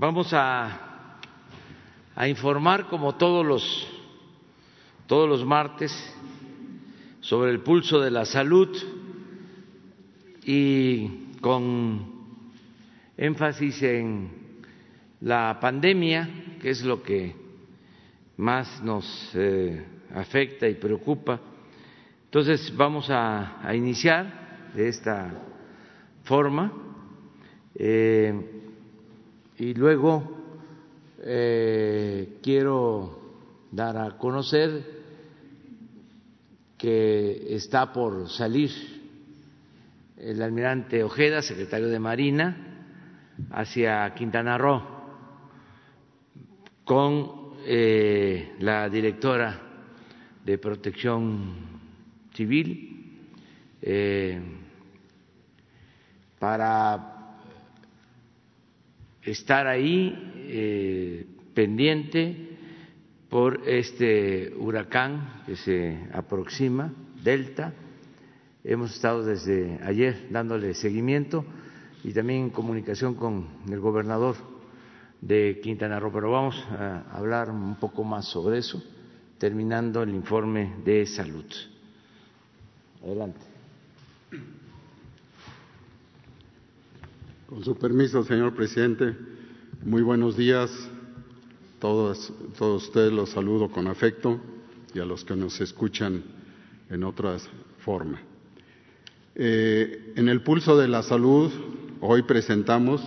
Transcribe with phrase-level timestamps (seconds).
[0.00, 1.18] vamos a,
[2.14, 3.88] a informar como todos los
[5.08, 5.92] todos los martes
[7.20, 8.68] sobre el pulso de la salud
[10.44, 12.12] y con
[13.16, 14.30] énfasis en
[15.22, 17.34] la pandemia, que es lo que
[18.36, 19.84] más nos eh,
[20.14, 21.40] afecta y preocupa.
[22.26, 25.42] Entonces vamos a, a iniciar de esta
[26.22, 26.72] forma
[27.74, 28.57] eh,
[29.58, 30.22] y luego
[31.20, 33.18] eh, quiero
[33.72, 34.98] dar a conocer
[36.76, 38.70] que está por salir
[40.16, 42.56] el almirante Ojeda, secretario de Marina,
[43.50, 44.82] hacia Quintana Roo
[46.84, 49.60] con eh, la directora
[50.44, 51.54] de Protección
[52.32, 53.20] Civil
[53.82, 54.40] eh,
[56.38, 57.17] para
[59.22, 60.14] estar ahí
[60.48, 62.56] eh, pendiente
[63.28, 67.74] por este huracán que se aproxima, Delta.
[68.64, 71.44] Hemos estado desde ayer dándole seguimiento
[72.04, 74.36] y también en comunicación con el gobernador
[75.20, 78.82] de Quintana Roo, pero vamos a hablar un poco más sobre eso,
[79.38, 81.46] terminando el informe de salud.
[83.02, 83.47] Adelante.
[87.48, 89.16] Con su permiso, señor presidente,
[89.82, 90.70] muy buenos días
[91.80, 94.38] todos, ustedes los saludo con afecto
[94.92, 96.22] y a los que nos escuchan
[96.90, 98.20] en otras formas.
[99.34, 101.50] Eh, en el pulso de la salud,
[102.02, 103.00] hoy presentamos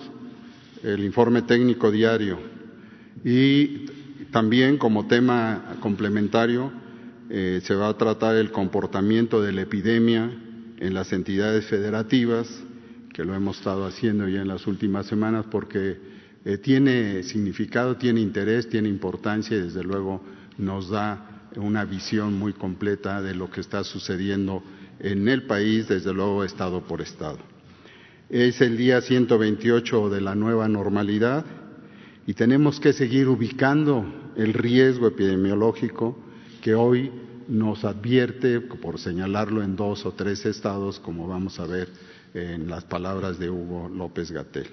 [0.81, 2.39] el informe técnico diario
[3.23, 3.85] y
[4.31, 6.71] también como tema complementario
[7.29, 10.31] eh, se va a tratar el comportamiento de la epidemia
[10.79, 12.47] en las entidades federativas,
[13.13, 15.97] que lo hemos estado haciendo ya en las últimas semanas porque
[16.45, 20.21] eh, tiene significado, tiene interés, tiene importancia y desde luego
[20.57, 24.63] nos da una visión muy completa de lo que está sucediendo
[24.99, 27.39] en el país, desde luego estado por estado.
[28.29, 31.45] Es el día 128 de la nueva normalidad
[32.25, 36.17] y tenemos que seguir ubicando el riesgo epidemiológico
[36.61, 37.11] que hoy
[37.49, 41.89] nos advierte, por señalarlo en dos o tres estados, como vamos a ver
[42.33, 44.67] en las palabras de Hugo López Gatel.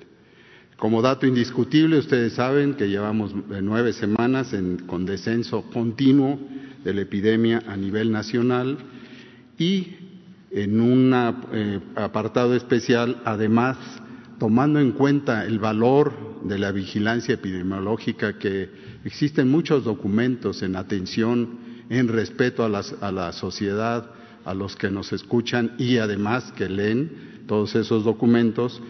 [0.77, 4.55] Como dato indiscutible, ustedes saben que llevamos nueve semanas
[4.87, 6.39] con descenso continuo
[6.85, 8.79] de la epidemia a nivel nacional
[9.59, 9.97] y
[10.53, 11.13] en un
[11.53, 13.77] eh, apartado especial, además,
[14.39, 18.71] tomando en cuenta el valor de la vigilancia epidemiológica, que
[19.05, 21.59] existen muchos documentos en atención,
[21.91, 24.11] en respeto a la sociedad,
[24.45, 28.81] a los que nos escuchan y además que leen todos esos documentos,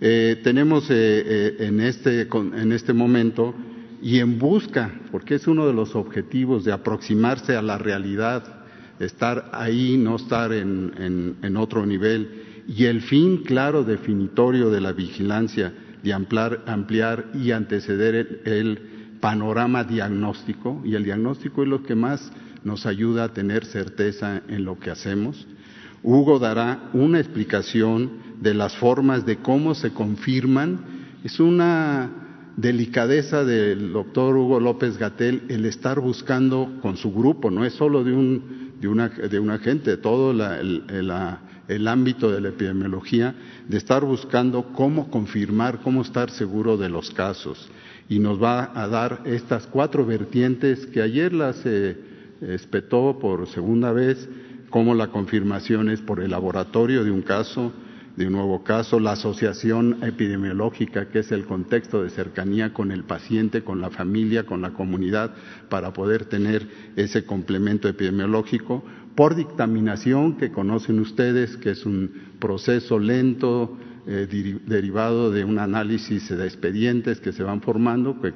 [0.00, 3.54] eh, tenemos eh, eh, en, este, en este momento
[4.00, 8.64] y en busca, porque es uno de los objetivos de aproximarse a la realidad,
[8.98, 14.92] estar ahí, no estar en, en, otro nivel, y el fin claro definitorio de la
[14.92, 18.78] vigilancia, de ampliar, ampliar y anteceder el, el,
[19.20, 22.30] panorama diagnóstico, y el diagnóstico es lo que más
[22.62, 25.46] nos ayuda a tener certeza en lo que hacemos.
[26.04, 28.10] Hugo dará una explicación
[28.40, 30.78] de las formas de cómo se confirman.
[31.24, 37.64] Es una delicadeza del doctor Hugo López Gatel el estar buscando con su grupo, no
[37.64, 40.84] es solo de un, de una, de un agente, todo el,
[41.68, 43.34] el, ámbito de la epidemiología,
[43.66, 47.68] de estar buscando cómo confirmar, cómo estar seguro de los casos.
[48.10, 51.96] Y nos va a dar estas cuatro vertientes que ayer las eh,
[52.42, 54.28] espetó por segunda vez,
[54.74, 57.72] como la confirmación es por el laboratorio de un caso,
[58.16, 63.04] de un nuevo caso, la asociación epidemiológica, que es el contexto de cercanía con el
[63.04, 65.32] paciente, con la familia, con la comunidad,
[65.68, 68.82] para poder tener ese complemento epidemiológico,
[69.14, 74.26] por dictaminación, que conocen ustedes, que es un proceso lento, eh,
[74.66, 78.32] derivado de un análisis de expedientes que se van formando, que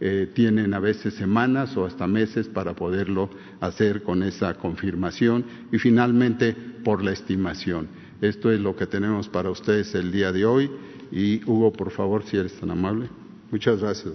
[0.00, 3.28] eh, tienen a veces semanas o hasta meses para poderlo
[3.60, 6.54] hacer con esa confirmación, y finalmente
[6.84, 7.88] por la estimación.
[8.20, 10.70] Esto es lo que tenemos para ustedes el día de hoy.
[11.10, 13.08] Y Hugo, por favor, si eres tan amable.
[13.50, 14.14] Muchas gracias.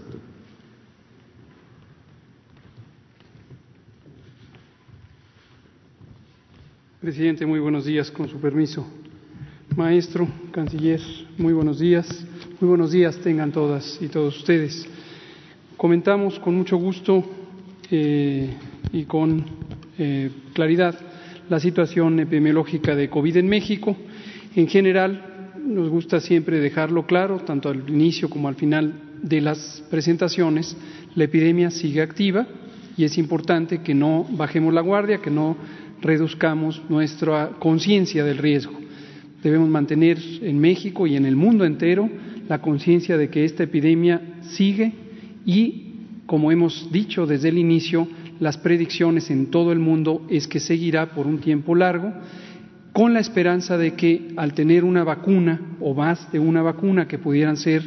[7.02, 8.88] Presidente, muy buenos días, con su permiso.
[9.76, 11.02] Maestro, canciller,
[11.38, 12.08] muy buenos días.
[12.60, 14.88] Muy buenos días tengan todas y todos ustedes.
[15.77, 17.22] Comentamos con mucho gusto
[17.92, 18.50] eh,
[18.94, 19.44] y con
[19.98, 20.95] eh, claridad
[21.50, 23.95] la situación epidemiológica de COVID en México.
[24.56, 29.83] En general, nos gusta siempre dejarlo claro, tanto al inicio como al final de las
[29.89, 30.77] presentaciones,
[31.16, 32.48] la epidemia sigue activa
[32.95, 35.57] y es importante que no bajemos la guardia, que no
[36.01, 38.80] reduzcamos nuestra conciencia del riesgo.
[39.44, 42.10] Debemos mantener en México y en el mundo entero
[42.48, 45.05] la conciencia de que esta epidemia sigue
[45.46, 45.94] y,
[46.26, 48.08] como hemos dicho desde el inicio,
[48.40, 52.14] las predicciones en todo el mundo es que seguirá por un tiempo largo,
[52.92, 57.18] con la esperanza de que al tener una vacuna o más de una vacuna que
[57.18, 57.84] pudieran ser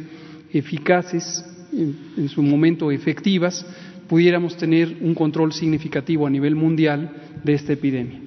[0.53, 3.65] eficaces, en, su momento efectivas,
[4.07, 7.11] pudiéramos tener un control significativo a nivel mundial
[7.43, 8.19] de esta epidemia.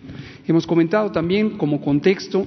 [0.47, 2.47] Hemos comentado también como contexto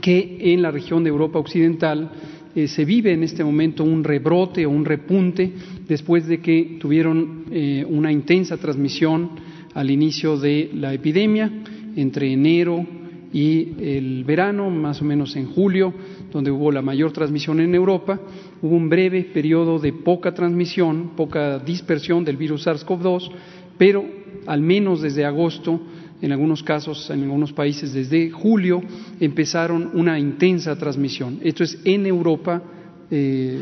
[0.00, 2.10] que en la región de Europa Occidental
[2.54, 5.52] eh, se vive en este momento un rebrote o un repunte
[5.88, 9.30] después de que tuvieron eh, una intensa transmisión
[9.74, 11.50] al inicio de la epidemia
[11.96, 12.86] entre enero
[13.32, 15.92] y el verano, más o menos en julio,
[16.32, 18.20] donde hubo la mayor transmisión en Europa,
[18.62, 23.30] hubo un breve periodo de poca transmisión, poca dispersión del virus SARS-CoV-2,
[23.76, 24.04] pero
[24.46, 25.80] al menos desde agosto
[26.22, 28.82] en algunos casos, en algunos países desde julio,
[29.20, 31.40] empezaron una intensa transmisión.
[31.42, 32.62] Esto es en Europa
[33.10, 33.60] eh,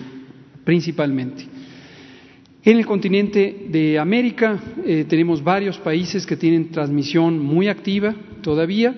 [0.65, 1.54] principalmente.
[2.67, 8.95] En el continente de América eh, tenemos varios países que tienen transmisión muy activa todavía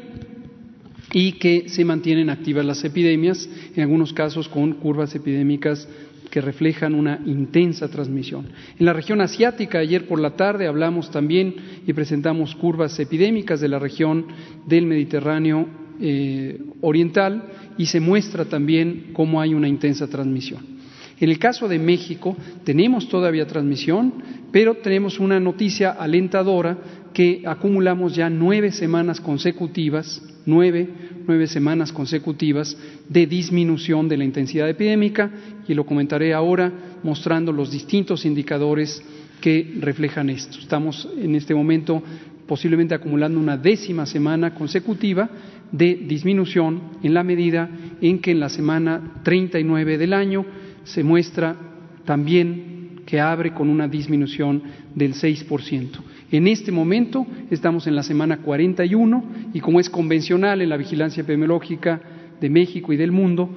[1.12, 5.88] y que se mantienen activas las epidemias, en algunos casos con curvas epidémicas
[6.30, 8.46] que reflejan una intensa transmisión.
[8.78, 13.68] En la región asiática, ayer por la tarde hablamos también y presentamos curvas epidémicas de
[13.68, 14.26] la región
[14.64, 15.66] del Mediterráneo
[16.00, 20.75] eh, oriental y se muestra también cómo hay una intensa transmisión.
[21.18, 24.12] En el caso de México tenemos todavía transmisión,
[24.52, 26.78] pero tenemos una noticia alentadora
[27.14, 30.88] que acumulamos ya nueve semanas consecutivas, nueve,
[31.26, 32.76] nueve semanas consecutivas
[33.08, 35.30] de disminución de la intensidad epidémica
[35.66, 36.70] y lo comentaré ahora
[37.02, 39.02] mostrando los distintos indicadores
[39.40, 40.58] que reflejan esto.
[40.58, 42.02] Estamos en este momento
[42.46, 45.28] posiblemente acumulando una décima semana consecutiva
[45.72, 47.68] de disminución en la medida
[48.00, 50.44] en que en la semana 39 del año
[50.86, 51.56] se muestra
[52.04, 54.62] también que abre con una disminución
[54.94, 55.90] del 6%.
[56.32, 61.20] En este momento estamos en la semana 41 y como es convencional en la vigilancia
[61.20, 62.00] epidemiológica
[62.40, 63.48] de México y del mundo,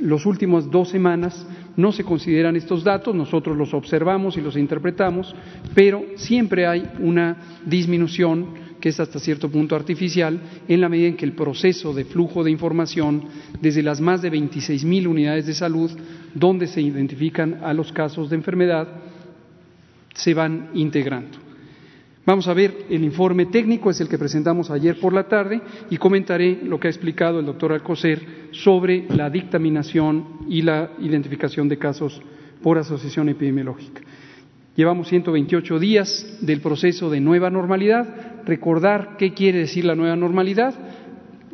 [0.00, 1.46] las últimas dos semanas
[1.76, 5.34] no se consideran estos datos, nosotros los observamos y los interpretamos,
[5.74, 11.16] pero siempre hay una disminución que es hasta cierto punto artificial, en la medida en
[11.16, 13.22] que el proceso de flujo de información
[13.60, 15.90] desde las más de 26.000 unidades de salud,
[16.34, 18.88] donde se identifican a los casos de enfermedad,
[20.14, 21.38] se van integrando.
[22.24, 25.96] Vamos a ver el informe técnico, es el que presentamos ayer por la tarde, y
[25.96, 31.78] comentaré lo que ha explicado el doctor Alcocer sobre la dictaminación y la identificación de
[31.78, 32.22] casos
[32.62, 34.02] por asociación epidemiológica.
[34.76, 38.42] Llevamos 128 días del proceso de nueva normalidad.
[38.46, 40.74] Recordar qué quiere decir la nueva normalidad.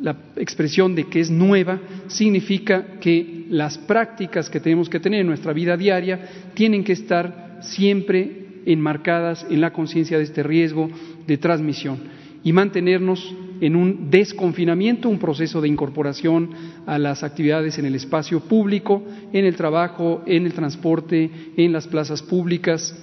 [0.01, 5.27] La expresión de que es nueva significa que las prácticas que tenemos que tener en
[5.27, 6.21] nuestra vida diaria
[6.55, 10.91] tienen que estar siempre enmarcadas en la conciencia de este riesgo
[11.27, 11.99] de transmisión
[12.45, 16.51] y mantenernos en un desconfinamiento, un proceso de incorporación
[16.87, 19.03] a las actividades en el espacio público,
[19.33, 22.97] en el trabajo, en el transporte, en las plazas públicas,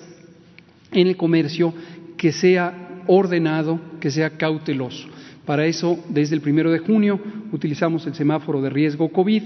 [0.91, 1.73] en el comercio,
[2.15, 5.09] que sea ordenado, que sea cauteloso.
[5.45, 7.19] Para eso, desde el primero de junio,
[7.51, 9.43] utilizamos el semáforo de riesgo COVID,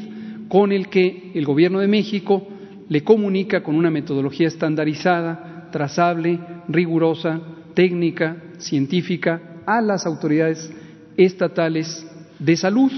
[0.48, 2.48] con el que el Gobierno de México
[2.88, 7.40] le comunica con una metodología estandarizada trazable, rigurosa,
[7.76, 10.72] técnica, científica a las autoridades
[11.16, 12.06] estatales
[12.40, 12.92] de salud,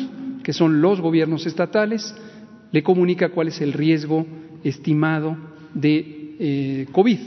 [0.44, 2.16] que son los gobiernos estatales,
[2.72, 4.26] le comunica cuál es el riesgo
[4.64, 5.38] estimado
[5.74, 7.20] de eh, COVID.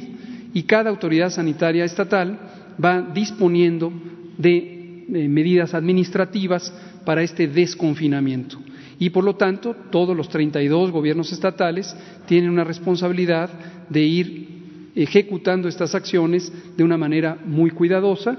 [0.55, 2.39] Y cada autoridad sanitaria estatal
[2.83, 3.93] va disponiendo
[4.39, 4.74] de
[5.13, 6.73] eh, medidas administrativas
[7.05, 8.59] para este desconfinamiento.
[8.99, 11.95] Y por lo tanto, todos los 32 gobiernos estatales
[12.27, 13.51] tienen una responsabilidad
[13.89, 14.55] de ir
[14.95, 18.39] ejecutando estas acciones de una manera muy cuidadosa.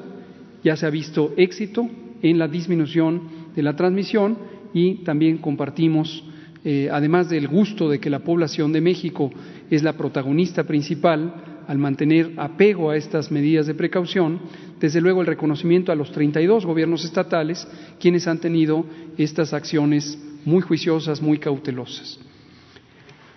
[0.63, 1.89] Ya se ha visto éxito
[2.22, 3.22] en la disminución
[3.55, 4.38] de la transmisión
[4.74, 6.24] y también compartimos,
[6.63, 9.31] eh, además del gusto de que la población de México
[9.69, 11.34] es la protagonista principal
[11.67, 14.39] al mantener apego a estas medidas de precaución,
[14.85, 17.67] desde luego el reconocimiento a los 32 gobiernos estatales
[17.99, 18.85] quienes han tenido
[19.17, 20.15] estas acciones
[20.45, 22.19] muy juiciosas, muy cautelosas.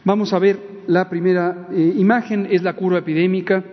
[0.05, 3.65] Vamos a ver la primera eh, imagen, es la curva epidémica.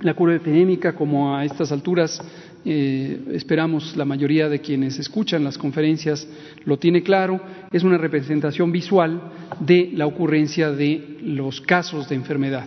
[0.00, 2.22] La curva epidémica, como a estas alturas
[2.64, 6.26] eh, esperamos la mayoría de quienes escuchan las conferencias
[6.64, 7.38] lo tiene claro,
[7.70, 9.20] es una representación visual
[9.60, 12.66] de la ocurrencia de los casos de enfermedad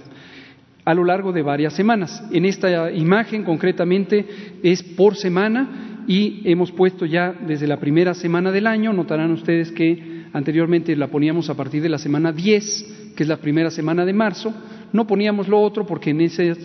[0.88, 2.24] a lo largo de varias semanas.
[2.32, 4.26] En esta imagen concretamente
[4.64, 9.70] es por semana y hemos puesto ya desde la primera semana del año, notarán ustedes
[9.74, 14.06] que anteriormente la poníamos a partir de la semana 10, que es la primera semana
[14.06, 14.54] de marzo,
[14.94, 16.58] no poníamos lo otro porque en esas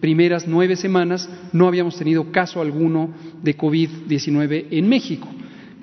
[0.00, 3.10] primeras nueve semanas no habíamos tenido caso alguno
[3.44, 5.28] de COVID-19 en México.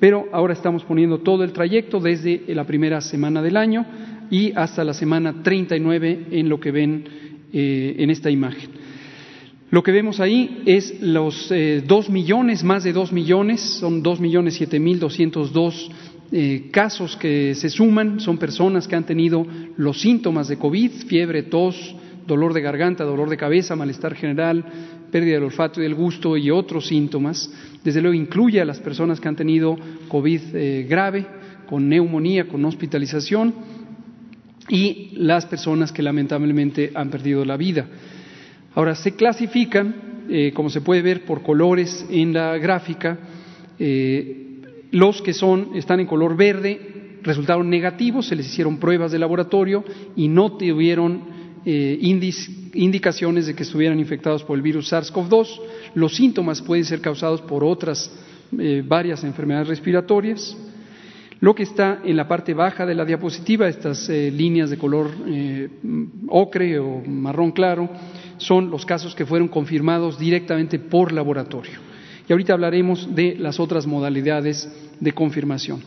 [0.01, 3.85] Pero ahora estamos poniendo todo el trayecto desde la primera semana del año
[4.29, 7.24] y hasta la semana 39 en lo que ven
[7.57, 8.69] eh, en esta imagen.
[9.71, 14.19] Lo que vemos ahí es los eh, dos millones, más de dos millones, son dos
[14.19, 15.89] millones siete mil doscientos dos
[16.33, 19.47] eh, casos que se suman, son personas que han tenido
[19.77, 21.95] los síntomas de COVID, fiebre, tos,
[22.27, 24.65] dolor de garganta, dolor de cabeza, malestar general,
[25.11, 27.49] pérdida del olfato y del gusto y otros síntomas.
[27.83, 29.77] Desde luego incluye a las personas que han tenido
[30.09, 31.25] COVID eh, grave,
[31.67, 33.53] con neumonía, con hospitalización
[34.69, 37.87] y las personas que lamentablemente han perdido la vida.
[38.73, 43.17] Ahora, se clasifican, eh, como se puede ver por colores en la gráfica,
[43.77, 44.41] eh,
[44.91, 49.83] los que son, están en color verde resultaron negativos, se les hicieron pruebas de laboratorio
[50.15, 51.23] y no tuvieron
[51.65, 51.97] eh,
[52.73, 55.59] indicaciones de que estuvieran infectados por el virus SARS-CoV-2.
[55.95, 58.11] Los síntomas pueden ser causados por otras
[58.87, 60.55] varias enfermedades respiratorias.
[61.41, 65.11] Lo que está en la parte baja de la diapositiva, estas eh, líneas de color
[66.27, 67.89] ocre o marrón claro,
[68.37, 71.79] son los casos que fueron confirmados directamente por laboratorio.
[72.27, 75.81] Y ahorita hablaremos de las otras modalidades de confirmación.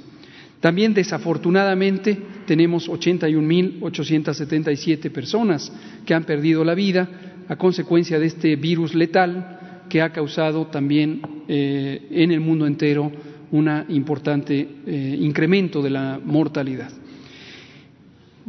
[0.60, 5.72] También, desafortunadamente, tenemos 81.877 personas
[6.04, 7.08] que han perdido la vida
[7.48, 13.10] a consecuencia de este virus letal que ha causado también eh, en el mundo entero
[13.52, 16.90] un importante eh, incremento de la mortalidad.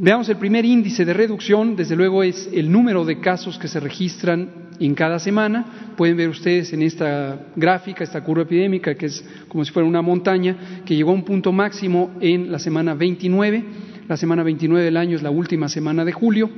[0.02, 3.82] Veamos el primer índice de reducción, desde luego es el número de casos que se
[3.82, 5.94] registran en cada semana.
[5.98, 10.02] Pueden ver ustedes en esta gráfica, esta curva epidémica, que es como si fuera una
[10.02, 13.64] montaña, que llegó a un punto máximo en la semana 29.
[14.08, 16.50] La semana 29 del año es la última semana de julio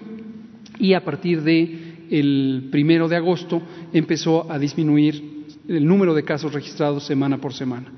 [0.77, 7.05] y a partir de primero de agosto empezó a disminuir el número de casos registrados
[7.05, 7.91] semana por semana.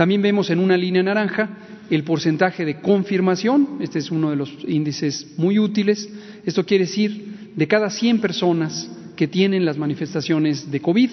[0.00, 1.58] También vemos en una línea naranja
[1.90, 6.08] el porcentaje de confirmación, este es uno de los índices muy útiles,
[6.46, 11.10] esto quiere decir de cada 100 personas que tienen las manifestaciones de COVID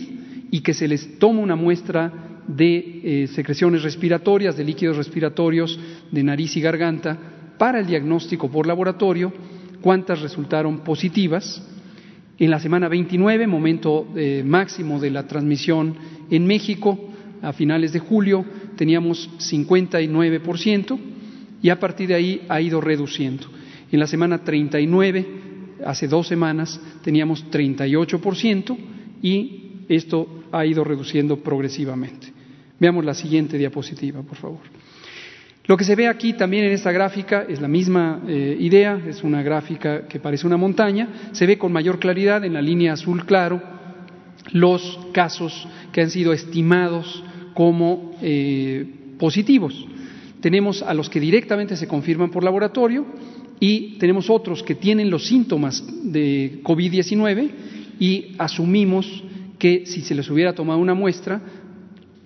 [0.52, 5.78] y que se les toma una muestra de eh, secreciones respiratorias, de líquidos respiratorios,
[6.10, 7.18] de nariz y garganta,
[7.58, 9.34] para el diagnóstico por laboratorio,
[9.82, 11.62] cuántas resultaron positivas.
[12.40, 15.94] En la semana 29, momento eh, máximo de la transmisión
[16.32, 17.08] en México,
[17.42, 18.46] a finales de julio,
[18.78, 20.98] teníamos 59%
[21.62, 23.48] y a partir de ahí ha ido reduciendo.
[23.92, 25.26] En la semana 39,
[25.86, 28.78] hace dos semanas, teníamos 38%
[29.22, 32.28] y esto ha ido reduciendo progresivamente.
[32.80, 34.60] Veamos la siguiente diapositiva, por favor.
[35.66, 39.24] Lo que se ve aquí también en esta gráfica es la misma eh, idea, es
[39.24, 43.26] una gráfica que parece una montaña, se ve con mayor claridad en la línea azul
[43.26, 43.62] claro
[44.54, 47.24] los casos que han sido estimados
[47.58, 48.86] como eh,
[49.18, 49.74] positivos.
[50.42, 53.04] Tenemos a los que directamente se confirman por laboratorio
[53.60, 57.50] y tenemos otros que tienen los síntomas de COVID-19
[58.00, 59.24] y asumimos
[59.58, 61.42] que si se les hubiera tomado una muestra,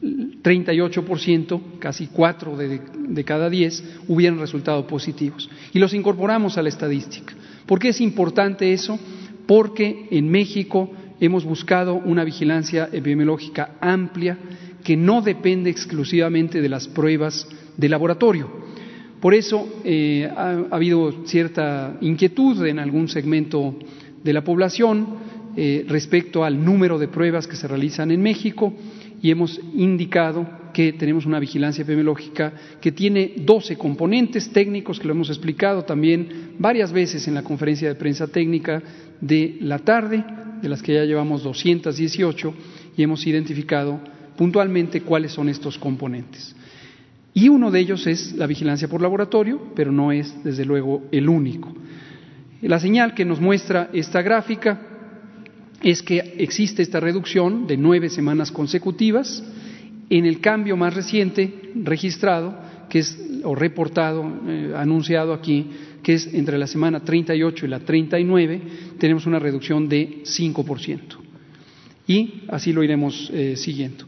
[0.01, 5.49] 38%, casi 4 de, de, cada 10, hubieran resultado positivos.
[5.71, 7.33] Y los incorporamos a la estadística.
[7.65, 8.99] ¿Por qué es importante eso?
[9.47, 14.37] Porque en México hemos buscado una vigilancia epidemiológica amplia
[14.83, 17.47] que no depende exclusivamente de las pruebas
[17.77, 18.49] de laboratorio.
[19.19, 23.75] Por eso eh, ha, habido cierta inquietud en algún segmento
[24.23, 25.07] de la población
[25.55, 28.73] eh, respecto al número de pruebas que se realizan en México
[29.21, 35.13] y hemos indicado que tenemos una vigilancia epidemiológica que tiene 12 componentes técnicos que lo
[35.13, 38.81] hemos explicado también varias veces en la conferencia de prensa técnica
[39.19, 40.23] de la tarde,
[40.61, 42.53] de las que ya llevamos 218
[42.97, 43.99] y hemos identificado
[44.37, 46.55] puntualmente cuáles son estos componentes.
[47.33, 51.29] Y uno de ellos es la vigilancia por laboratorio, pero no es, desde luego, el
[51.29, 51.73] único.
[52.61, 54.81] La señal que nos muestra esta gráfica
[55.81, 59.43] es que existe esta reducción de nueve semanas consecutivas
[60.09, 62.55] en el cambio más reciente registrado,
[62.89, 65.67] que es o reportado, eh, anunciado aquí,
[66.03, 68.61] que es entre la semana 38 y la 39,
[68.99, 70.99] tenemos una reducción de 5%.
[72.07, 74.05] Y así lo iremos eh, siguiendo.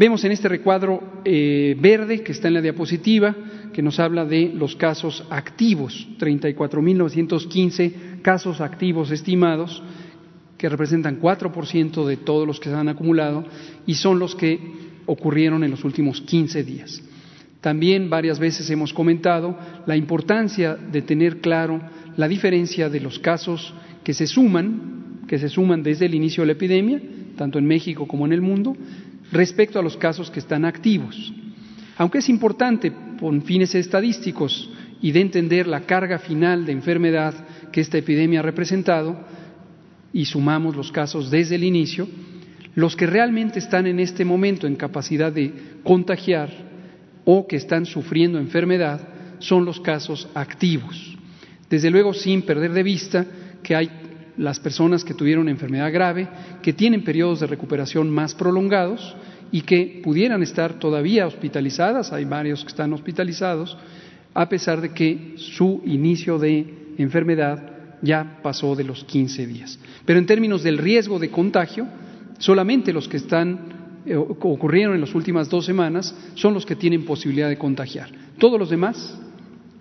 [0.00, 3.36] Vemos en este recuadro eh, verde que está en la diapositiva
[3.70, 9.82] que nos habla de los casos activos, 34.915 casos activos estimados,
[10.56, 13.44] que representan 4% de todos los que se han acumulado
[13.84, 14.58] y son los que
[15.04, 17.02] ocurrieron en los últimos 15 días.
[17.60, 21.78] También varias veces hemos comentado la importancia de tener claro
[22.16, 26.46] la diferencia de los casos que se suman, que se suman desde el inicio de
[26.46, 27.02] la epidemia,
[27.36, 28.74] tanto en México como en el mundo,
[29.32, 31.32] respecto a los casos que están activos.
[31.96, 34.70] Aunque es importante, con fines estadísticos
[35.02, 37.34] y de entender la carga final de enfermedad
[37.70, 39.24] que esta epidemia ha representado,
[40.12, 42.08] y sumamos los casos desde el inicio,
[42.74, 45.52] los que realmente están en este momento en capacidad de
[45.84, 46.50] contagiar
[47.24, 49.08] o que están sufriendo enfermedad
[49.38, 51.16] son los casos activos.
[51.68, 53.26] Desde luego, sin perder de vista
[53.62, 53.90] que hay
[54.40, 56.26] las personas que tuvieron enfermedad grave,
[56.62, 59.14] que tienen periodos de recuperación más prolongados
[59.52, 63.76] y que pudieran estar todavía hospitalizadas, hay varios que están hospitalizados,
[64.32, 69.78] a pesar de que su inicio de enfermedad ya pasó de los 15 días.
[70.06, 71.86] Pero en términos del riesgo de contagio,
[72.38, 77.04] solamente los que están eh, ocurrieron en las últimas dos semanas son los que tienen
[77.04, 78.08] posibilidad de contagiar.
[78.38, 79.20] Todos los demás,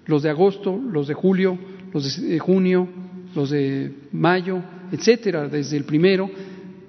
[0.06, 1.58] los de agosto, los de julio,
[1.94, 2.90] los de junio,
[3.36, 6.30] los de mayo, etcétera, desde el primero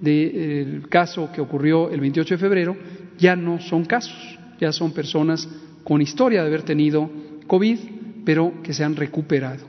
[0.00, 2.76] del caso que ocurrió el 28 de febrero,
[3.18, 5.48] ya no son casos, ya son personas
[5.84, 7.10] con historia de haber tenido
[7.46, 7.78] COVID,
[8.24, 9.66] pero que se han recuperado.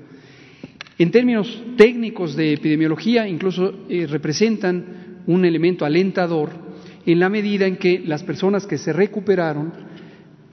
[0.98, 6.52] En términos técnicos de epidemiología, incluso eh, representan un elemento alentador
[7.06, 9.74] en la medida en que las personas que se recuperaron,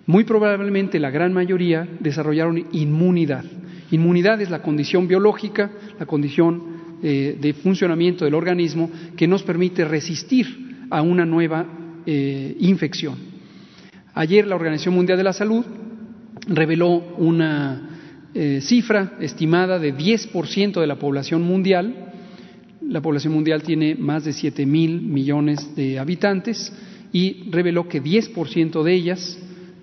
[0.06, 3.44] muy probablemente la gran mayoría, desarrollaron inmunidad.
[3.90, 6.62] Inmunidad es la condición biológica, la condición
[7.02, 11.66] eh, de funcionamiento del organismo que nos permite resistir a una nueva
[12.04, 13.16] eh, infección.
[14.14, 15.64] Ayer la Organización Mundial de la Salud
[16.48, 17.98] reveló una
[18.34, 22.12] eh, cifra estimada de 10% de la población mundial.
[22.82, 26.72] La población mundial tiene más de 7 mil millones de habitantes
[27.12, 29.38] y reveló que 10% de ellas,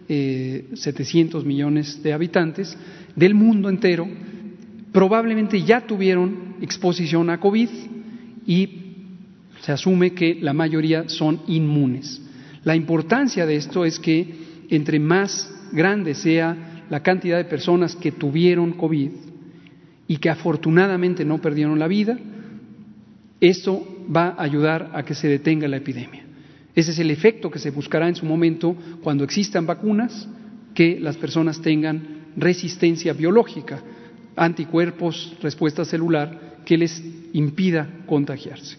[0.07, 2.77] 700 millones de habitantes
[3.15, 4.07] del mundo entero,
[4.91, 7.69] probablemente ya tuvieron exposición a COVID
[8.45, 8.69] y
[9.61, 12.21] se asume que la mayoría son inmunes.
[12.63, 14.27] La importancia de esto es que
[14.69, 19.11] entre más grande sea la cantidad de personas que tuvieron COVID
[20.07, 22.17] y que afortunadamente no perdieron la vida,
[23.41, 26.24] esto va a ayudar a que se detenga la epidemia.
[26.75, 30.27] Ese es el efecto que se buscará en su momento cuando existan vacunas,
[30.73, 33.81] que las personas tengan resistencia biológica,
[34.35, 37.01] anticuerpos, respuesta celular, que les
[37.33, 38.77] impida contagiarse.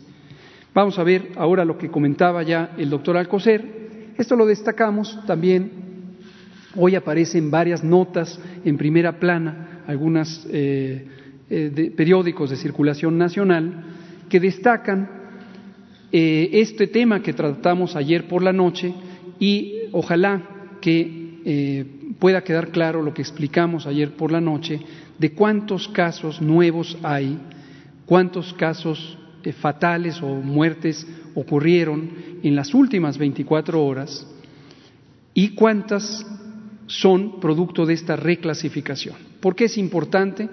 [0.74, 4.12] Vamos a ver ahora lo que comentaba ya el doctor Alcocer.
[4.18, 5.86] Esto lo destacamos también
[6.78, 11.06] Hoy aparecen varias notas en primera plana, algunos eh,
[11.48, 13.84] eh, periódicos de circulación nacional,
[14.28, 15.08] que destacan
[16.12, 18.92] eh, este tema que tratamos ayer por la noche
[19.38, 20.42] y ojalá
[20.80, 21.24] que
[22.18, 24.80] pueda quedar claro lo que explicamos ayer por la noche
[25.16, 27.38] de cuántos casos nuevos hay,
[28.04, 29.16] cuántos casos
[29.60, 32.10] fatales o muertes ocurrieron
[32.42, 34.26] en las últimas 24 horas
[35.34, 36.26] y cuántas
[36.86, 39.16] son producto de esta reclasificación.
[39.40, 40.48] ¿Por qué es importante?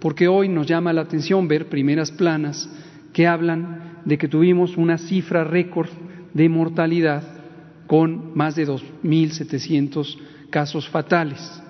[0.00, 2.68] Porque hoy nos llama la atención ver primeras planas
[3.12, 5.90] que hablan de que tuvimos una cifra récord
[6.32, 7.22] de mortalidad
[7.86, 10.16] con más de 2.700
[10.48, 11.62] casos fatales,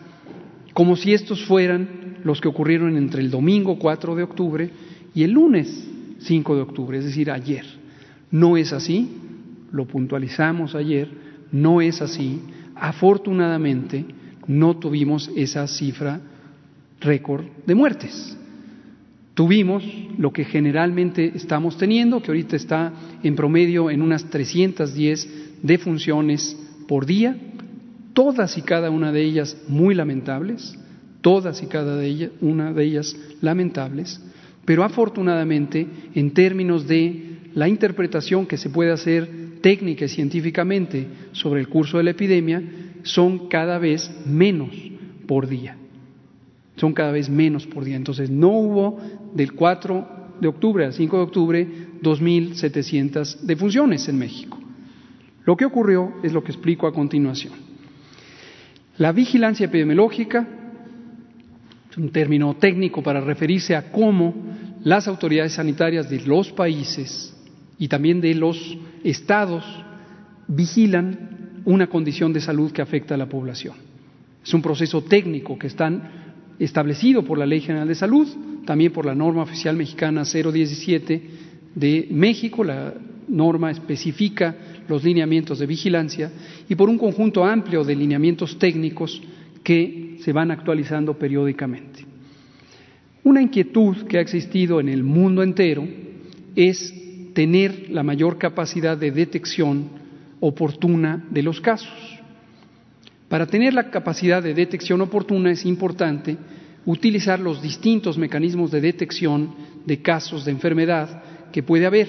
[0.73, 4.71] como si estos fueran los que ocurrieron entre el domingo 4 de octubre
[5.15, 5.89] y el lunes
[6.21, 7.65] 5 de octubre, es decir, ayer.
[8.31, 9.11] No es así,
[9.73, 11.09] lo puntualizamos ayer,
[11.51, 12.41] no es así,
[12.77, 14.05] Afortunadamente,
[14.47, 16.21] no tuvimos esa cifra
[17.01, 18.37] récord de muertes.
[19.37, 19.85] Tuvimos
[20.17, 26.57] lo que generalmente estamos teniendo, que ahorita está en promedio en unas 310 defunciones
[26.89, 27.37] por día,
[28.15, 30.79] todas y cada una de ellas muy lamentables,
[31.21, 32.03] todas y cada
[32.41, 34.23] una de ellas lamentables,
[34.65, 39.29] pero afortunadamente en términos de la interpretación que se puede hacer
[39.61, 42.63] técnica y científicamente sobre el curso de la epidemia
[43.03, 44.71] son cada vez menos
[45.27, 45.77] por día.
[46.77, 47.97] Son cada vez menos por día.
[47.97, 48.99] Entonces, no hubo
[49.35, 51.69] del 4 de octubre al 5 de octubre
[52.03, 54.59] 2.700 defunciones en México.
[55.45, 57.55] Lo que ocurrió es lo que explico a continuación.
[58.99, 60.47] La vigilancia epidemiológica
[61.91, 64.35] es un término técnico para referirse a cómo
[64.83, 67.35] las autoridades sanitarias de los países
[67.79, 69.65] y también de los estados
[70.49, 73.75] vigilan una condición de salud que afecta a la población.
[74.45, 75.91] Es un proceso técnico que está
[76.59, 78.29] establecido por la Ley General de Salud,
[78.65, 81.23] también por la norma oficial mexicana 017
[81.75, 82.95] de México, la
[83.29, 84.57] norma especifica
[84.89, 86.31] los lineamientos de vigilancia
[86.69, 89.21] y por un conjunto amplio de lineamientos técnicos
[89.63, 92.05] que se van actualizando periódicamente.
[93.25, 95.87] Una inquietud que ha existido en el mundo entero
[96.55, 96.95] es
[97.35, 99.89] tener la mayor capacidad de detección
[100.41, 102.16] oportuna de los casos.
[103.29, 106.37] Para tener la capacidad de detección oportuna es importante
[106.85, 112.09] utilizar los distintos mecanismos de detección de casos de enfermedad que puede haber,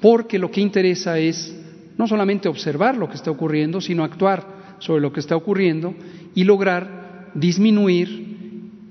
[0.00, 1.56] porque lo que interesa es
[1.98, 5.94] no solamente observar lo que está ocurriendo, sino actuar sobre lo que está ocurriendo
[6.34, 8.26] y lograr disminuir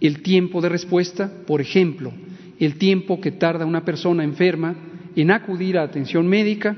[0.02, 2.12] el tiempo de respuesta, por ejemplo,
[2.60, 4.76] el tiempo que tarda una persona enferma
[5.16, 6.76] en acudir a atención médica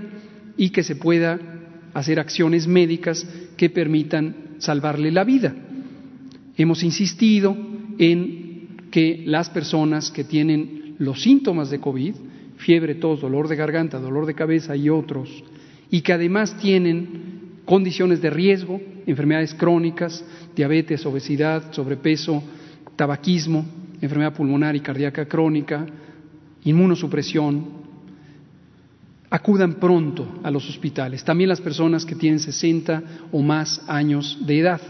[0.58, 1.40] y que se pueda
[1.98, 3.26] hacer acciones médicas
[3.58, 5.56] que permitan salvarle la vida.
[6.56, 7.58] Hemos insistido
[7.98, 12.14] en que las personas que tienen los síntomas de COVID,
[12.58, 15.44] fiebre, tos, dolor de garganta, dolor de cabeza y otros,
[15.90, 20.24] y que además tienen condiciones de riesgo, enfermedades crónicas,
[20.56, 22.44] diabetes, obesidad, sobrepeso,
[22.96, 23.66] tabaquismo,
[24.02, 25.88] enfermedad pulmonar y cardíaca crónica,
[26.64, 27.77] inmunosupresión,
[29.30, 31.24] acudan pronto a los hospitales.
[31.24, 34.82] También las personas que tienen 60 o más años de edad,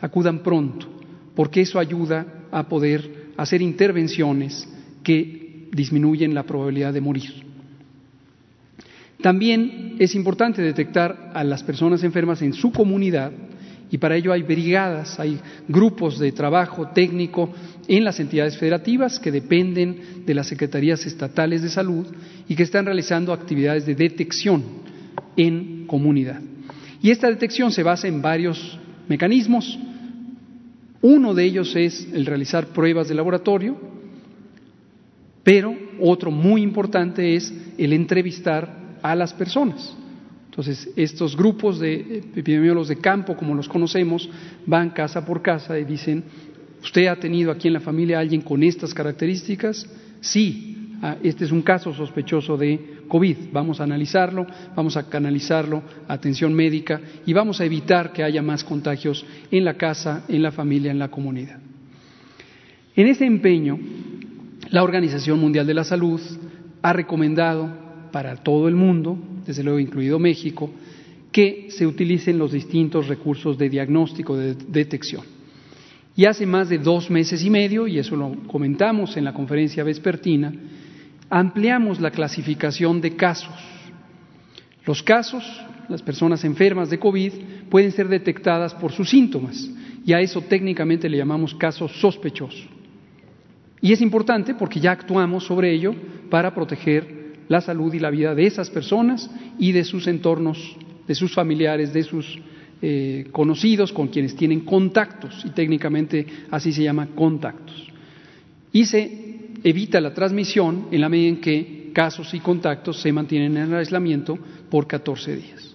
[0.00, 0.86] acudan pronto,
[1.34, 4.68] porque eso ayuda a poder hacer intervenciones
[5.02, 7.44] que disminuyen la probabilidad de morir.
[9.20, 13.32] También es importante detectar a las personas enfermas en su comunidad
[13.90, 17.52] y para ello hay brigadas, hay grupos de trabajo técnico
[17.86, 22.06] en las entidades federativas que dependen de las secretarías estatales de salud
[22.48, 24.64] y que están realizando actividades de detección
[25.36, 26.40] en comunidad.
[27.02, 29.78] Y esta detección se basa en varios mecanismos.
[31.02, 33.76] Uno de ellos es el realizar pruebas de laboratorio,
[35.42, 39.94] pero otro muy importante es el entrevistar a las personas.
[40.54, 44.30] Entonces, estos grupos de epidemiólogos de campo, como los conocemos,
[44.64, 46.22] van casa por casa y dicen,
[46.80, 49.84] ¿usted ha tenido aquí en la familia a alguien con estas características?
[50.20, 53.36] Sí, ah, este es un caso sospechoso de COVID.
[53.50, 58.62] Vamos a analizarlo, vamos a canalizarlo atención médica y vamos a evitar que haya más
[58.62, 61.58] contagios en la casa, en la familia, en la comunidad.
[62.94, 63.76] En ese empeño,
[64.70, 66.20] la Organización Mundial de la Salud
[66.80, 67.83] ha recomendado
[68.14, 70.70] para todo el mundo, desde luego incluido México,
[71.32, 75.24] que se utilicen los distintos recursos de diagnóstico, de detección.
[76.14, 79.82] Y hace más de dos meses y medio, y eso lo comentamos en la conferencia
[79.82, 80.54] vespertina,
[81.28, 83.58] ampliamos la clasificación de casos.
[84.86, 85.42] Los casos,
[85.88, 87.32] las personas enfermas de COVID,
[87.68, 89.68] pueden ser detectadas por sus síntomas,
[90.06, 92.62] y a eso técnicamente le llamamos caso sospechoso.
[93.80, 95.96] Y es importante porque ya actuamos sobre ello
[96.30, 100.76] para proteger la salud y la vida de esas personas y de sus entornos,
[101.06, 102.38] de sus familiares, de sus
[102.82, 107.86] eh, conocidos con quienes tienen contactos, y técnicamente así se llama contactos.
[108.72, 113.56] Y se evita la transmisión en la medida en que casos y contactos se mantienen
[113.56, 115.72] en el aislamiento por 14 días.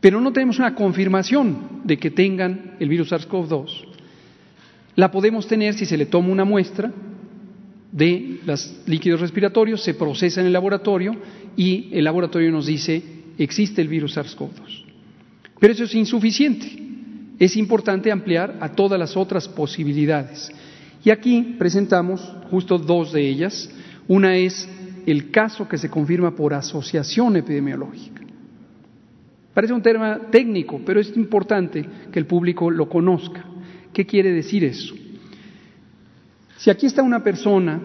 [0.00, 3.86] Pero no tenemos una confirmación de que tengan el virus SARS-CoV-2.
[4.96, 6.92] La podemos tener si se le toma una muestra
[7.92, 11.16] de los líquidos respiratorios, se procesa en el laboratorio
[11.56, 13.02] y el laboratorio nos dice
[13.38, 14.84] existe el virus SARS-CoV-2.
[15.58, 16.66] Pero eso es insuficiente.
[17.38, 20.50] Es importante ampliar a todas las otras posibilidades.
[21.04, 22.20] Y aquí presentamos
[22.50, 23.70] justo dos de ellas.
[24.08, 24.68] Una es
[25.06, 28.22] el caso que se confirma por asociación epidemiológica.
[29.54, 33.44] Parece un tema técnico, pero es importante que el público lo conozca.
[33.92, 34.94] ¿Qué quiere decir eso?
[36.58, 37.80] Si aquí está una persona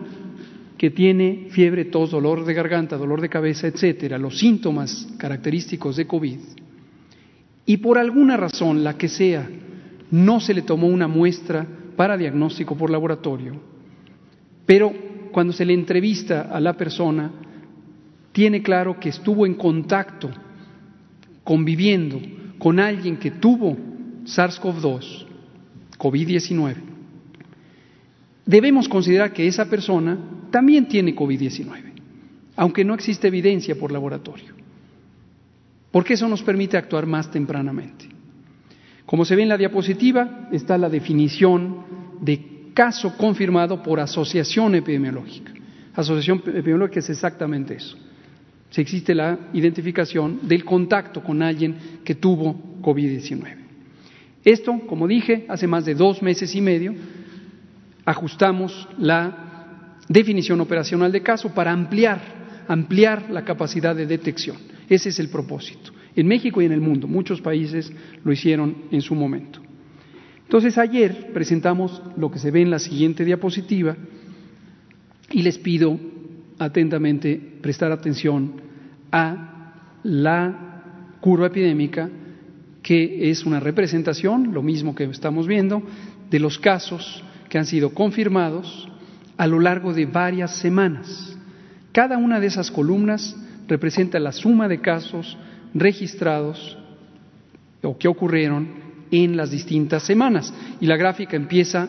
[0.79, 6.07] que tiene fiebre, tos, dolor de garganta, dolor de cabeza, etcétera, los síntomas característicos de
[6.07, 6.39] COVID,
[7.67, 9.47] y por alguna razón, la que sea,
[10.09, 13.61] no se le tomó una muestra para diagnóstico por laboratorio,
[14.65, 14.91] pero
[15.31, 17.31] cuando se le entrevista a la persona,
[18.31, 20.31] tiene claro que estuvo en contacto,
[21.43, 22.19] conviviendo
[22.57, 23.77] con alguien que tuvo
[24.25, 25.25] SARS-CoV-2,
[25.99, 26.92] COVID-19,
[28.45, 30.17] debemos considerar que esa persona
[30.51, 31.93] también tiene COVID-19,
[32.55, 34.53] aunque no existe evidencia por laboratorio,
[35.91, 38.05] porque eso nos permite actuar más tempranamente.
[39.05, 41.83] Como se ve en la diapositiva, está la definición
[42.21, 45.51] de caso confirmado por asociación epidemiológica.
[45.93, 47.97] Asociación epidemiológica es exactamente eso.
[48.71, 53.55] si existe la identificación del contacto con alguien que tuvo COVID-19.
[54.43, 56.95] Esto, como dije, hace más de dos meses y medio
[58.05, 62.21] ajustamos la definición operacional de caso para ampliar,
[62.67, 64.57] ampliar la capacidad de detección.
[64.89, 65.91] Ese es el propósito.
[66.15, 67.91] En México y en el mundo, muchos países
[68.23, 69.59] lo hicieron en su momento.
[70.43, 73.95] Entonces ayer presentamos lo que se ve en la siguiente diapositiva
[75.31, 75.99] y les pido
[76.59, 78.61] atentamente prestar atención
[79.11, 82.09] a la curva epidémica
[82.83, 85.81] que es una representación, lo mismo que estamos viendo,
[86.29, 88.89] de los casos que han sido confirmados
[89.37, 91.37] a lo largo de varias semanas.
[91.91, 93.35] Cada una de esas columnas
[93.67, 95.37] representa la suma de casos
[95.75, 96.75] registrados
[97.83, 98.69] o que ocurrieron
[99.11, 100.51] en las distintas semanas.
[100.81, 101.87] Y la gráfica empieza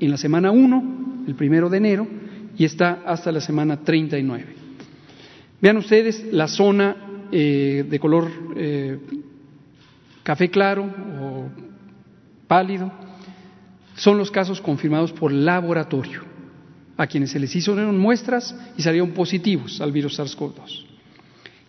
[0.00, 2.08] en la semana 1, el primero de enero,
[2.56, 4.46] y está hasta la semana 39.
[5.60, 6.96] Vean ustedes la zona
[7.30, 8.98] eh, de color eh,
[10.22, 10.84] café claro
[11.20, 11.50] o
[12.48, 12.90] pálido,
[14.02, 16.22] son los casos confirmados por laboratorio,
[16.96, 20.86] a quienes se les hicieron muestras y salieron positivos al virus SARS-CoV-2.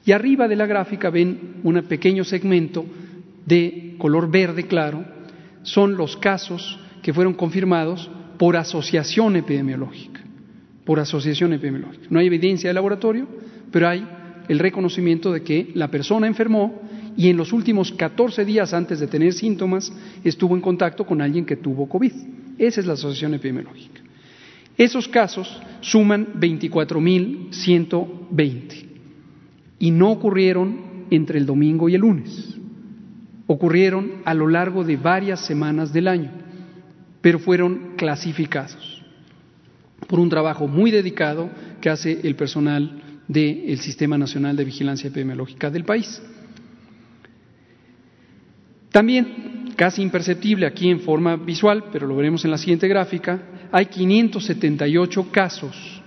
[0.04, 2.86] Y arriba de la gráfica ven un pequeño segmento
[3.46, 5.06] de color verde claro,
[5.62, 10.22] son los casos que fueron confirmados por asociación epidemiológica,
[10.86, 12.08] por asociación epidemiológica.
[12.10, 13.28] No hay evidencia de laboratorio,
[13.72, 14.08] pero hay
[14.48, 16.82] el reconocimiento de que la persona enfermó
[17.15, 21.45] y en los últimos 14 días antes de tener síntomas estuvo en contacto con alguien
[21.45, 22.12] que tuvo COVID.
[22.58, 24.02] Esa es la asociación epidemiológica.
[24.78, 28.86] Esos casos suman 24.120
[29.80, 32.56] y no ocurrieron entre el domingo y el lunes.
[33.45, 36.32] Ocurrieron a lo largo de varias semanas del año,
[37.21, 39.04] pero fueron clasificados
[40.08, 41.49] por un trabajo muy dedicado
[41.82, 46.21] que hace el personal del Sistema Nacional de Vigilancia Epidemiológica del país.
[48.94, 53.88] También, casi imperceptible aquí en forma visual, pero lo veremos en la siguiente gráfica, hay
[53.88, 56.04] 578 casos,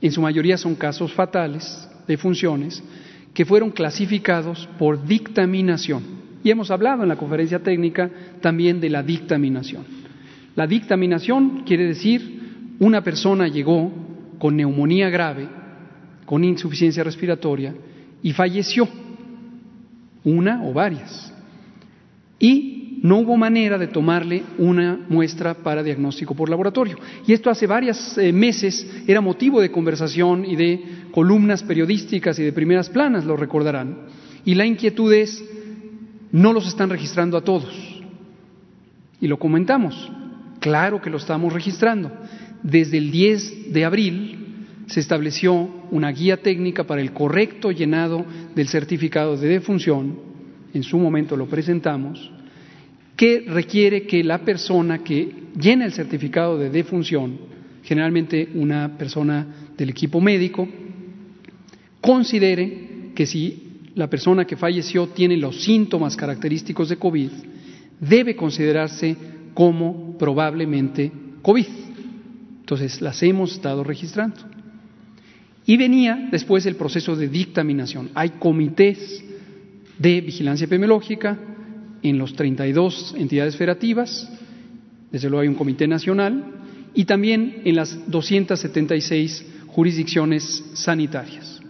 [0.00, 2.82] en su mayoría son casos fatales de funciones,
[3.34, 6.02] que fueron clasificados por dictaminación.
[6.42, 9.84] Y hemos hablado en la conferencia técnica también de la dictaminación.
[10.56, 13.92] La dictaminación quiere decir una persona llegó
[14.38, 15.48] con neumonía grave,
[16.24, 17.74] con insuficiencia respiratoria,
[18.22, 18.88] y falleció,
[20.24, 21.33] una o varias
[22.44, 26.98] y no hubo manera de tomarle una muestra para diagnóstico por laboratorio.
[27.26, 32.42] Y esto hace varios eh, meses era motivo de conversación y de columnas periodísticas y
[32.42, 33.96] de primeras planas, lo recordarán.
[34.44, 35.42] Y la inquietud es,
[36.32, 37.74] no los están registrando a todos.
[39.22, 40.12] Y lo comentamos,
[40.60, 42.12] claro que lo estamos registrando.
[42.62, 48.68] Desde el 10 de abril se estableció una guía técnica para el correcto llenado del
[48.68, 50.34] certificado de defunción
[50.74, 52.30] en su momento lo presentamos,
[53.16, 57.38] que requiere que la persona que llena el certificado de defunción,
[57.82, 59.46] generalmente una persona
[59.76, 60.68] del equipo médico,
[62.00, 67.30] considere que si la persona que falleció tiene los síntomas característicos de COVID,
[68.00, 69.16] debe considerarse
[69.54, 71.66] como probablemente COVID.
[72.60, 74.36] Entonces, las hemos estado registrando.
[75.66, 78.10] Y venía después el proceso de dictaminación.
[78.14, 79.24] Hay comités
[79.98, 81.38] de vigilancia epidemiológica
[82.04, 84.30] en los 32 entidades federativas,
[85.10, 86.44] desde luego hay un comité nacional,
[86.94, 91.60] y también en las 276 jurisdicciones sanitarias.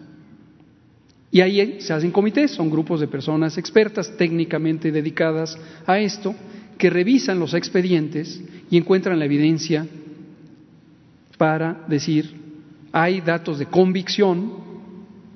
[1.30, 6.34] Y ahí se hacen comités, son grupos de personas expertas técnicamente dedicadas a esto,
[6.76, 9.86] que revisan los expedientes y encuentran la evidencia
[11.38, 12.34] para decir,
[12.92, 14.52] hay datos de convicción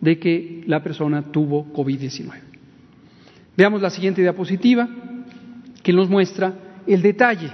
[0.01, 2.48] de que la persona tuvo COVID-19.
[3.59, 4.89] Veamos la siguiente diapositiva
[5.83, 6.55] que nos muestra
[6.87, 7.51] el detalle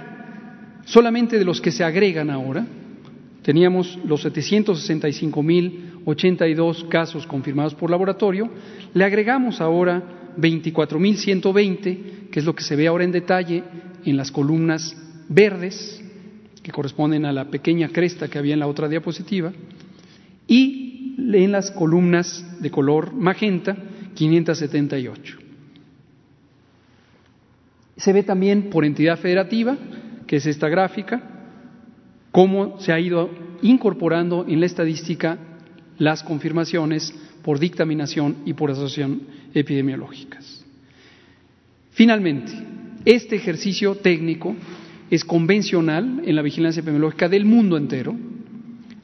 [0.85, 2.63] solamente de los que se agregan ahora.
[3.41, 8.51] Teníamos los 765.082 casos confirmados por laboratorio,
[8.93, 10.03] le agregamos ahora
[10.37, 13.63] 24.120, que es lo que se ve ahora en detalle
[14.05, 14.95] en las columnas
[15.27, 16.03] verdes,
[16.61, 19.51] que corresponden a la pequeña cresta que había en la otra diapositiva,
[20.47, 23.75] y en las columnas de color magenta,
[24.13, 25.44] 578.
[27.97, 29.77] Se ve también por entidad federativa,
[30.27, 31.21] que es esta gráfica,
[32.31, 33.29] cómo se ha ido
[33.61, 35.37] incorporando en la estadística
[35.97, 39.21] las confirmaciones por dictaminación y por asociación
[39.53, 40.65] epidemiológicas.
[41.91, 42.51] Finalmente,
[43.05, 44.55] este ejercicio técnico
[45.09, 48.15] es convencional en la vigilancia epidemiológica del mundo entero,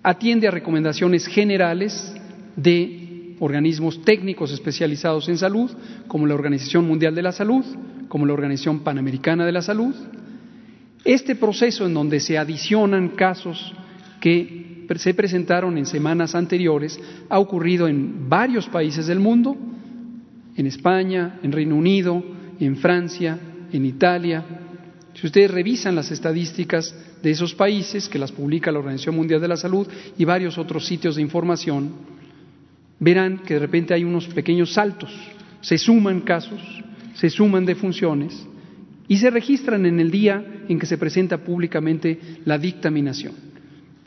[0.04, 2.14] atiende a recomendaciones generales
[2.56, 3.01] de
[3.42, 5.72] organismos técnicos especializados en salud,
[6.08, 7.66] como la Organización Mundial de la Salud,
[8.08, 9.96] como la Organización Panamericana de la Salud.
[11.04, 13.74] Este proceso en donde se adicionan casos
[14.20, 17.00] que se presentaron en semanas anteriores
[17.30, 19.58] ha ocurrido en varios países del mundo,
[20.56, 22.24] en España, en Reino Unido,
[22.60, 23.40] en Francia,
[23.72, 24.44] en Italia.
[25.16, 29.48] Si ustedes revisan las estadísticas de esos países, que las publica la Organización Mundial de
[29.48, 32.21] la Salud y varios otros sitios de información,
[33.02, 35.12] verán que de repente hay unos pequeños saltos,
[35.60, 36.62] se suman casos,
[37.16, 38.48] se suman defunciones
[39.08, 43.34] y se registran en el día en que se presenta públicamente la dictaminación,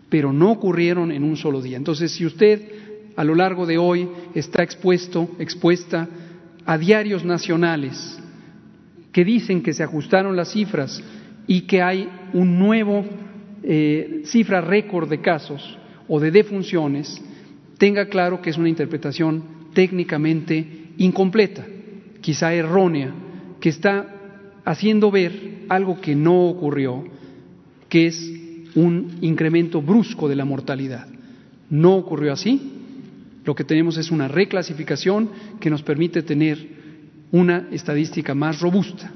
[0.09, 1.77] pero no ocurrieron en un solo día.
[1.77, 2.63] Entonces, si usted
[3.17, 6.09] a lo largo de hoy está expuesto, expuesta
[6.65, 8.19] a diarios nacionales
[9.13, 11.03] que dicen que se ajustaron las cifras
[11.47, 13.05] y que hay un nuevo
[13.63, 15.79] eh, cifra récord de casos
[16.09, 17.23] o de defunciones,
[17.85, 19.45] tenga claro que es una interpretación
[19.75, 21.67] técnicamente incompleta,
[22.23, 23.13] quizá errónea,
[23.61, 24.07] que está
[24.65, 27.05] haciendo ver algo que no ocurrió,
[27.91, 28.33] que es
[28.75, 31.07] un incremento brusco de la mortalidad.
[31.69, 32.73] No ocurrió así.
[33.45, 35.29] Lo que tenemos es una reclasificación
[35.61, 36.67] que nos permite tener
[37.33, 39.13] una estadística más robusta.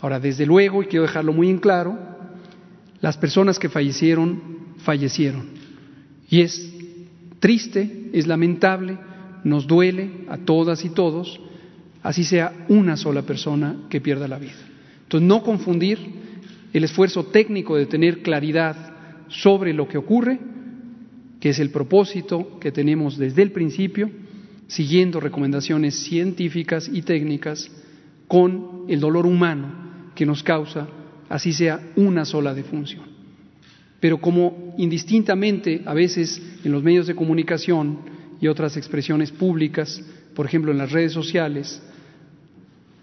[0.00, 1.98] Ahora, desde luego, y quiero dejarlo muy en claro,
[3.00, 4.40] las personas que fallecieron,
[4.84, 5.46] fallecieron.
[6.30, 6.71] Y es
[7.42, 8.96] triste, es lamentable,
[9.42, 11.40] nos duele a todas y todos,
[12.00, 14.62] así sea una sola persona que pierda la vida.
[15.02, 15.98] Entonces, no confundir
[16.72, 18.76] el esfuerzo técnico de tener claridad
[19.26, 20.38] sobre lo que ocurre,
[21.40, 24.08] que es el propósito que tenemos desde el principio,
[24.68, 27.72] siguiendo recomendaciones científicas y técnicas,
[28.28, 30.86] con el dolor humano que nos causa,
[31.28, 33.11] así sea una sola defunción.
[34.02, 38.00] Pero como indistintamente a veces en los medios de comunicación
[38.40, 40.02] y otras expresiones públicas,
[40.34, 41.80] por ejemplo en las redes sociales,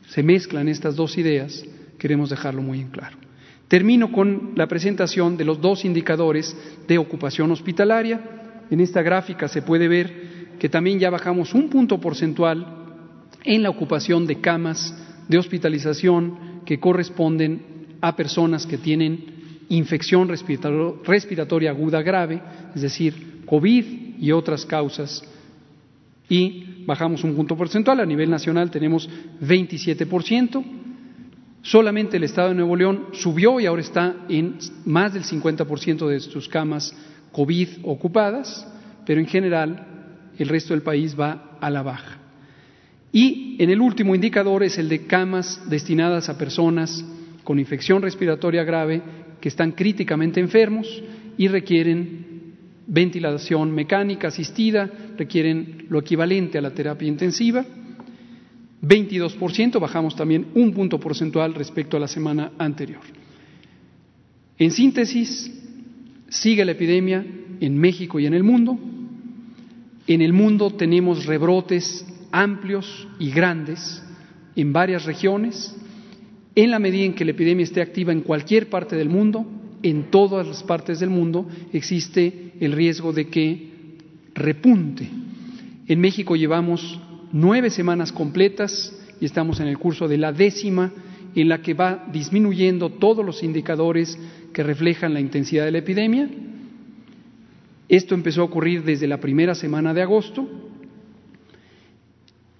[0.09, 1.63] se mezclan estas dos ideas,
[1.97, 3.17] queremos dejarlo muy en claro.
[3.69, 6.53] Termino con la presentación de los dos indicadores
[6.85, 8.65] de ocupación hospitalaria.
[8.69, 12.67] En esta gráfica se puede ver que también ya bajamos un punto porcentual
[13.45, 14.93] en la ocupación de camas
[15.29, 19.38] de hospitalización que corresponden a personas que tienen
[19.69, 22.41] infección respiratoria aguda grave,
[22.75, 23.86] es decir, COVID
[24.19, 25.23] y otras causas,
[26.29, 27.99] y bajamos un punto porcentual.
[27.99, 29.10] A nivel nacional tenemos
[29.41, 30.63] 27%.
[31.62, 36.19] Solamente el Estado de Nuevo León subió y ahora está en más del 50% de
[36.19, 36.95] sus camas
[37.32, 38.65] COVID ocupadas,
[39.05, 39.86] pero en general
[40.38, 42.17] el resto del país va a la baja.
[43.12, 47.03] Y en el último indicador es el de camas destinadas a personas
[47.43, 49.01] con infección respiratoria grave
[49.39, 50.88] que están críticamente enfermos
[51.38, 52.30] y requieren
[52.88, 57.65] ventilación mecánica asistida, requieren lo equivalente a la terapia intensiva.
[58.82, 63.02] 22%, bajamos también un punto porcentual respecto a la semana anterior.
[64.58, 65.52] En síntesis,
[66.30, 67.25] sigue la epidemia
[67.60, 68.78] en México y en el mundo.
[70.08, 74.04] En el mundo tenemos rebrotes amplios y grandes
[74.56, 75.75] en varias regiones,
[76.55, 79.45] en la medida en que la epidemia esté activa en cualquier parte del mundo,
[79.83, 83.69] en todas las partes del mundo existe el riesgo de que
[84.33, 85.07] repunte.
[85.88, 86.99] En México llevamos
[87.31, 90.91] nueve semanas completas y estamos en el curso de la décima
[91.35, 94.17] en la que va disminuyendo todos los indicadores
[94.53, 96.29] que reflejan la intensidad de la epidemia.
[97.88, 100.47] Esto empezó a ocurrir desde la primera semana de agosto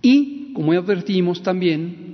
[0.02, 2.09] y, como advertimos también,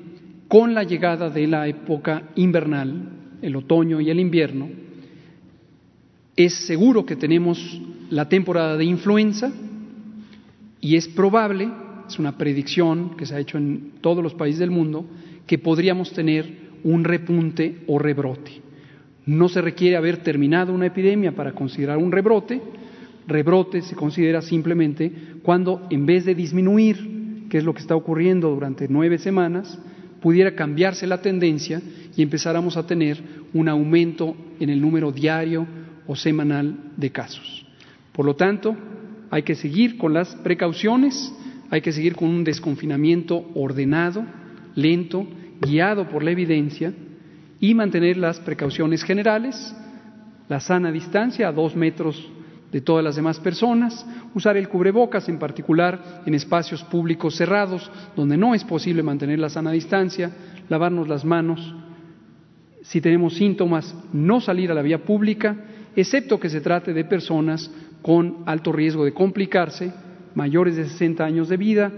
[0.55, 3.09] con la llegada de la época invernal,
[3.41, 4.69] el otoño y el invierno,
[6.33, 9.51] es seguro que tenemos la temporada de influenza
[10.79, 11.67] y es probable,
[12.07, 15.05] es una predicción que se ha hecho en todos los países del mundo,
[15.45, 16.49] que podríamos tener
[16.85, 18.61] un repunte o rebrote.
[19.25, 22.61] No se requiere haber terminado una epidemia para considerar un rebrote.
[23.27, 25.11] Rebrote se considera simplemente
[25.43, 29.77] cuando en vez de disminuir que es lo que está ocurriendo durante nueve semanas,
[30.21, 31.81] pudiera cambiarse la tendencia
[32.15, 33.21] y empezáramos a tener
[33.53, 35.67] un aumento en el número diario
[36.07, 37.65] o semanal de casos.
[38.11, 38.75] Por lo tanto,
[39.29, 41.33] hay que seguir con las precauciones,
[41.69, 44.25] hay que seguir con un desconfinamiento ordenado,
[44.75, 45.27] lento,
[45.59, 46.93] guiado por la evidencia
[47.59, 49.75] y mantener las precauciones generales,
[50.47, 52.31] la sana distancia a dos metros
[52.71, 58.37] de todas las demás personas, usar el cubrebocas en particular en espacios públicos cerrados donde
[58.37, 60.31] no es posible mantener la sana distancia,
[60.67, 61.73] lavarnos las manos,
[62.81, 65.55] si tenemos síntomas, no salir a la vía pública,
[65.95, 69.91] excepto que se trate de personas con alto riesgo de complicarse,
[70.35, 71.91] mayores de 60 años de vida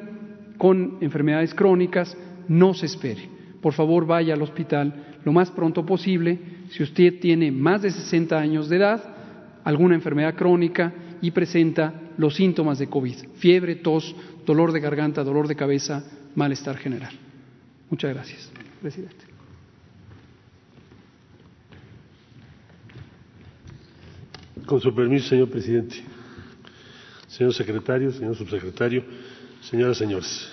[0.58, 2.16] con enfermedades crónicas,
[2.48, 3.30] no se espere.
[3.62, 6.40] Por favor, vaya al hospital lo más pronto posible.
[6.70, 9.17] Si usted tiene más de 60 años de edad,
[9.68, 14.16] alguna enfermedad crónica y presenta los síntomas de COVID, fiebre, tos,
[14.46, 16.06] dolor de garganta, dolor de cabeza,
[16.36, 17.12] malestar general.
[17.90, 18.50] Muchas gracias,
[18.82, 19.26] presidente.
[24.66, 25.98] Con su permiso, señor presidente.
[27.28, 29.04] Señor secretario, señor subsecretario,
[29.60, 30.50] señoras y señores.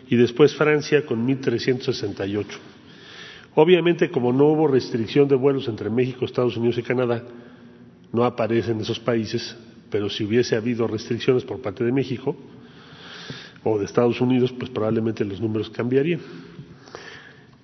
[0.08, 2.46] y después Francia con 1.368.
[3.60, 7.24] Obviamente, como no hubo restricción de vuelos entre México, Estados Unidos y Canadá,
[8.12, 9.56] no aparecen esos países,
[9.90, 12.36] pero si hubiese habido restricciones por parte de México
[13.64, 16.20] o de Estados Unidos, pues probablemente los números cambiarían.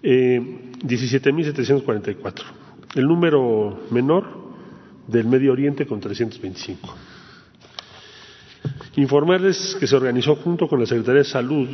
[0.03, 0.41] Eh,
[0.83, 2.43] 17.744.
[2.97, 4.25] El número menor
[5.07, 6.93] del Medio Oriente con 325.
[8.97, 11.69] Informarles que se organizó junto con la Secretaría de Salud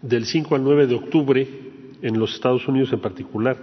[0.00, 1.63] del 5 al 9 de octubre
[2.04, 3.56] en los Estados Unidos en particular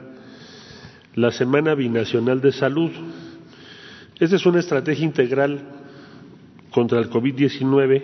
[1.13, 2.89] la Semana Binacional de Salud.
[4.19, 5.61] Esta es una estrategia integral
[6.71, 8.03] contra el COVID-19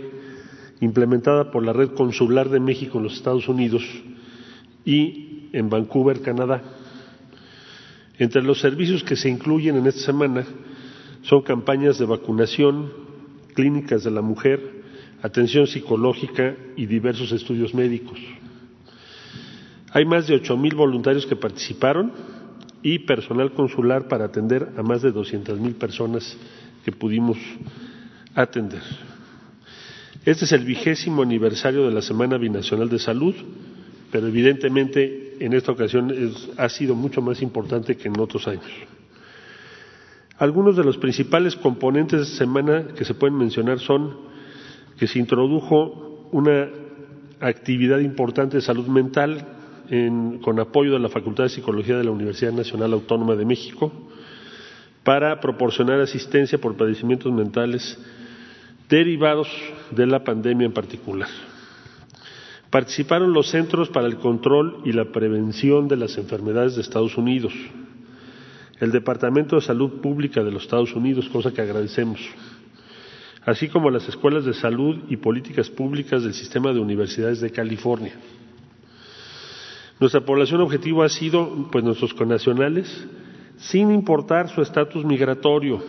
[0.81, 3.83] implementada por la Red Consular de México en los Estados Unidos
[4.85, 6.61] y en Vancouver, Canadá.
[8.19, 10.45] Entre los servicios que se incluyen en esta semana
[11.23, 12.91] son campañas de vacunación,
[13.55, 14.83] clínicas de la mujer,
[15.23, 18.19] atención psicológica y diversos estudios médicos.
[19.91, 22.11] Hay más de ocho mil voluntarios que participaron
[22.83, 26.37] y personal consular para atender a más de doscientas mil personas
[26.83, 27.37] que pudimos
[28.35, 28.81] atender.
[30.25, 33.33] Este es el vigésimo aniversario de la Semana Binacional de Salud,
[34.11, 36.13] pero evidentemente en esta ocasión
[36.57, 38.71] ha sido mucho más importante que en otros años.
[40.37, 44.15] Algunos de los principales componentes de esta semana que se pueden mencionar son
[44.99, 46.69] que se introdujo una
[47.39, 49.56] actividad importante de salud mental
[50.41, 53.91] con apoyo de la Facultad de Psicología de la Universidad Nacional Autónoma de México
[55.03, 57.97] para proporcionar asistencia por padecimientos mentales
[58.89, 59.47] derivados
[59.91, 61.29] de la pandemia en particular.
[62.69, 67.53] Participaron los Centros para el Control y la Prevención de las Enfermedades de Estados Unidos,
[68.81, 72.19] el Departamento de Salud Pública de los Estados Unidos, cosa que agradecemos,
[73.45, 78.13] así como las escuelas de salud y políticas públicas del sistema de universidades de California.
[79.99, 82.87] Nuestra población objetivo ha sido, pues, nuestros connacionales,
[83.57, 85.83] sin importar su estatus migratorio,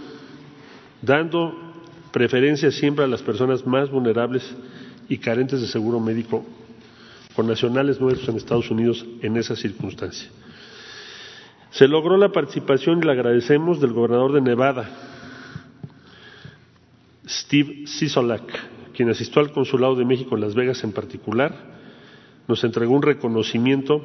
[1.03, 1.53] dando
[2.11, 4.57] preferencia siempre a las personas más vulnerables
[5.09, 6.45] y carentes de seguro médico
[7.37, 10.29] con nacionales nuestros en Estados Unidos en esa circunstancia.
[11.71, 14.89] Se logró la participación y le agradecemos del gobernador de Nevada,
[17.29, 18.43] Steve Sisolak,
[18.95, 21.78] quien asistió al Consulado de México en Las Vegas en particular,
[22.49, 24.03] nos entregó un reconocimiento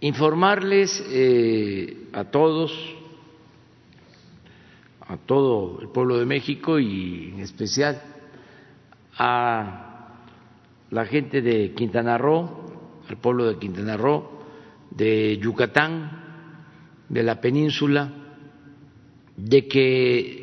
[0.00, 2.72] informarles eh, a todos,
[5.00, 8.00] a todo el pueblo de México y en especial
[9.18, 10.24] a
[10.90, 12.48] la gente de Quintana Roo,
[13.08, 14.30] al pueblo de Quintana Roo,
[14.90, 16.24] de Yucatán,
[17.08, 18.12] de la península,
[19.36, 20.37] de que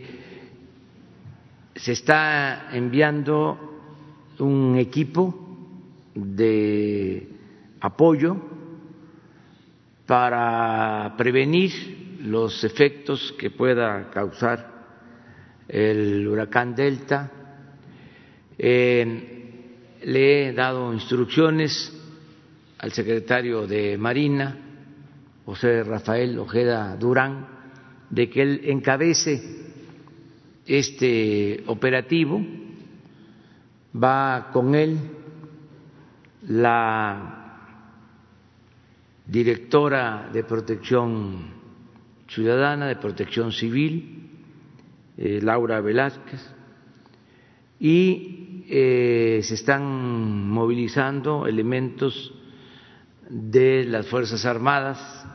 [1.76, 3.60] se está enviando
[4.40, 5.34] un equipo
[6.14, 7.28] de
[7.82, 8.38] apoyo
[10.06, 14.74] para prevenir los efectos que pueda causar
[15.68, 17.32] el huracán Delta.
[18.58, 21.92] Eh, le he dado instrucciones
[22.78, 24.58] al secretario de Marina,
[25.46, 27.48] José Rafael Ojeda Durán,
[28.10, 29.65] de que él encabece
[30.66, 32.42] este operativo.
[33.96, 34.98] Va con él
[36.48, 37.36] la
[39.26, 41.54] directora de protección
[42.28, 44.30] ciudadana, de protección civil,
[45.18, 46.42] eh, Laura Velázquez,
[47.80, 52.34] y eh, se están movilizando elementos
[53.30, 55.26] de las Fuerzas Armadas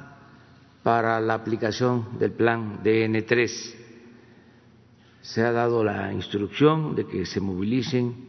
[0.82, 3.79] para la aplicación del plan DN3.
[5.22, 8.28] Se ha dado la instrucción de que se movilicen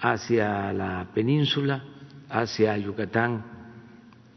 [0.00, 1.84] hacia la península
[2.28, 3.44] hacia Yucatán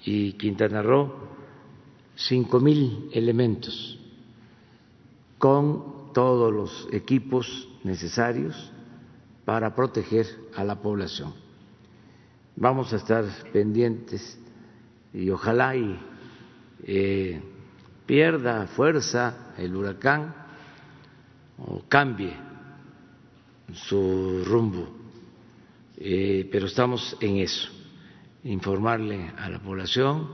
[0.03, 1.13] y Quintana Roo
[2.15, 3.99] cinco mil elementos
[5.37, 8.71] con todos los equipos necesarios
[9.45, 11.33] para proteger a la población.
[12.55, 14.37] Vamos a estar pendientes
[15.13, 15.99] y ojalá y
[16.83, 17.41] eh,
[18.05, 20.40] pierda fuerza el huracán
[21.67, 22.33] o cambie
[23.73, 24.89] su rumbo,
[25.97, 27.69] eh, pero estamos en eso
[28.43, 30.27] informarle a la población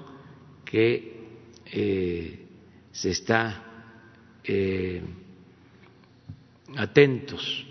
[0.64, 1.28] que
[1.66, 2.46] eh,
[2.92, 3.64] se está
[4.44, 5.02] eh,
[6.78, 7.66] atentos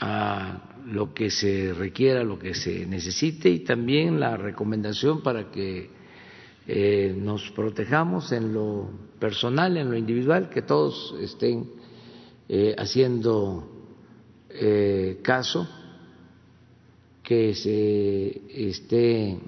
[0.00, 5.98] a lo que se requiera, lo que se necesite y también la recomendación para que
[7.16, 11.77] nos protejamos en lo personal, en lo individual, que todos estén
[12.76, 13.68] haciendo
[15.22, 15.68] caso
[17.28, 19.38] que se esté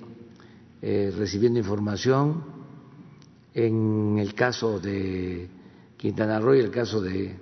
[0.83, 2.45] eh, recibiendo información
[3.55, 5.49] en el caso de
[5.97, 7.39] Quintana Roo y el caso de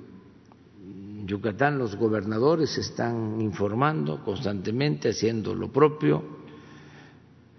[1.26, 6.22] Yucatán, los gobernadores están informando constantemente, haciendo lo propio.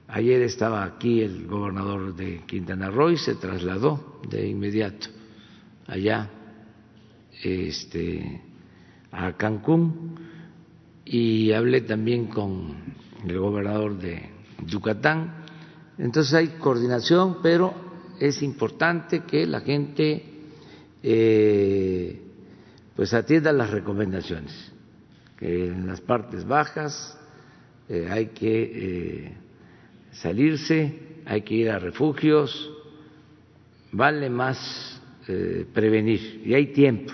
[0.08, 5.10] Ayer estaba aquí el gobernador de Quintana Roo y se trasladó de inmediato
[5.86, 6.30] allá
[7.42, 8.42] este,
[9.12, 10.16] a Cancún
[11.06, 12.76] y hablé también con
[13.28, 14.30] el gobernador de
[14.66, 15.46] Yucatán.
[15.98, 17.74] Entonces hay coordinación, pero
[18.20, 20.24] es importante que la gente
[21.02, 22.22] eh,
[22.96, 24.72] pues atienda las recomendaciones,
[25.38, 27.18] que en las partes bajas
[27.88, 29.34] eh, hay que eh,
[30.12, 32.72] salirse, hay que ir a refugios,
[33.92, 34.96] vale más
[35.74, 37.14] prevenir y hay tiempo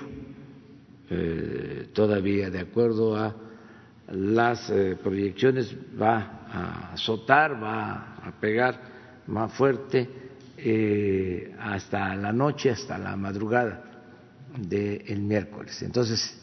[1.93, 3.35] todavía de acuerdo a
[4.07, 10.07] las eh, proyecciones va a azotar, va a pegar más fuerte
[10.57, 13.83] eh, hasta la noche, hasta la madrugada
[14.57, 15.81] del miércoles.
[15.81, 16.41] Entonces,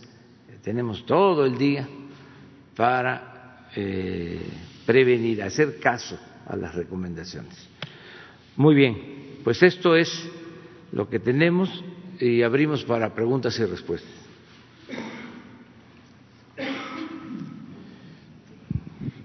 [0.62, 1.88] tenemos todo el día
[2.76, 4.40] para eh,
[4.84, 7.68] prevenir, hacer caso a las recomendaciones.
[8.56, 10.10] Muy bien, pues esto es
[10.90, 11.82] lo que tenemos
[12.20, 14.21] y abrimos para preguntas y respuestas.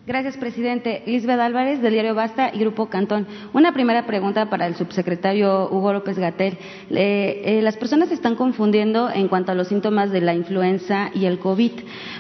[0.08, 1.04] Gracias, presidente.
[1.06, 3.28] Lisbeth Álvarez, del diario Basta y Grupo Cantón.
[3.52, 6.58] Una primera pregunta para el subsecretario Hugo López Gatel.
[6.92, 11.26] Eh, las personas se están confundiendo en cuanto a los síntomas de la influenza y
[11.26, 11.74] el COVID.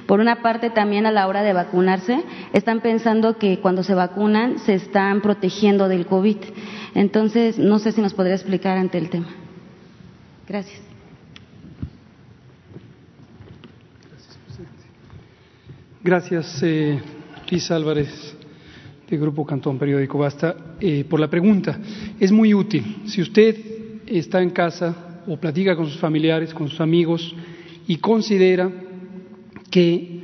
[0.06, 4.60] Por una parte, también a la hora de vacunarse, están pensando que cuando se vacunan
[4.60, 6.40] se están protegiendo del COVID.
[6.94, 9.30] Entonces, no sé si nos podría explicar ante el tema.
[10.46, 10.82] Gracias.
[16.04, 16.64] Gracias.
[16.64, 17.17] Eh
[17.50, 18.36] Luis Álvarez,
[19.10, 21.80] de Grupo Cantón Periódico Basta, eh, por la pregunta.
[22.20, 23.04] Es muy útil.
[23.06, 23.56] Si usted
[24.06, 27.34] está en casa o platica con sus familiares, con sus amigos
[27.88, 28.70] y considera
[29.72, 30.22] que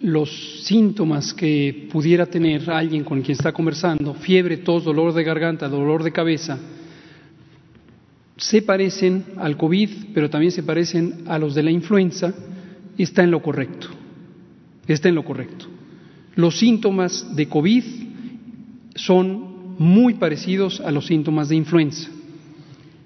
[0.00, 5.68] los síntomas que pudiera tener alguien con quien está conversando, fiebre, tos, dolor de garganta,
[5.68, 6.58] dolor de cabeza,
[8.36, 12.32] se parecen al COVID, pero también se parecen a los de la influenza,
[12.96, 13.88] está en lo correcto.
[14.86, 15.69] Está en lo correcto.
[16.34, 17.84] Los síntomas de COVID
[18.94, 22.10] son muy parecidos a los síntomas de influenza.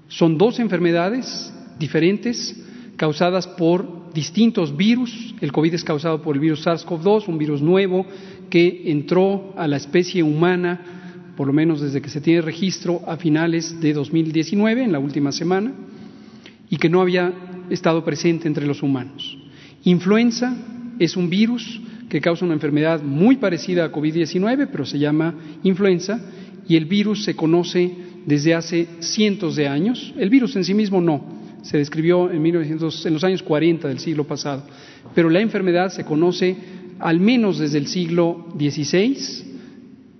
[0.08, 2.60] Son dos enfermedades diferentes
[2.96, 5.34] causadas por distintos virus.
[5.40, 8.06] El COVID es causado por el virus SARS-CoV-2, un virus nuevo
[8.50, 13.16] que entró a la especie humana, por lo menos desde que se tiene registro, a
[13.16, 15.72] finales de 2019, en la última semana,
[16.70, 17.32] y que no había
[17.70, 19.36] estado presente entre los humanos.
[19.84, 20.56] Influenza
[20.98, 21.80] es un virus
[22.14, 25.34] que causa una enfermedad muy parecida a COVID-19, pero se llama
[25.64, 26.20] influenza,
[26.68, 27.90] y el virus se conoce
[28.24, 30.14] desde hace cientos de años.
[30.16, 31.24] El virus en sí mismo no,
[31.62, 34.62] se describió en, 1900, en los años 40 del siglo pasado,
[35.12, 36.56] pero la enfermedad se conoce
[37.00, 39.18] al menos desde el siglo XVI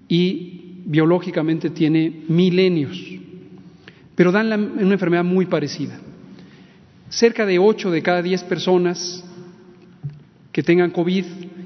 [0.09, 3.01] y biológicamente tiene milenios,
[4.17, 5.97] pero dan una enfermedad muy parecida.
[7.09, 9.25] Cerca de 8 de cada 10 personas
[10.51, 11.25] que tengan COVID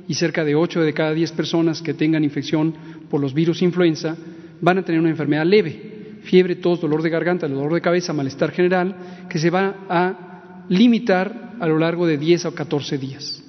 [0.09, 2.75] y cerca de 8 de cada 10 personas que tengan infección
[3.11, 4.17] por los virus influenza
[4.61, 8.51] van a tener una enfermedad leve, fiebre, tos, dolor de garganta, dolor de cabeza, malestar
[8.51, 8.97] general,
[9.29, 13.43] que se va a limitar a lo largo de 10 o 14 días.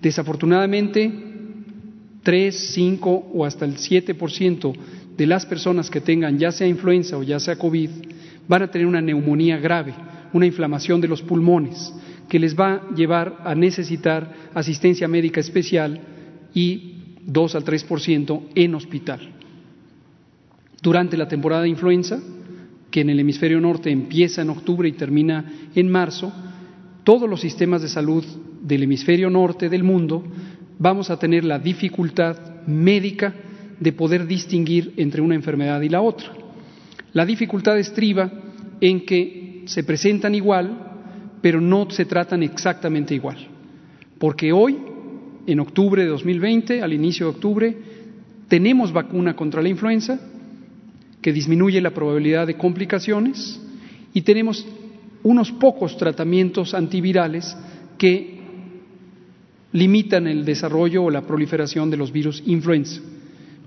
[0.00, 1.12] Desafortunadamente,
[2.22, 4.74] 3, 5 o hasta el 7%
[5.16, 7.90] de las personas que tengan ya sea influenza o ya sea COVID
[8.48, 9.94] van a tener una neumonía grave,
[10.32, 11.92] una inflamación de los pulmones,
[12.28, 16.00] que les va a llevar a necesitar asistencia médica especial
[16.54, 16.94] y
[17.26, 19.20] 2 al 3% en hospital.
[20.82, 22.20] Durante la temporada de influenza,
[22.90, 26.32] que en el hemisferio norte empieza en octubre y termina en marzo,
[27.02, 28.24] todos los sistemas de salud
[28.62, 30.24] del hemisferio norte del mundo
[30.78, 33.34] vamos a tener la dificultad médica
[33.80, 36.32] de poder distinguir entre una enfermedad y la otra.
[37.12, 38.30] La dificultad estriba
[38.80, 40.93] en que se presentan igual,
[41.44, 43.36] pero no se tratan exactamente igual.
[44.18, 44.78] Porque hoy,
[45.46, 47.76] en octubre de 2020, al inicio de octubre,
[48.48, 50.18] tenemos vacuna contra la influenza
[51.20, 53.60] que disminuye la probabilidad de complicaciones
[54.14, 54.66] y tenemos
[55.22, 57.54] unos pocos tratamientos antivirales
[57.98, 58.40] que
[59.72, 63.02] limitan el desarrollo o la proliferación de los virus influenza,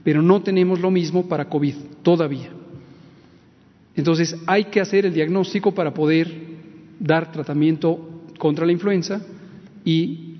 [0.03, 2.49] pero no tenemos lo mismo para COVID todavía.
[3.95, 6.56] Entonces hay que hacer el diagnóstico para poder
[6.99, 9.21] dar tratamiento contra la influenza
[9.83, 10.35] y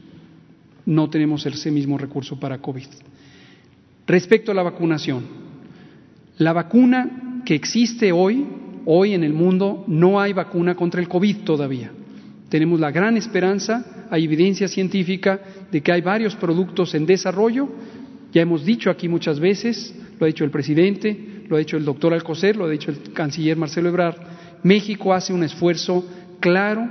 [0.85, 2.87] no tenemos ese mismo recurso para COVID.
[4.07, 5.25] Respecto a la vacunación,
[6.37, 8.45] la vacuna que existe hoy,
[8.85, 11.91] hoy en el mundo, no hay vacuna contra el COVID todavía.
[12.49, 15.41] Tenemos la gran esperanza, hay evidencia científica
[15.71, 17.67] de que hay varios productos en desarrollo.
[18.31, 21.83] Ya hemos dicho aquí muchas veces, lo ha dicho el presidente, lo ha dicho el
[21.83, 24.17] doctor Alcocer, lo ha dicho el canciller Marcelo Ebrard,
[24.63, 26.05] México hace un esfuerzo
[26.39, 26.89] claro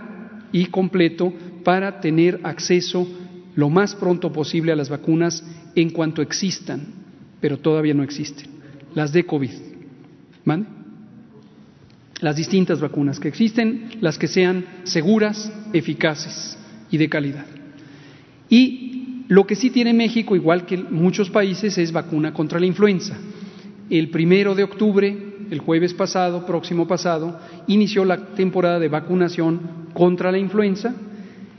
[0.53, 1.33] y completo
[1.65, 3.07] para tener acceso
[3.55, 5.45] lo más pronto posible a las vacunas
[5.75, 6.87] en cuanto existan,
[7.41, 8.47] pero todavía no existen,
[8.95, 9.51] las de COVID.
[12.21, 16.57] Las distintas vacunas que existen, las que sean seguras, eficaces
[16.91, 17.47] y de calidad.
[18.49, 23.19] Y lo que sí tiene México, igual que muchos países, es vacuna contra la influenza.
[23.91, 29.61] El primero de octubre el jueves pasado, próximo pasado, inició la temporada de vacunación
[29.93, 30.95] contra la influenza.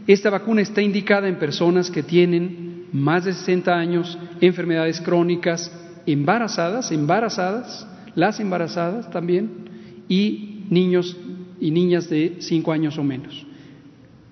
[0.05, 5.71] Esta vacuna está indicada en personas que tienen más de 60 años, enfermedades crónicas,
[6.05, 9.67] embarazadas, embarazadas, las embarazadas también,
[10.07, 11.17] y niños
[11.59, 13.45] y niñas de 5 años o menos.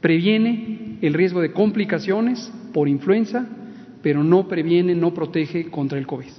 [0.01, 3.47] Previene el riesgo de complicaciones por influenza,
[4.01, 6.31] pero no previene, no protege contra el COVID.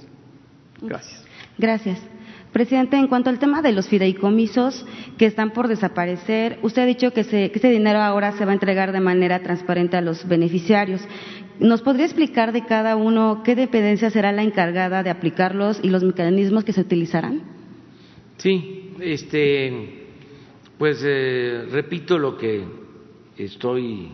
[0.81, 1.25] Gracias.
[1.57, 2.16] Gracias.
[2.51, 4.85] Presidente, en cuanto al tema de los fideicomisos
[5.17, 8.91] que están por desaparecer, usted ha dicho que, ese dinero ahora se va a entregar
[8.91, 11.01] de manera transparente a los beneficiarios.
[11.59, 16.03] ¿Nos podría explicar de cada uno qué dependencia será la encargada de aplicarlos y los
[16.03, 17.41] mecanismos que se utilizarán?
[18.37, 20.05] Sí, este,
[20.77, 22.63] pues eh, repito lo que
[23.37, 24.09] estoy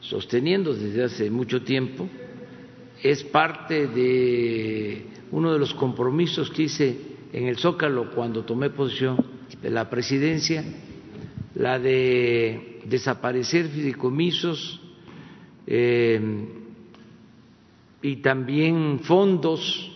[0.00, 2.08] sosteniendo desde hace mucho tiempo.
[3.02, 9.16] Es parte de uno de los compromisos que hice en el Zócalo cuando tomé posición
[9.60, 10.64] de la presidencia,
[11.56, 14.80] la de desaparecer fideicomisos
[15.66, 16.20] eh,
[18.02, 19.90] y también fondos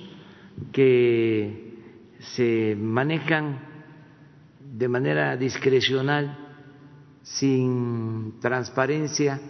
[0.72, 1.74] que
[2.18, 3.60] se manejan
[4.76, 6.36] de manera discrecional,
[7.22, 9.40] sin transparencia,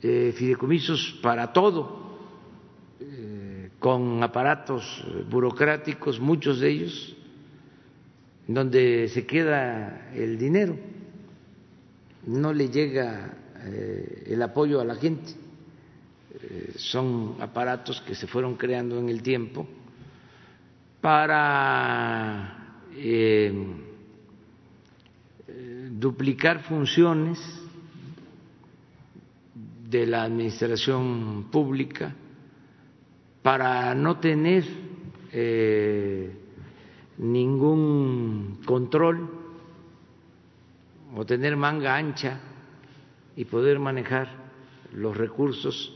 [0.00, 2.07] eh, fideicomisos para todo,
[3.78, 7.16] con aparatos burocráticos, muchos de ellos,
[8.46, 10.76] donde se queda el dinero,
[12.26, 15.32] no le llega eh, el apoyo a la gente.
[16.40, 19.66] Eh, son aparatos que se fueron creando en el tiempo
[21.00, 23.52] para eh,
[25.92, 27.38] duplicar funciones
[29.88, 32.14] de la administración pública,
[33.48, 34.62] para no tener
[37.16, 39.26] ningún control
[41.16, 42.40] o tener manga ancha
[43.36, 44.28] y poder manejar
[44.92, 45.94] los recursos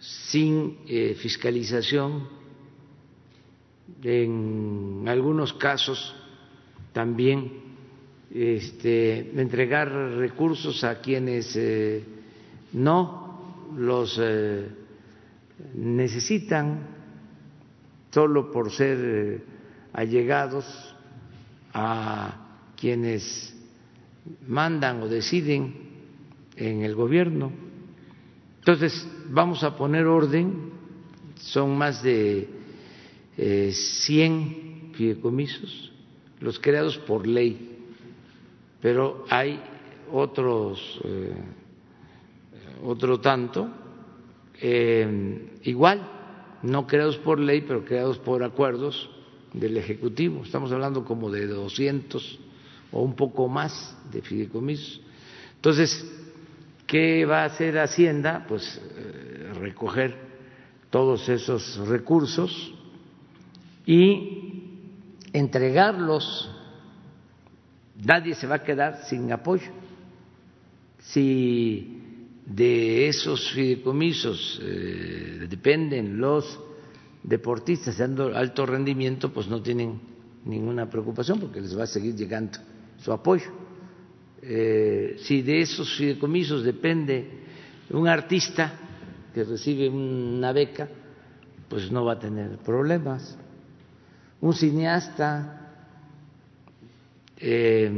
[0.00, 2.26] sin eh, fiscalización,
[4.02, 6.12] en algunos casos
[6.92, 7.52] también
[8.34, 12.02] este, entregar recursos a quienes eh,
[12.72, 14.87] no los eh,
[15.74, 16.86] necesitan
[18.10, 19.42] solo por ser
[19.92, 20.64] allegados
[21.72, 23.54] a quienes
[24.46, 25.74] mandan o deciden
[26.56, 27.52] en el gobierno.
[28.58, 30.70] Entonces, vamos a poner orden,
[31.36, 32.48] son más de
[33.36, 35.92] eh, 100 fideicomisos,
[36.40, 37.76] los creados por ley,
[38.80, 39.60] pero hay
[40.12, 41.34] otros, eh,
[42.82, 43.68] otro tanto,
[44.60, 46.06] eh, igual,
[46.62, 49.08] no creados por ley, pero creados por acuerdos
[49.52, 50.42] del Ejecutivo.
[50.44, 52.38] Estamos hablando como de 200
[52.92, 55.00] o un poco más de fideicomisos.
[55.56, 56.06] Entonces,
[56.86, 58.44] ¿qué va a hacer Hacienda?
[58.48, 60.16] Pues eh, recoger
[60.90, 62.74] todos esos recursos
[63.86, 64.62] y
[65.32, 66.50] entregarlos.
[68.04, 69.70] Nadie se va a quedar sin apoyo.
[70.98, 72.07] Si
[72.48, 76.58] de esos fideicomisos eh, dependen los
[77.22, 80.00] deportistas de alto rendimiento, pues no tienen
[80.46, 82.58] ninguna preocupación porque les va a seguir llegando
[82.98, 83.50] su apoyo.
[84.40, 87.28] Eh, si de esos fideicomisos depende
[87.90, 88.72] un artista
[89.34, 90.88] que recibe una beca,
[91.68, 93.36] pues no va a tener problemas.
[94.40, 95.74] Un cineasta,
[97.36, 97.90] eh,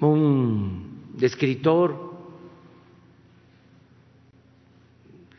[0.00, 2.05] un escritor,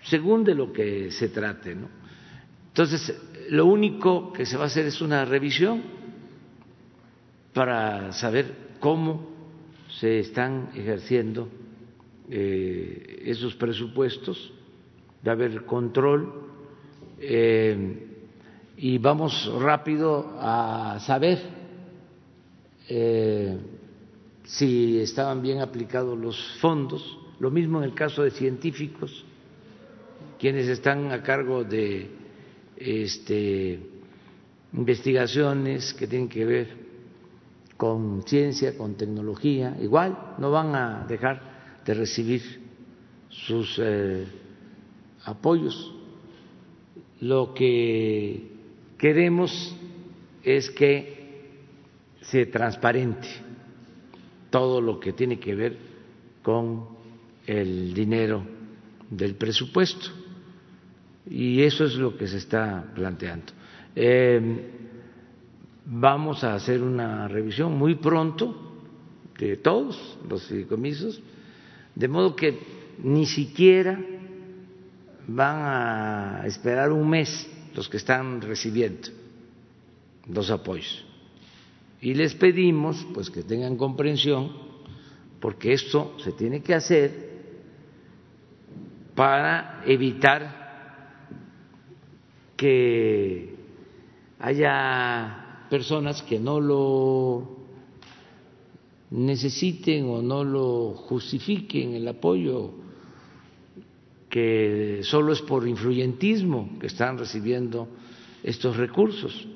[0.10, 1.76] según de lo que se trate.
[1.76, 1.90] ¿no?
[2.70, 3.14] Entonces,
[3.50, 5.82] lo único que se va a hacer es una revisión
[7.54, 9.30] para saber cómo
[10.00, 11.50] se están ejerciendo
[12.30, 14.54] eh, esos presupuestos,
[15.24, 16.32] de haber control
[17.20, 18.06] eh,
[18.78, 21.40] y vamos rápido a saber
[22.88, 23.58] eh,
[24.44, 27.18] si estaban bien aplicados los fondos.
[27.40, 29.26] Lo mismo en el caso de científicos
[30.40, 32.10] quienes están a cargo de
[32.78, 33.80] este,
[34.74, 36.88] investigaciones que tienen que ver
[37.76, 42.42] con ciencia, con tecnología, igual no van a dejar de recibir
[43.30, 44.26] sus eh,
[45.26, 45.94] apoyos.
[47.22, 48.52] Lo que
[48.98, 49.76] queremos
[50.44, 51.18] es que
[52.22, 53.28] se transparente
[54.50, 55.78] todo lo que tiene que ver
[56.42, 56.88] con
[57.46, 58.44] el dinero
[59.10, 60.27] del presupuesto
[61.30, 63.54] y eso es lo que se está planteando.
[63.96, 64.72] Eh,
[65.86, 68.56] vamos a hacer una revisión muy pronto
[69.38, 71.22] de todos los fideicomisos,
[71.96, 72.58] de modo que
[73.04, 74.00] ni siquiera
[75.28, 79.10] van a esperar un mes los que están recibiendo
[80.32, 81.06] los apoyos.
[82.02, 84.52] Y les pedimos pues que tengan comprensión
[85.40, 87.28] porque esto se tiene que hacer
[89.16, 90.67] para evitar
[92.58, 93.56] que
[94.40, 97.58] haya personas que no lo
[99.12, 102.72] necesiten o no lo justifiquen el apoyo,
[104.30, 107.88] que solo es por influyentismo que están recibiendo
[108.44, 109.48] estos recursos.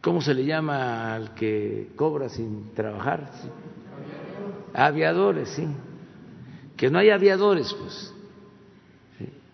[0.00, 3.30] ¿Cómo se le llama al que cobra sin trabajar?
[4.72, 5.66] Aviadores, sí.
[6.76, 8.14] Que no hay aviadores, pues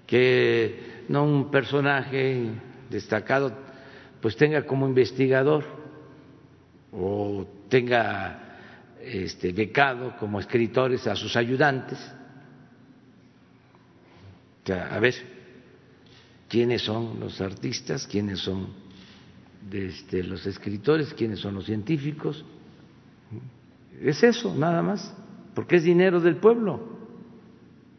[0.07, 2.51] que no un personaje
[2.91, 3.53] destacado
[4.21, 5.65] pues tenga como investigador
[6.93, 8.47] o tenga
[9.01, 11.99] este, becado como escritores a sus ayudantes.
[14.69, 15.15] a ver,
[16.49, 18.07] ¿quiénes son los artistas?
[18.07, 18.69] ¿Quiénes son
[19.71, 21.15] este, los escritores?
[21.15, 22.45] ¿Quiénes son los científicos?
[24.01, 25.15] Es eso, nada más,
[25.55, 26.96] porque es dinero del pueblo.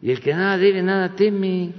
[0.08, 1.74] Y el que nada debe, nada teme.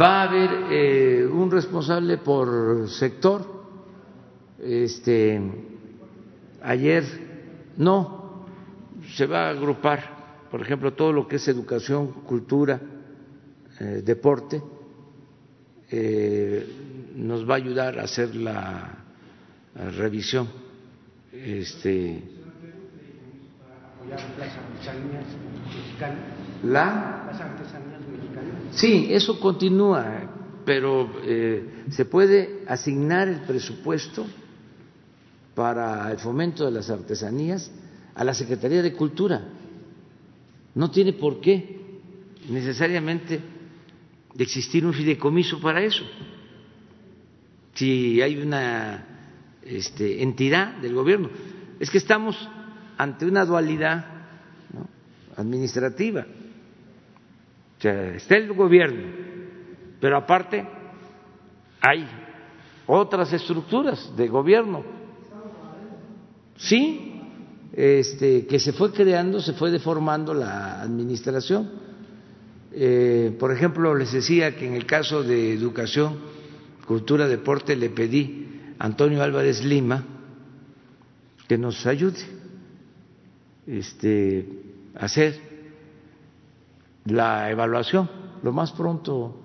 [0.00, 3.44] Va a haber eh, un responsable por sector.
[4.58, 5.38] Este,
[6.62, 7.04] ayer
[7.76, 8.46] no,
[9.14, 12.80] se va a agrupar, por ejemplo, todo lo que es educación, cultura,
[13.78, 14.62] eh, deporte,
[15.90, 16.66] eh,
[17.14, 19.04] nos va a ayudar a hacer la,
[19.74, 20.48] la revisión.
[21.30, 22.33] Este,
[26.64, 27.30] la
[28.72, 34.26] Sí, eso continúa, pero eh, se puede asignar el presupuesto
[35.54, 37.70] para el fomento de las artesanías
[38.14, 39.42] a la Secretaría de Cultura.
[40.74, 41.80] No tiene por qué
[42.48, 43.40] necesariamente
[44.38, 46.04] existir un fideicomiso para eso.
[47.74, 49.06] Si hay una
[49.62, 51.30] este, entidad del gobierno,
[51.78, 52.36] es que estamos
[52.96, 54.04] ante una dualidad
[55.36, 56.24] administrativa
[57.90, 59.02] está el gobierno,
[60.00, 60.64] pero aparte
[61.80, 62.06] hay
[62.86, 64.84] otras estructuras de gobierno.
[66.56, 67.20] Sí,
[67.72, 71.70] este, que se fue creando, se fue deformando la administración.
[72.72, 76.18] Eh, por ejemplo, les decía que en el caso de educación,
[76.86, 80.04] cultura, deporte, le pedí a Antonio Álvarez Lima
[81.48, 82.33] que nos ayude
[83.66, 84.46] este,
[84.94, 85.40] hacer
[87.06, 88.08] la evaluación
[88.42, 89.40] lo más pronto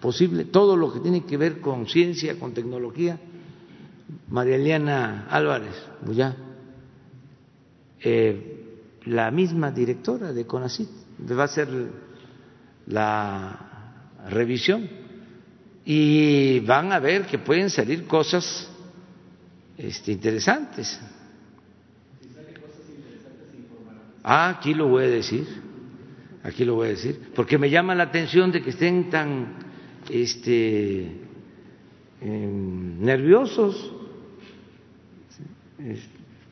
[0.00, 3.18] posible, todo lo que tiene que ver con ciencia, con tecnología.
[4.28, 5.74] María Eliana Álvarez,
[6.12, 6.36] ya
[8.00, 10.88] eh, la misma directora de CONACIT,
[11.32, 11.68] va a hacer
[12.86, 14.88] la revisión
[15.84, 18.68] y van a ver que pueden salir cosas
[19.78, 21.00] este, interesantes.
[24.28, 25.46] Ah, aquí lo voy a decir
[26.46, 29.56] aquí lo voy a decir, porque me llama la atención de que estén tan
[30.08, 31.10] este,
[32.20, 33.92] em, nerviosos,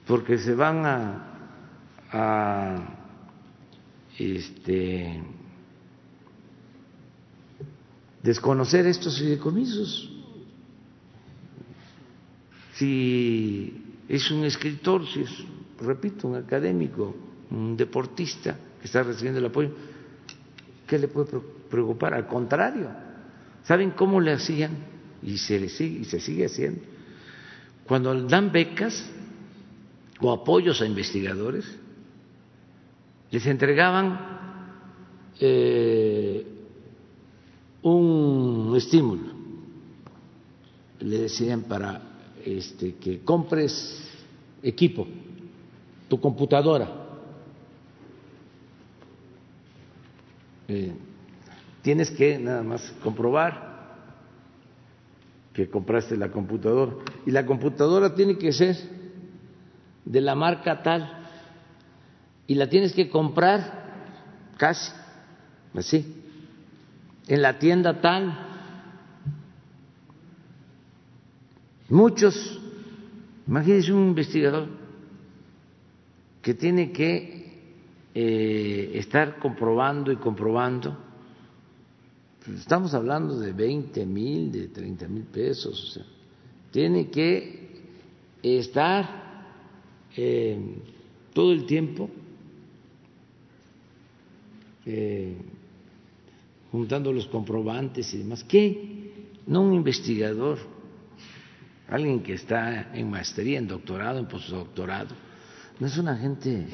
[0.05, 1.61] porque se van a,
[2.11, 2.97] a
[4.19, 5.23] este,
[8.21, 10.11] desconocer estos fideicomisos.
[12.75, 15.31] Si es un escritor, si es,
[15.81, 17.15] repito, un académico,
[17.51, 19.71] un deportista, está recibiendo el apoyo,
[20.87, 21.41] ¿qué le puede
[21.71, 22.15] preocupar?
[22.15, 22.89] Al contrario,
[23.65, 24.95] ¿saben cómo le hacían?
[25.23, 26.83] Y se, le sigue, y se sigue haciendo.
[27.87, 29.11] Cuando dan becas
[30.21, 31.65] o apoyos a investigadores,
[33.31, 34.21] les entregaban
[35.41, 36.47] eh,
[37.83, 39.35] un estímulo.
[41.01, 42.01] Le decían para
[42.45, 44.09] este, que compres
[44.63, 45.07] equipo,
[46.09, 47.04] tu computadora
[50.69, 50.93] Eh,
[51.83, 53.75] tienes que nada más comprobar
[55.53, 56.95] que compraste la computadora.
[57.25, 58.77] Y la computadora tiene que ser
[60.05, 61.27] de la marca tal.
[62.47, 63.85] Y la tienes que comprar
[64.59, 64.93] casi,
[65.75, 66.23] así,
[67.29, 68.37] en la tienda tal.
[71.89, 72.61] Muchos,
[73.47, 74.69] imagínense un investigador
[76.43, 77.34] que tiene que
[78.15, 80.97] eh, estar comprobando y comprobando.
[82.57, 85.99] Estamos hablando de 20 mil, de 30 mil pesos.
[86.71, 87.71] Tiene que
[88.41, 89.25] estar
[90.17, 90.59] eh,
[91.33, 92.09] todo el tiempo
[94.87, 95.37] eh,
[96.71, 98.45] juntando los comprobantes y demás.
[98.45, 99.31] ¿Qué?
[99.47, 100.59] No un investigador,
[101.89, 105.15] alguien que está en maestría, en doctorado, en postdoctorado.
[105.81, 106.67] No es una gente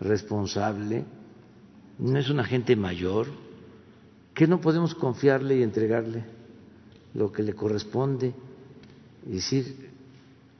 [0.00, 1.04] responsable,
[1.98, 3.26] no es una gente mayor,
[4.34, 6.24] que no podemos confiarle y entregarle
[7.14, 8.32] lo que le corresponde
[9.26, 9.90] y decir,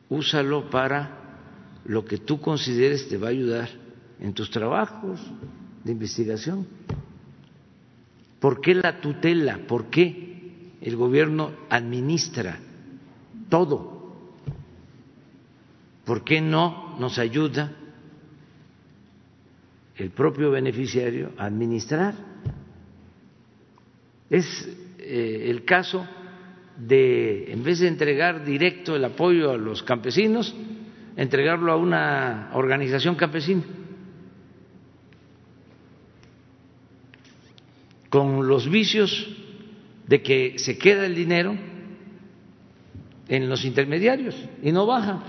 [0.09, 1.19] úsalo para
[1.85, 3.71] lo que tú consideres te va a ayudar
[4.21, 5.21] en tus trabajos
[5.83, 6.67] de investigación.
[8.39, 9.61] ¿Por qué la tutela?
[9.67, 12.59] ¿Por qué el gobierno administra
[13.49, 14.15] todo?
[16.05, 17.77] ¿Por qué no nos ayuda
[20.01, 22.15] el propio beneficiario administrar.
[24.31, 24.47] Es
[24.99, 26.07] eh, el caso
[26.79, 30.55] de, en vez de entregar directo el apoyo a los campesinos,
[31.17, 33.63] entregarlo a una organización campesina.
[38.09, 39.37] Con los vicios
[40.07, 41.57] de que se queda el dinero
[43.29, 45.23] en los intermediarios y no baja.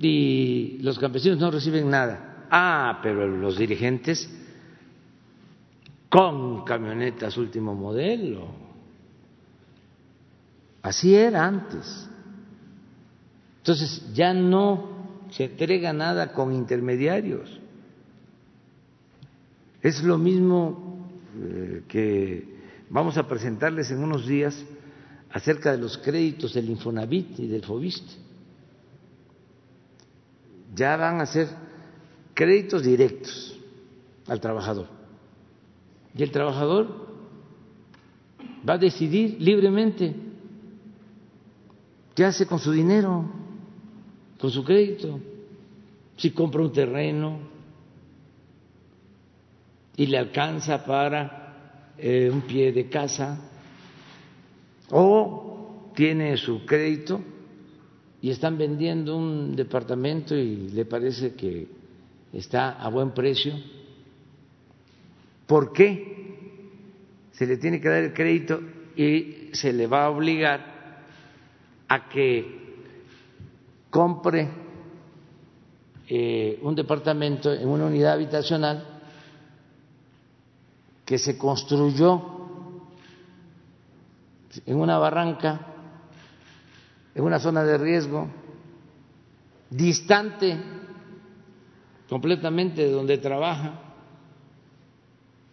[0.00, 2.27] Y los campesinos no reciben nada.
[2.50, 4.28] Ah, pero los dirigentes
[6.08, 8.48] con camionetas último modelo.
[10.82, 12.08] Así era antes.
[13.58, 17.60] Entonces ya no se entrega nada con intermediarios.
[19.82, 21.06] Es lo mismo
[21.38, 24.64] eh, que vamos a presentarles en unos días
[25.30, 28.14] acerca de los créditos del Infonavit y del Fobiste.
[30.74, 31.48] Ya van a ser
[32.38, 33.58] créditos directos
[34.28, 34.86] al trabajador.
[36.14, 37.08] Y el trabajador
[38.66, 40.14] va a decidir libremente
[42.14, 43.28] qué hace con su dinero,
[44.38, 45.18] con su crédito,
[46.16, 47.40] si compra un terreno
[49.96, 53.50] y le alcanza para eh, un pie de casa,
[54.92, 57.20] o tiene su crédito
[58.22, 61.77] y están vendiendo un departamento y le parece que
[62.32, 63.54] está a buen precio.
[65.46, 66.18] ¿Por qué
[67.32, 68.60] se le tiene que dar el crédito
[68.96, 71.04] y se le va a obligar
[71.88, 72.58] a que
[73.90, 74.48] compre
[76.08, 79.00] eh, un departamento en una unidad habitacional
[81.04, 82.38] que se construyó
[84.66, 85.60] en una barranca,
[87.14, 88.28] en una zona de riesgo,
[89.70, 90.58] distante
[92.08, 93.80] completamente de donde trabaja,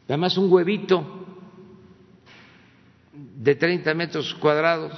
[0.08, 1.06] además un huevito
[3.14, 4.93] de 30 metros cuadrados,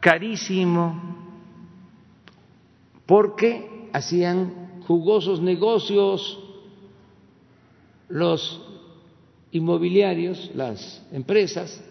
[0.00, 1.14] carísimo,
[3.06, 6.38] porque hacían jugosos negocios
[8.08, 8.60] los
[9.52, 11.82] inmobiliarios, las empresas,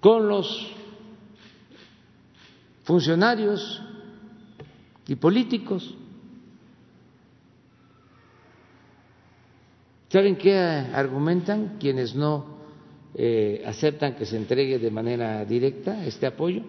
[0.00, 0.70] con los
[2.84, 3.82] funcionarios
[5.06, 5.94] y políticos.
[10.14, 12.46] ¿Saben qué argumentan quienes no
[13.16, 16.62] eh, aceptan que se entregue de manera directa este apoyo?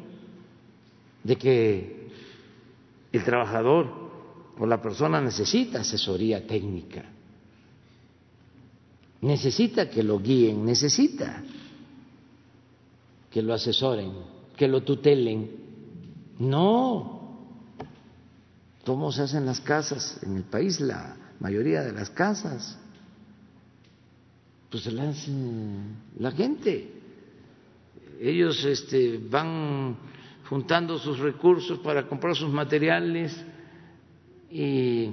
[1.24, 2.10] De que
[3.12, 3.86] el trabajador
[4.58, 7.06] o la persona necesita asesoría técnica,
[9.22, 11.43] necesita que lo guíen, necesita
[13.30, 14.12] que lo asesoren,
[14.58, 15.52] que lo tutelen.
[16.39, 17.46] No.
[18.84, 20.80] ¿Cómo se hacen las casas en el país?
[20.80, 22.80] La mayoría de las casas.
[24.76, 25.32] Pues se hace
[26.20, 26.92] la gente.
[28.20, 29.96] Ellos este, van
[30.50, 33.34] juntando sus recursos para comprar sus materiales
[34.52, 35.12] y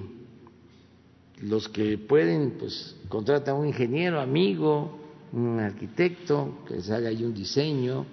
[1.43, 4.99] los que pueden, pues contratan a un ingeniero, amigo,
[5.33, 8.05] un arquitecto que se haga ahí un diseño,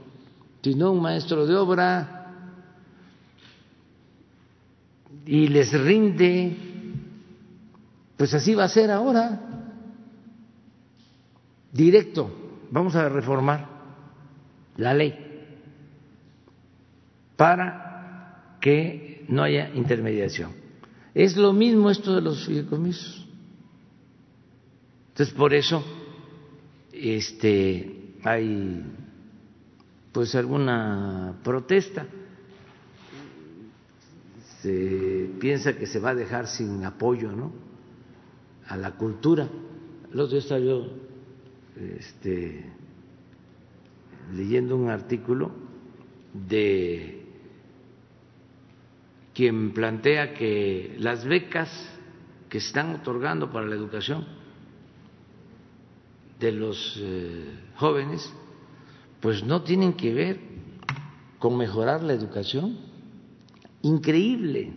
[0.62, 2.32] sino un maestro de obra
[5.26, 6.56] y les rinde,
[8.18, 9.49] pues así va a ser ahora,
[11.72, 12.32] directo,
[12.72, 13.68] vamos a reformar
[14.78, 15.14] la ley
[17.36, 20.52] para que no haya intermediación.
[21.14, 23.28] Es lo mismo esto de los fideicomisos.
[25.10, 25.84] Entonces, por eso
[26.92, 28.84] este, hay
[30.12, 32.08] pues alguna protesta.
[34.62, 37.52] Se piensa que se va a dejar sin apoyo ¿no?
[38.68, 39.48] a la cultura.
[40.12, 40.88] El otro día
[41.80, 42.66] este,
[44.34, 45.52] leyendo un artículo
[46.34, 47.26] de
[49.34, 51.70] quien plantea que las becas
[52.50, 54.26] que están otorgando para la educación
[56.40, 58.34] de los eh, jóvenes,
[59.20, 60.40] pues no tienen que ver
[61.38, 62.78] con mejorar la educación.
[63.82, 64.74] Increíble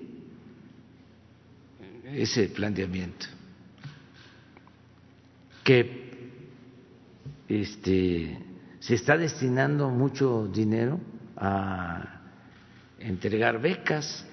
[2.05, 3.27] ese planteamiento.
[5.65, 6.02] Que
[7.61, 8.39] este,
[8.81, 10.99] se está destinando mucho dinero
[11.37, 12.21] a
[12.99, 14.27] entregar becas,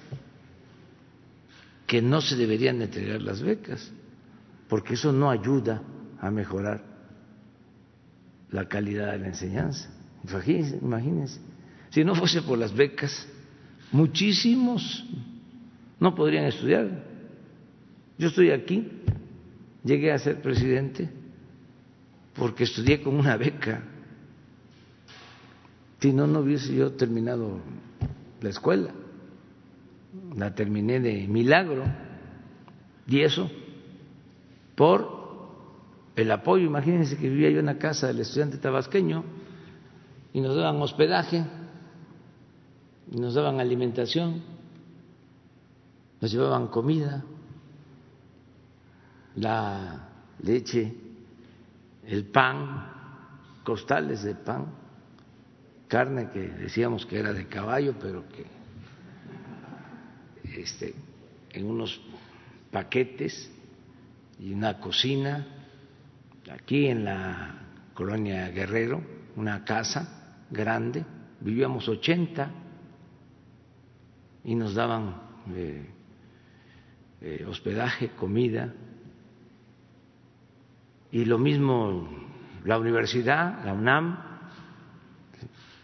[1.86, 3.92] que no se deberían entregar las becas,
[4.68, 5.82] porque eso no ayuda
[6.20, 6.84] a mejorar
[8.50, 9.90] la calidad de la enseñanza.
[10.80, 11.40] Imagínense,
[11.90, 13.26] si no fuese por las becas,
[13.90, 15.04] muchísimos
[15.98, 17.04] no podrían estudiar.
[18.18, 18.88] Yo estoy aquí,
[19.82, 21.19] llegué a ser presidente
[22.40, 23.82] porque estudié con una beca.
[26.00, 27.60] Si no, no hubiese yo terminado
[28.40, 28.94] la escuela.
[30.34, 31.84] La terminé de milagro.
[33.06, 33.50] Y eso
[34.74, 35.20] por
[36.16, 36.64] el apoyo.
[36.64, 39.22] Imagínense que vivía yo en la casa del estudiante tabasqueño
[40.32, 41.44] y nos daban hospedaje,
[43.10, 44.40] y nos daban alimentación,
[46.22, 47.22] nos llevaban comida,
[49.36, 50.08] la
[50.42, 51.09] leche,
[52.10, 52.88] el pan,
[53.62, 54.66] costales de pan,
[55.86, 58.46] carne que decíamos que era de caballo, pero que
[60.60, 60.92] este,
[61.52, 62.00] en unos
[62.72, 63.48] paquetes
[64.40, 65.46] y una cocina,
[66.50, 67.54] aquí en la
[67.94, 69.00] colonia Guerrero,
[69.36, 71.04] una casa grande,
[71.40, 72.50] vivíamos 80
[74.42, 75.14] y nos daban
[75.54, 75.86] eh,
[77.20, 78.74] eh, hospedaje, comida,
[81.12, 82.08] y lo mismo
[82.64, 84.18] la universidad, la UNAM,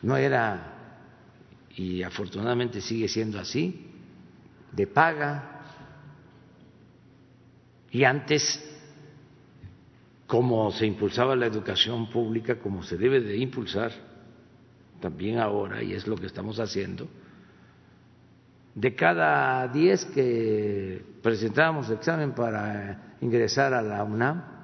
[0.02, 0.74] no era,
[1.74, 3.90] y afortunadamente sigue siendo así,
[4.72, 5.52] de paga,
[7.90, 8.62] y antes,
[10.26, 13.92] como se impulsaba la educación pública, como se debe de impulsar
[15.00, 17.08] también ahora, y es lo que estamos haciendo,
[18.74, 24.55] de cada diez que presentábamos examen para ingresar a la UNAM,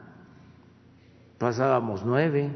[1.42, 2.52] pasábamos nueve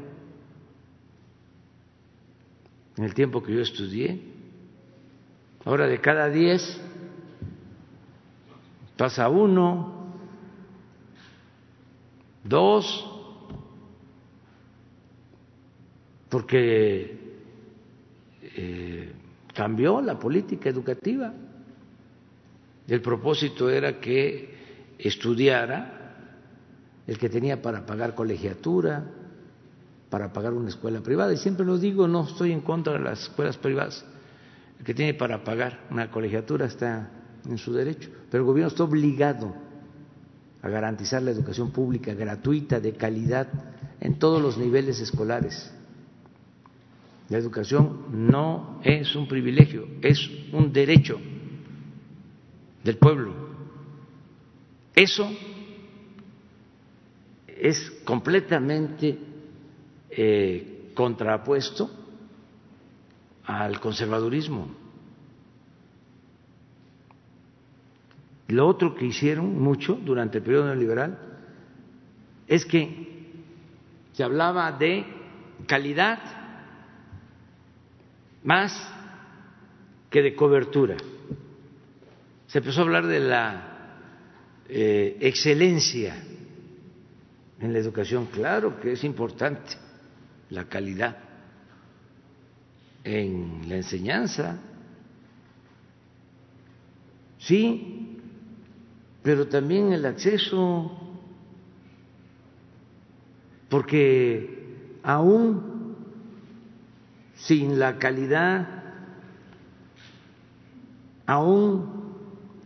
[2.95, 4.17] en el tiempo que yo estudié.
[5.65, 6.61] Ahora de cada diez
[8.95, 10.15] pasa uno,
[12.45, 13.05] dos,
[16.29, 17.19] porque
[18.41, 19.11] eh,
[19.53, 21.33] cambió la política educativa.
[22.87, 25.96] El propósito era que estudiara
[27.07, 29.05] el que tenía para pagar colegiatura,
[30.09, 31.33] para pagar una escuela privada.
[31.33, 34.05] Y siempre lo digo, no estoy en contra de las escuelas privadas.
[34.77, 37.09] El que tiene para pagar una colegiatura está
[37.47, 39.55] en su derecho, pero el gobierno está obligado
[40.61, 43.47] a garantizar la educación pública gratuita, de calidad,
[44.01, 45.71] en todos los niveles escolares.
[47.29, 51.19] La educación no es un privilegio, es un derecho
[52.83, 53.33] del pueblo.
[54.95, 55.29] Eso
[57.61, 59.17] es completamente
[60.09, 61.89] eh, contrapuesto
[63.45, 64.69] al conservadurismo.
[68.47, 71.19] Lo otro que hicieron mucho durante el periodo neoliberal
[72.47, 73.33] es que
[74.13, 75.05] se hablaba de
[75.67, 76.19] calidad
[78.43, 78.71] más
[80.09, 80.95] que de cobertura.
[82.47, 83.77] Se empezó a hablar de la
[84.69, 86.15] eh, excelencia
[87.59, 88.27] en la educación.
[88.27, 89.75] Claro que es importante
[90.49, 91.17] la calidad
[93.03, 94.59] en la enseñanza,
[97.37, 98.19] sí,
[99.23, 100.91] pero también el acceso,
[103.69, 105.95] porque aún
[107.35, 108.67] sin la calidad,
[111.25, 112.13] aún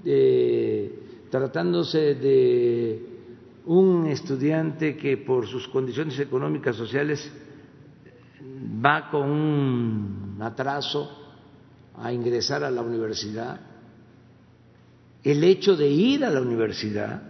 [0.06, 3.11] eh, tratándose de
[3.66, 7.32] un estudiante que por sus condiciones económicas sociales
[8.84, 11.10] va con un atraso
[11.96, 13.60] a ingresar a la universidad,
[15.24, 17.22] el hecho de ir a la universidad,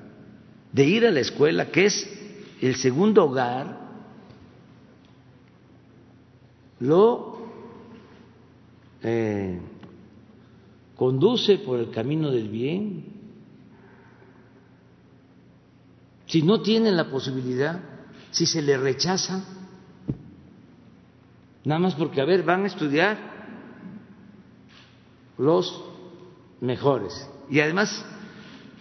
[0.72, 2.08] de ir a la escuela, que es
[2.62, 3.82] el segundo hogar,
[6.80, 7.38] lo
[9.04, 9.60] eh,
[10.96, 13.11] conduce por el camino del bien,
[16.32, 17.82] si no tienen la posibilidad,
[18.30, 19.44] si se les rechaza,
[21.66, 23.18] nada más porque, a ver, van a estudiar
[25.38, 25.84] los
[26.62, 27.30] mejores.
[27.50, 28.06] Y además,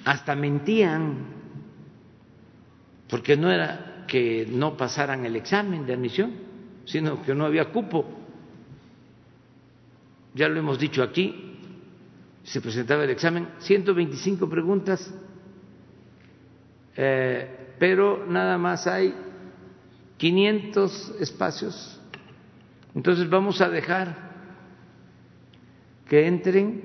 [0.04, 1.26] hasta mentían,
[3.08, 6.32] porque no era que no pasaran el examen de admisión,
[6.84, 8.06] sino que no había cupo.
[10.34, 11.58] Ya lo hemos dicho aquí,
[12.44, 15.12] se presentaba el examen, 125 preguntas
[17.02, 19.14] eh, pero nada más hay
[20.18, 21.98] 500 espacios.
[22.94, 24.30] Entonces vamos a dejar
[26.06, 26.82] que entren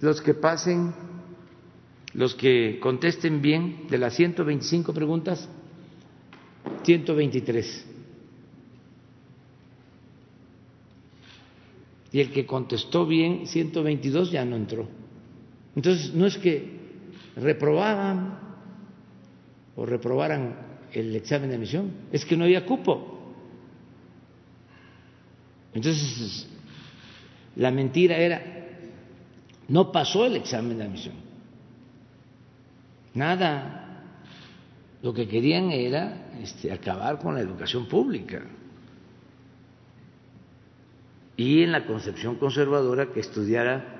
[0.00, 0.92] los que pasen,
[2.12, 5.48] los que contesten bien de las 125 preguntas,
[6.82, 7.86] 123.
[12.12, 14.86] Y el que contestó bien, 122, ya no entró.
[15.74, 16.82] Entonces, no es que
[17.36, 18.41] reprobaban
[19.76, 20.54] o reprobaran
[20.92, 23.34] el examen de admisión, es que no había cupo.
[25.74, 26.48] Entonces,
[27.56, 28.42] la mentira era,
[29.68, 31.14] no pasó el examen de admisión.
[33.14, 33.78] Nada.
[35.02, 38.42] Lo que querían era este, acabar con la educación pública.
[41.36, 43.96] Y en la concepción conservadora que estudiara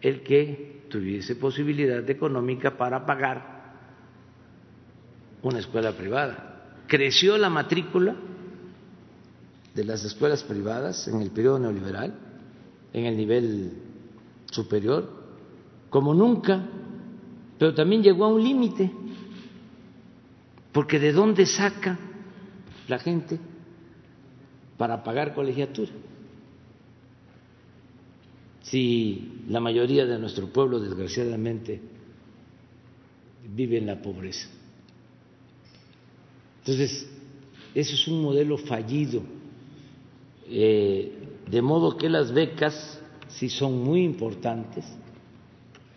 [0.00, 3.57] el que tuviese posibilidad económica para pagar
[5.42, 6.82] una escuela privada.
[6.86, 8.16] Creció la matrícula
[9.74, 12.14] de las escuelas privadas en el periodo neoliberal,
[12.92, 13.72] en el nivel
[14.50, 15.08] superior,
[15.90, 16.66] como nunca,
[17.58, 18.90] pero también llegó a un límite,
[20.72, 21.98] porque ¿de dónde saca
[22.88, 23.38] la gente
[24.76, 25.92] para pagar colegiatura?
[28.62, 31.80] Si la mayoría de nuestro pueblo, desgraciadamente,
[33.54, 34.48] vive en la pobreza.
[36.68, 37.08] Entonces,
[37.74, 39.22] eso es un modelo fallido,
[40.46, 41.10] eh,
[41.50, 44.84] de modo que las becas sí son muy importantes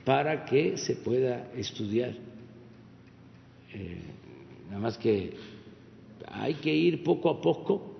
[0.06, 2.14] para que se pueda estudiar.
[3.73, 4.02] Eh,
[4.69, 5.34] nada más que
[6.26, 7.98] hay que ir poco a poco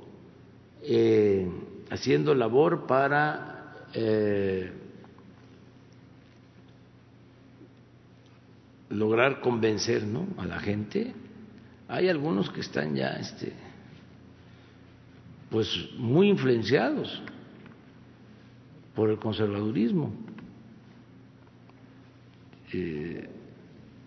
[0.82, 1.46] eh,
[1.90, 3.84] haciendo labor para
[8.92, 10.26] lograr convencer ¿no?
[10.38, 11.21] a la gente.
[11.92, 13.52] Hay algunos que están ya este,
[15.50, 17.22] pues muy influenciados
[18.96, 20.14] por el conservadurismo
[22.72, 23.30] eh,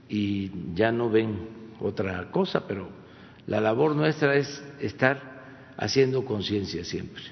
[0.08, 1.36] y ya no ven
[1.78, 2.88] otra cosa, pero
[3.46, 7.22] la labor nuestra es estar haciendo conciencia siempre.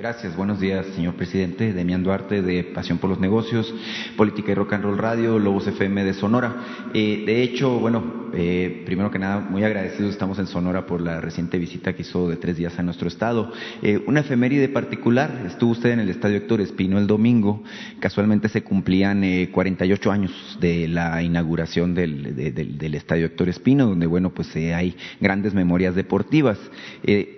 [0.00, 1.74] Gracias, buenos días, señor presidente.
[1.74, 3.70] Demián Duarte, de Pasión por los Negocios,
[4.16, 6.56] Política y Rock and Roll Radio, Lobos FM de Sonora.
[6.94, 11.20] Eh, de hecho, bueno, eh, primero que nada, muy agradecidos estamos en Sonora por la
[11.20, 13.52] reciente visita que hizo de tres días a nuestro estado.
[13.82, 17.62] Eh, una efeméride particular, estuvo usted en el Estadio Héctor Espino el domingo,
[17.98, 19.22] casualmente se cumplían
[19.52, 25.94] 48 años de la inauguración del, Estadio Héctor Espino, donde, bueno, pues hay grandes memorias
[25.94, 26.58] deportivas.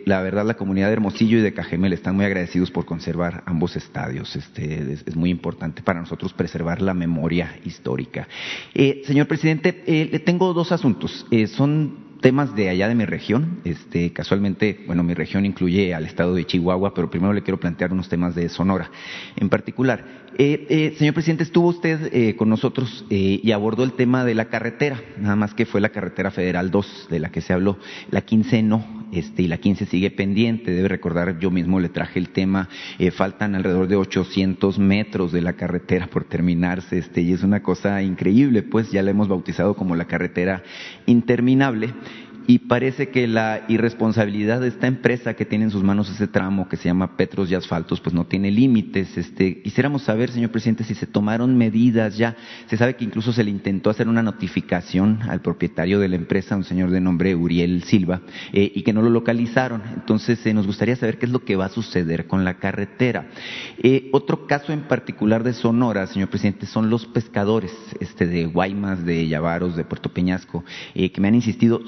[0.04, 3.76] la verdad, la comunidad de Hermosillo y de Cajemel están muy agradecidos por conservar ambos
[3.76, 4.36] estadios.
[4.36, 8.28] Este, es, muy importante para nosotros preservar la memoria histórica.
[8.74, 11.26] Eh, señor presidente, eh, le tengo dos asuntos.
[11.30, 13.60] Eh, son temas de allá de mi región.
[13.64, 17.92] Este, casualmente, bueno, mi región incluye al estado de Chihuahua, pero primero le quiero plantear
[17.92, 18.90] unos temas de Sonora.
[19.36, 24.24] En particular, eh, eh, señor presidente, estuvo usted eh, con nosotros y abordó el tema
[24.24, 27.52] de la carretera, nada más que fue la carretera federal 2 de la que se
[27.52, 27.78] habló.
[28.10, 30.70] La 15 no, este, y la 15 sigue pendiente.
[30.70, 32.68] Debe recordar, yo mismo le traje el tema.
[33.12, 38.02] faltan alrededor de 800 metros de la carretera por terminarse, este, y es una cosa
[38.02, 40.62] increíble, pues ya la hemos bautizado como la carretera
[41.06, 41.92] interminable
[42.46, 46.68] y parece que la irresponsabilidad de esta empresa que tiene en sus manos ese tramo
[46.68, 49.16] que se llama Petros y Asfaltos, pues no tiene límites.
[49.16, 52.36] Este, quisiéramos saber, señor presidente, si se tomaron medidas ya.
[52.66, 56.56] Se sabe que incluso se le intentó hacer una notificación al propietario de la empresa,
[56.56, 59.82] un señor de nombre Uriel Silva, eh, y que no lo localizaron.
[59.94, 63.26] Entonces, eh, nos gustaría saber qué es lo que va a suceder con la carretera.
[63.78, 69.04] Eh, otro caso en particular de Sonora, señor presidente, son los pescadores este, de Guaymas,
[69.04, 70.64] de Yavaros, de Puerto Peñasco,
[70.94, 71.80] que me han insistido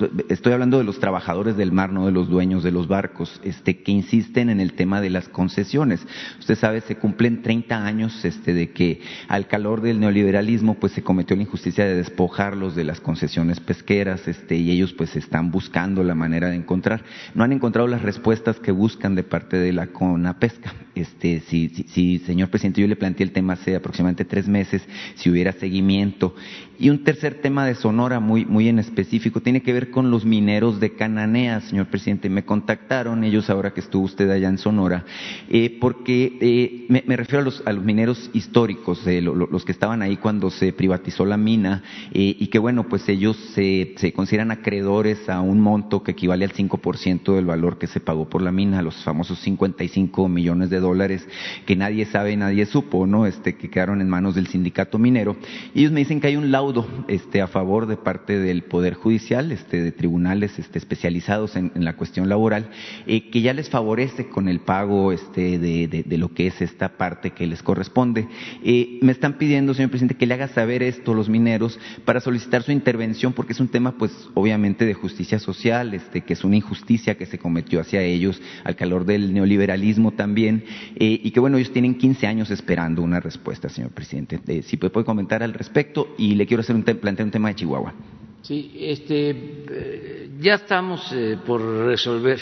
[0.44, 3.78] estoy hablando de los trabajadores del mar, no de los dueños de los barcos, este,
[3.78, 6.06] que insisten en el tema de las concesiones.
[6.38, 11.02] Usted sabe, se cumplen 30 años este, de que al calor del neoliberalismo pues se
[11.02, 16.04] cometió la injusticia de despojarlos de las concesiones pesqueras este, y ellos pues están buscando
[16.04, 17.04] la manera de encontrar.
[17.34, 20.74] No han encontrado las respuestas que buscan de parte de la CONAPESCA.
[20.94, 25.30] Este, si, si, señor presidente, yo le planteé el tema hace aproximadamente tres meses, si
[25.30, 26.34] hubiera seguimiento.
[26.78, 30.24] Y un tercer tema de Sonora muy, muy en específico tiene que ver con los
[30.24, 32.28] mineros de Cananea, señor presidente.
[32.28, 35.04] Me contactaron ellos ahora que estuvo usted allá en Sonora,
[35.48, 40.02] eh, porque eh, me, refiero a los, a los mineros históricos, eh, los que estaban
[40.02, 41.82] ahí cuando se privatizó la mina
[42.12, 46.52] y que bueno, pues ellos se, se, consideran acreedores a un monto que equivale al
[46.52, 51.26] 5% del valor que se pagó por la mina, los famosos 55 millones de dólares
[51.66, 53.26] que nadie sabe, nadie supo, ¿no?
[53.26, 55.36] Este, que quedaron en manos del sindicato minero.
[55.74, 56.63] Y ellos me dicen que hay un laudo
[57.08, 61.96] este, a favor de parte del Poder Judicial, este, de tribunales este, especializados en, la
[61.96, 62.70] cuestión laboral,
[63.06, 67.46] eh, que ya les favorece con el pago de, lo que es esta parte que
[67.46, 68.28] les corresponde.
[68.62, 72.20] Eh, me están pidiendo, señor presidente, que le haga saber esto a los mineros para
[72.20, 76.56] solicitar su intervención, porque es un tema, pues, obviamente de justicia social, que es una
[76.56, 80.64] injusticia que se cometió hacia ellos al calor del neoliberalismo también,
[80.96, 84.40] eh, y que bueno, ellos tienen 15 años esperando una respuesta, señor presidente.
[84.62, 87.94] Si puede comentar al respecto y le quiero hacer un plantear un tema de Chihuahua.
[88.42, 91.14] Sí, este, eh, ya estamos
[91.46, 92.40] por resolver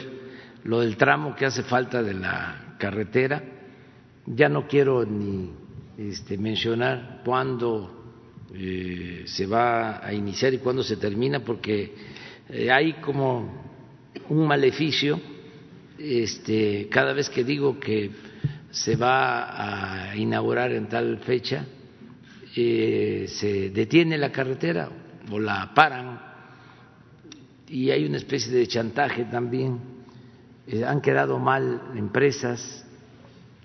[0.64, 3.43] lo del tramo que hace falta de la carretera.
[4.26, 5.51] Ya no quiero ni
[5.98, 7.98] este, mencionar cuándo
[9.24, 11.94] se va a iniciar y cuándo se termina, porque
[12.70, 13.62] hay como
[14.28, 15.18] un maleficio
[15.98, 18.10] este, cada vez que digo que
[18.70, 21.64] se va a inaugurar en tal fecha,
[22.55, 24.89] eh, se detiene la carretera
[25.31, 26.20] o la paran
[27.69, 29.81] y hay una especie de chantaje también.
[30.66, 32.87] Eh, han quedado mal empresas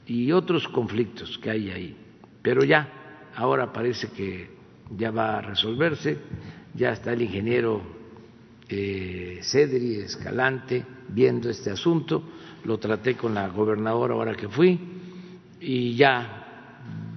[0.06, 1.98] y otros conflictos que hay ahí.
[2.42, 4.50] Pero ya, ahora parece que
[4.96, 6.18] ya va a resolverse,
[6.74, 7.82] ya está el ingeniero
[8.70, 12.24] eh, Cedri Escalante viendo este asunto,
[12.64, 14.80] lo traté con la gobernadora ahora que fui
[15.60, 16.47] y ya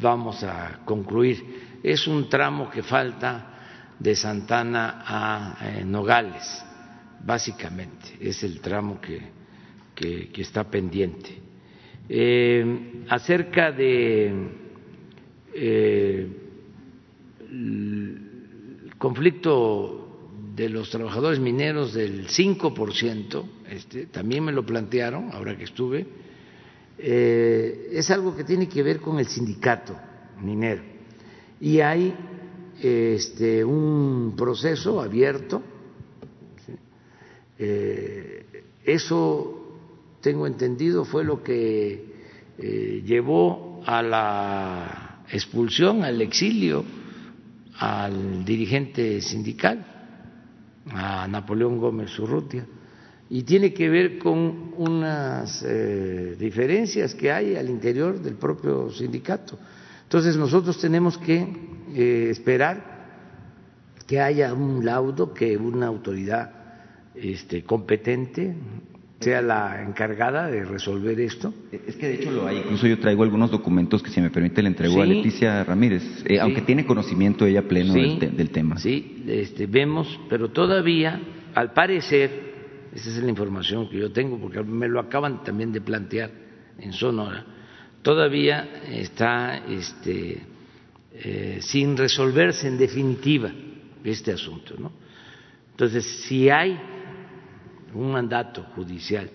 [0.01, 1.79] vamos a concluir.
[1.83, 6.65] Es un tramo que falta de Santana a eh, Nogales,
[7.25, 9.21] básicamente, es el tramo que,
[9.95, 11.39] que, está pendiente.
[12.09, 14.33] Eh, acerca de
[15.55, 16.29] eh,
[18.97, 20.01] conflicto
[20.55, 26.07] de los trabajadores mineros del 5%, este, también me lo plantearon ahora que estuve,
[27.03, 29.97] eh, es algo que tiene que ver con el sindicato
[30.43, 30.83] minero.
[31.61, 32.15] Y hay
[32.81, 35.63] este, un proceso abierto.
[37.59, 39.77] Eh, eso,
[40.21, 42.15] tengo entendido, fue lo que
[42.59, 46.85] eh, llevó a la expulsión, al exilio
[47.81, 49.87] al dirigente sindical
[50.93, 52.67] a Napoleón Gómez Urrutia
[53.31, 59.57] y tiene que ver con unas eh, diferencias que hay al interior del propio sindicato.
[60.02, 61.47] Entonces nosotros tenemos que
[61.94, 62.98] eh, esperar
[64.09, 66.51] que haya un laudo, que una autoridad
[67.15, 68.57] este, competente
[69.20, 71.55] sea la encargada de resolver esto.
[71.86, 74.61] Es que de hecho lo hay, incluso yo traigo algunos documentos que si me permite
[74.61, 78.77] le entrego a Leticia Ramírez, eh, aunque tiene conocimiento ella pleno del, tema.
[78.78, 81.20] Sí, este, vemos, pero todavía,
[81.55, 82.50] al parecer,
[82.95, 86.31] esa es la información que yo tengo, porque me lo acaban también de plantear
[86.79, 87.45] en Sonora,
[88.03, 90.43] todavía está este,
[91.12, 93.53] eh, sin resolverse en definitiva
[94.03, 94.75] este asunto.
[94.79, 94.93] ¿no?
[95.71, 96.79] Entonces, si hay
[97.95, 99.31] un mandato judicial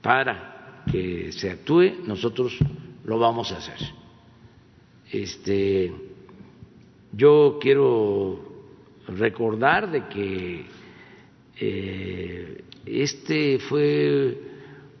[0.00, 2.56] para que se actúe, nosotros
[3.04, 3.78] lo vamos a hacer.
[5.10, 5.92] Este,
[7.12, 8.48] yo quiero
[9.08, 10.66] recordar de que
[11.60, 14.40] eh, este fue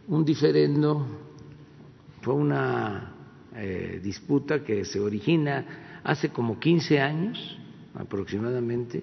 [0.08, 1.06] un diferendo,
[2.22, 3.14] fue una
[3.54, 7.58] eh, disputa que se origina hace como 15 años
[7.94, 9.02] aproximadamente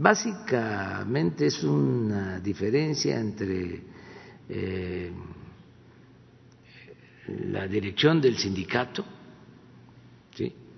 [0.00, 3.82] Básicamente es una diferencia entre
[4.48, 5.10] eh,
[7.50, 9.04] la dirección del sindicato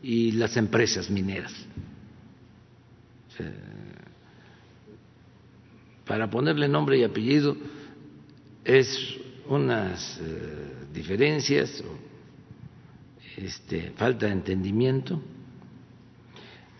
[0.03, 1.53] y las empresas mineras.
[6.11, 7.57] Para ponerle nombre y apellido
[8.65, 9.16] es
[9.47, 11.85] unas eh, diferencias,
[13.37, 15.23] este, falta de entendimiento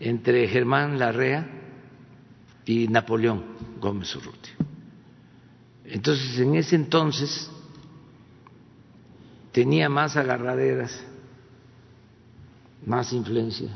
[0.01, 1.47] entre Germán Larrea
[2.65, 3.45] y Napoleón
[3.79, 4.51] Gómez Urrutia.
[5.85, 7.49] Entonces, en ese entonces
[9.53, 11.01] tenía más agarraderas,
[12.85, 13.69] más influencia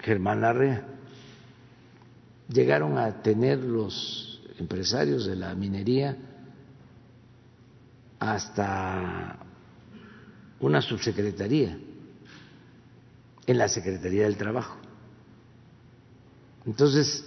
[0.00, 0.97] Germán Larrea.
[2.48, 6.16] Llegaron a tener los empresarios de la minería
[8.18, 9.38] hasta
[10.60, 11.78] una subsecretaría
[13.46, 14.76] en la Secretaría del Trabajo.
[16.66, 17.24] Entonces,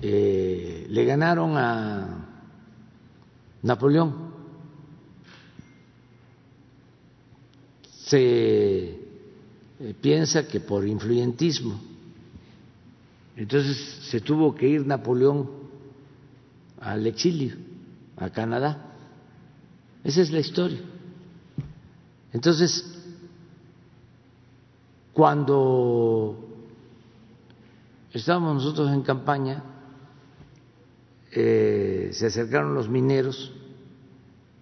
[0.00, 2.26] eh, le ganaron a
[3.62, 4.32] Napoleón.
[8.04, 8.90] Se
[9.78, 11.91] eh, piensa que por influyentismo.
[13.36, 13.76] Entonces
[14.10, 15.50] se tuvo que ir Napoleón
[16.80, 17.56] al exilio,
[18.16, 18.92] a Canadá.
[20.04, 20.80] Esa es la historia.
[22.32, 22.98] Entonces,
[25.12, 26.38] cuando
[28.12, 29.62] estábamos nosotros en campaña,
[31.30, 33.52] eh, se acercaron los mineros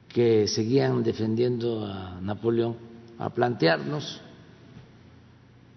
[0.09, 2.77] que seguían defendiendo a Napoleón
[3.19, 4.21] a plantearnos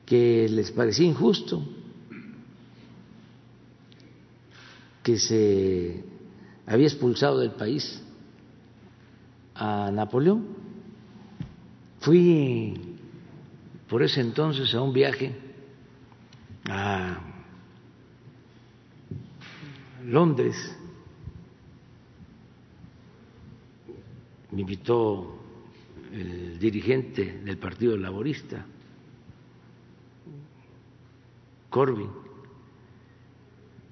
[0.06, 1.64] que les parecía injusto
[5.04, 6.04] que se
[6.66, 8.02] había expulsado del país
[9.54, 10.48] a Napoleón.
[12.00, 12.74] Fui
[13.88, 15.36] por ese entonces a un viaje
[16.70, 17.20] a
[20.06, 20.56] Londres,
[24.52, 25.40] me invitó
[26.12, 28.66] el dirigente del Partido Laborista,
[31.70, 32.10] Corbyn,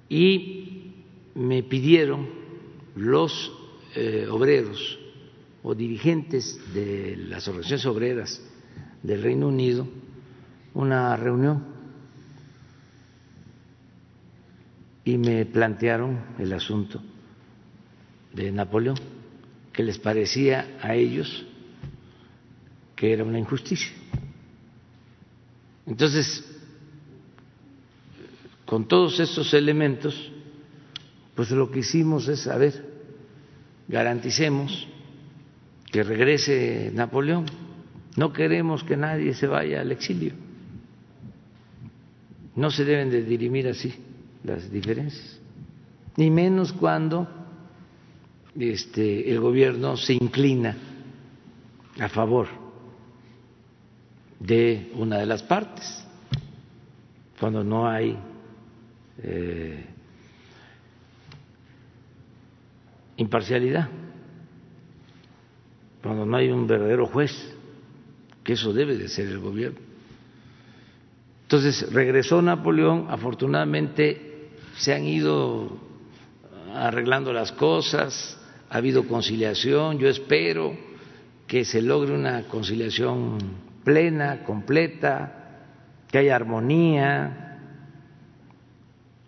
[0.08, 0.91] y
[1.34, 2.28] me pidieron
[2.96, 3.52] los
[3.94, 4.98] eh, obreros
[5.62, 8.42] o dirigentes de las organizaciones obreras
[9.02, 9.86] del Reino Unido
[10.74, 11.64] una reunión
[15.04, 17.02] y me plantearon el asunto
[18.32, 18.96] de Napoleón,
[19.72, 21.44] que les parecía a ellos
[22.96, 23.90] que era una injusticia.
[25.86, 26.44] Entonces,
[28.64, 30.31] con todos estos elementos,
[31.34, 32.92] pues lo que hicimos es, a ver,
[33.88, 34.88] garanticemos
[35.90, 37.46] que regrese Napoleón.
[38.16, 40.32] No queremos que nadie se vaya al exilio.
[42.54, 43.94] No se deben de dirimir así
[44.44, 45.40] las diferencias,
[46.16, 47.26] ni menos cuando
[48.58, 50.76] este, el gobierno se inclina
[51.98, 52.48] a favor
[54.38, 56.04] de una de las partes,
[57.38, 58.18] cuando no hay
[59.22, 59.91] eh,
[63.22, 63.88] imparcialidad,
[66.02, 67.32] cuando no hay un verdadero juez,
[68.44, 69.78] que eso debe de ser el gobierno.
[71.42, 75.78] Entonces regresó Napoleón, afortunadamente se han ido
[76.74, 78.38] arreglando las cosas,
[78.70, 80.76] ha habido conciliación, yo espero
[81.46, 83.38] que se logre una conciliación
[83.84, 85.42] plena, completa,
[86.10, 87.58] que haya armonía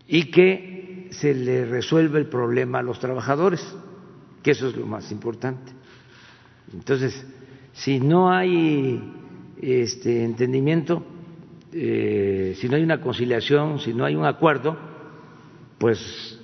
[0.08, 0.73] y que
[1.14, 3.60] se le resuelva el problema a los trabajadores,
[4.42, 5.72] que eso es lo más importante.
[6.72, 7.24] Entonces,
[7.72, 9.02] si no hay
[9.60, 11.04] este entendimiento,
[11.72, 14.76] eh, si no hay una conciliación, si no hay un acuerdo,
[15.78, 16.38] pues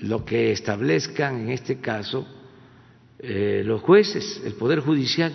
[0.00, 2.26] lo que establezcan en este caso
[3.18, 5.32] eh, los jueces, el Poder Judicial,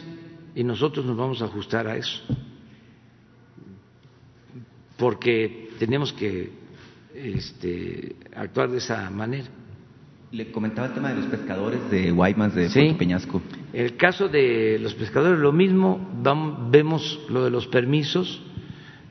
[0.54, 2.22] y nosotros nos vamos a ajustar a eso,
[4.98, 6.67] porque tenemos que
[7.18, 9.48] este, actuar de esa manera.
[10.32, 13.42] Le comentaba el tema de los pescadores de Guaymas, de Puerto Peñasco.
[13.72, 16.00] El caso de los pescadores, lo mismo,
[16.70, 18.42] vemos lo de los permisos.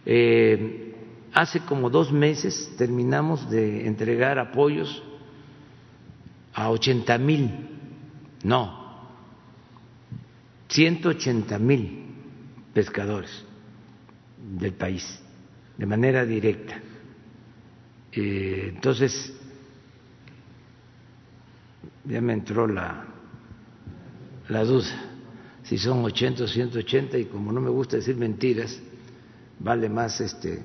[0.04, 0.94] Eh,
[1.32, 5.02] hace como dos meses terminamos de entregar apoyos
[6.52, 7.50] a 80 mil,
[8.44, 8.86] no,
[10.68, 12.04] 180 mil
[12.72, 13.44] pescadores
[14.58, 15.22] del país,
[15.78, 16.80] de manera directa.
[18.16, 19.32] Eh, entonces,
[22.04, 23.04] ya me entró la,
[24.48, 24.86] la duda,
[25.64, 28.80] si son 80 o 180, y como no me gusta decir mentiras,
[29.58, 30.62] vale más este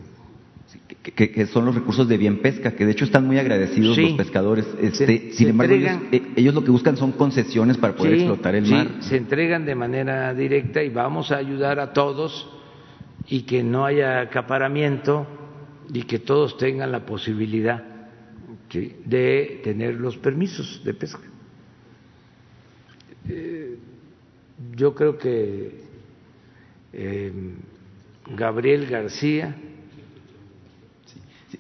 [1.04, 4.66] que, son los recursos de bien pesca, que de hecho están muy agradecidos los pescadores.
[4.80, 8.88] Este, sin embargo, eh, ellos, lo que buscan son concesiones para poder explotar el mar.
[9.02, 12.48] Se entregan de manera directa y vamos a ayudar a todos
[13.28, 15.28] y que no haya acaparamiento
[15.94, 17.84] y que todos tengan la posibilidad
[18.72, 21.28] de tener los permisos de pesca.
[23.28, 23.78] Eh,
[24.76, 25.82] yo creo que
[26.94, 27.32] eh,
[28.36, 29.56] Gabriel García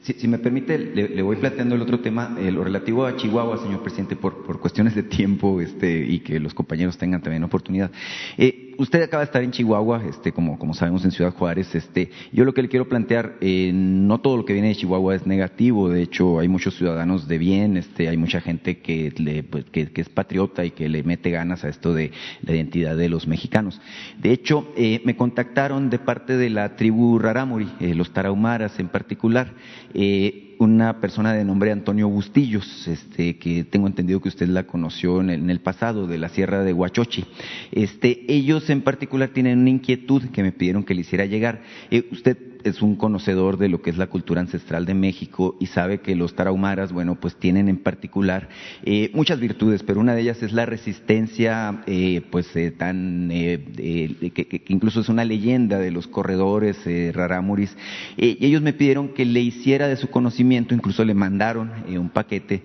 [0.01, 3.83] si, me permite, le, voy planteando el otro tema, eh, lo relativo a Chihuahua, señor
[3.83, 7.91] presidente, por, por cuestiones de tiempo este, y que los compañeros tengan también oportunidad.
[8.37, 11.73] Eh, usted acaba de estar en Chihuahua, este, como, como sabemos en Ciudad Juárez.
[11.75, 15.15] Este, yo lo que le quiero plantear, eh, no todo lo que viene de Chihuahua
[15.15, 15.89] es negativo.
[15.89, 19.91] De hecho, hay muchos ciudadanos de bien, este, hay mucha gente que, le, pues, que,
[19.93, 23.79] es patriota y que le mete ganas a esto de la identidad de los mexicanos.
[24.19, 28.87] De hecho, eh, me contactaron de parte de la tribu Rarámuri, eh, los tarahumaras en
[28.87, 29.53] particular.
[29.93, 35.19] Eh, una persona de nombre Antonio Bustillos, este, que tengo entendido que usted la conoció
[35.19, 37.25] en el, pasado, de la Sierra de Huachochi.
[37.71, 41.61] Este, ellos en particular tienen una inquietud que me pidieron que le hiciera llegar.
[41.89, 45.67] Eh, usted es un conocedor de lo que es la cultura ancestral de México y
[45.67, 48.49] sabe que los tarahumaras, bueno, pues tienen en particular
[48.83, 54.31] eh, muchas virtudes, pero una de ellas es la resistencia, eh, pues eh, tan, que,
[54.31, 56.77] que, incluso es una leyenda de los corredores
[57.13, 57.75] rarámuris.
[58.17, 62.63] y ellos me pidieron que le hiciera de su conocimiento, incluso le mandaron un paquete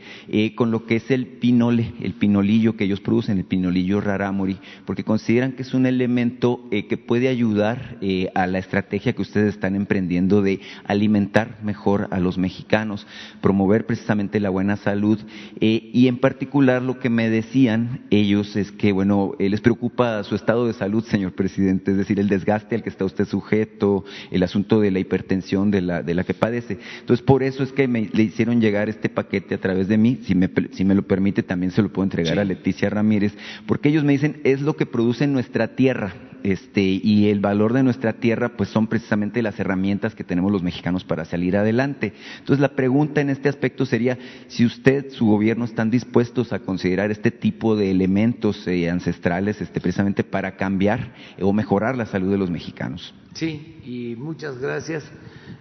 [0.54, 5.04] con lo que es el pinole, el pinolillo que ellos producen, el pinolillo rarámuri, porque
[5.04, 7.98] consideran que es un elemento que puede ayudar
[8.34, 13.06] a la estrategia que ustedes están emprendiendo de alimentar mejor a los mexicanos,
[13.40, 15.20] promover precisamente la buena salud
[15.60, 20.24] eh, y en particular lo que me decían ellos es que, bueno, eh, les preocupa
[20.24, 24.04] su estado de salud, señor presidente, es decir, el desgaste al que está usted sujeto,
[24.32, 26.78] el asunto de la hipertensión de la, de la que padece.
[27.00, 30.18] Entonces, por eso es que me, le hicieron llegar este paquete a través de mí,
[30.24, 33.34] si me, si me lo permite, también se lo puedo entregar a Leticia Ramírez,
[33.66, 36.14] porque ellos me dicen, es lo que produce nuestra tierra,
[36.46, 40.62] este, y el valor de nuestra tierra, pues son precisamente las herramientas que tenemos los
[40.62, 42.12] mexicanos para salir adelante.
[42.38, 44.16] Entonces, la pregunta en este aspecto sería
[44.46, 49.80] si usted, su gobierno, están dispuestos a considerar este tipo de elementos eh, ancestrales, este,
[49.80, 53.12] precisamente para cambiar o mejorar la salud de los mexicanos.
[53.34, 55.04] Sí, y muchas gracias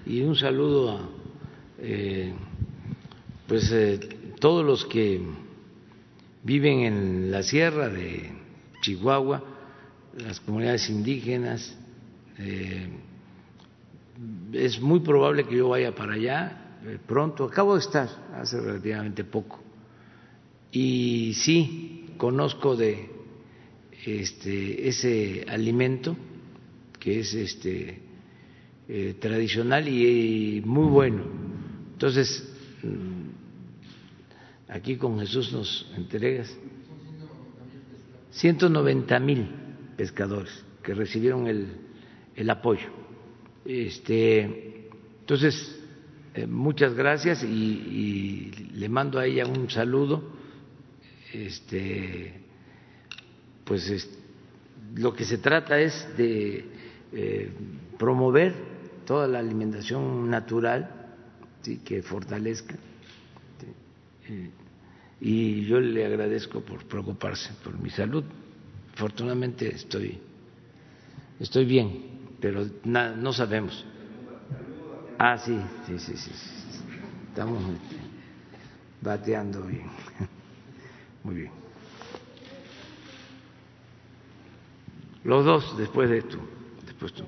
[0.05, 1.09] y un saludo a
[1.79, 2.31] eh,
[3.47, 3.99] pues eh,
[4.39, 5.19] todos los que
[6.43, 8.31] viven en la sierra de
[8.81, 9.54] Chihuahua,
[10.17, 11.75] las comunidades indígenas,
[12.37, 12.89] eh,
[14.53, 17.45] es muy probable que yo vaya para allá eh, pronto.
[17.45, 19.61] Acabo de estar hace relativamente poco
[20.71, 23.09] y sí conozco de
[24.05, 26.15] este, ese alimento
[26.99, 28.01] que es este
[28.87, 31.23] eh, tradicional y, muy bueno.
[31.93, 32.47] Entonces
[32.83, 36.55] mm, aquí con Jesús nos entregas
[38.31, 39.64] 190 mil
[39.95, 41.67] pescadores que recibieron el,
[42.35, 42.87] el apoyo.
[43.65, 44.89] Este,
[45.21, 45.79] entonces,
[46.35, 50.21] eh, muchas gracias y, le mando a ella un saludo.
[51.33, 52.41] Este,
[53.63, 54.09] pues es,
[54.95, 56.65] lo que se trata es de
[57.13, 57.51] eh,
[57.97, 58.53] promover
[59.05, 61.15] toda la alimentación natural
[61.61, 61.79] ¿sí?
[61.79, 62.75] que fortalezca.
[65.21, 68.23] y yo le agradezco por preocuparse por mi salud.
[68.95, 70.17] Afortunadamente estoy,
[71.39, 71.99] estoy bien,
[72.39, 73.85] pero no sabemos.
[75.17, 76.31] Ah, sí, sí, sí, sí.
[77.29, 77.61] Estamos
[79.01, 79.89] bateando bien.
[81.23, 81.51] Muy bien.
[85.25, 86.37] Los dos después de esto,
[86.85, 87.25] después tú.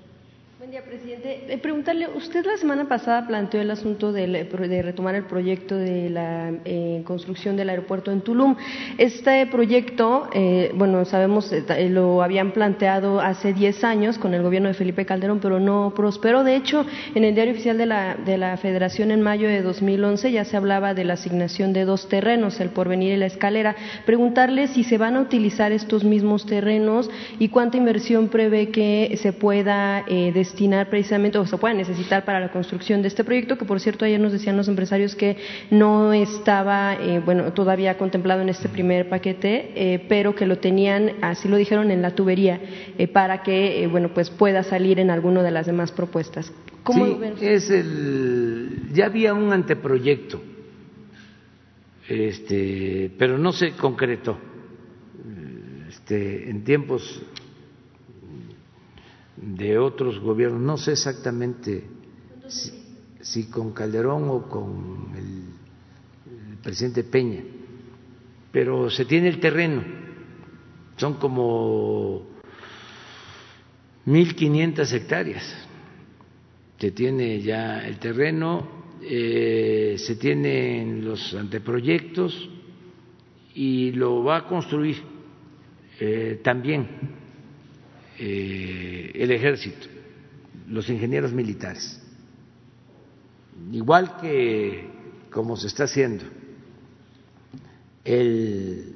[0.67, 1.45] Buen día, presidente.
[1.47, 6.09] Eh, preguntarle, usted la semana pasada planteó el asunto de, de retomar el proyecto de
[6.09, 8.57] la eh, construcción del aeropuerto en Tulum.
[8.97, 14.67] Este proyecto, eh, bueno, sabemos, eh, lo habían planteado hace 10 años con el gobierno
[14.67, 16.43] de Felipe Calderón, pero no prosperó.
[16.43, 16.85] De hecho,
[17.15, 20.57] en el diario oficial de la, de la Federación en mayo de 2011 ya se
[20.57, 23.77] hablaba de la asignación de dos terrenos, el porvenir y la escalera.
[24.05, 29.31] Preguntarle si se van a utilizar estos mismos terrenos y cuánta inversión prevé que se
[29.31, 33.65] pueda eh, destinar precisamente o se pueda necesitar para la construcción de este proyecto, que
[33.65, 35.37] por cierto ayer nos decían los empresarios que
[35.69, 41.11] no estaba, eh, bueno, todavía contemplado en este primer paquete, eh, pero que lo tenían,
[41.21, 42.59] así lo dijeron, en la tubería,
[42.97, 46.51] eh, para que, bueno, pues pueda salir en alguna de las demás propuestas.
[46.81, 50.41] ¿Cómo sí, es el, ya había un anteproyecto,
[52.09, 54.39] este, pero no se concretó.
[55.87, 57.21] Este, en tiempos
[59.37, 61.83] de otros gobiernos, no sé exactamente
[63.21, 67.43] si, con Calderón o con el, el, presidente Peña,
[68.51, 69.83] pero se tiene el terreno,
[70.95, 72.25] son como
[74.05, 75.67] 1.500 hectáreas,
[76.79, 82.49] se tiene ya el terreno, eh, se tienen los anteproyectos
[83.53, 84.97] y lo va a construir
[85.99, 87.16] eh, también
[88.19, 89.87] eh, el ejército,
[90.67, 92.01] los ingenieros militares,
[93.71, 94.89] igual que
[95.29, 96.25] como se está haciendo
[98.03, 98.95] el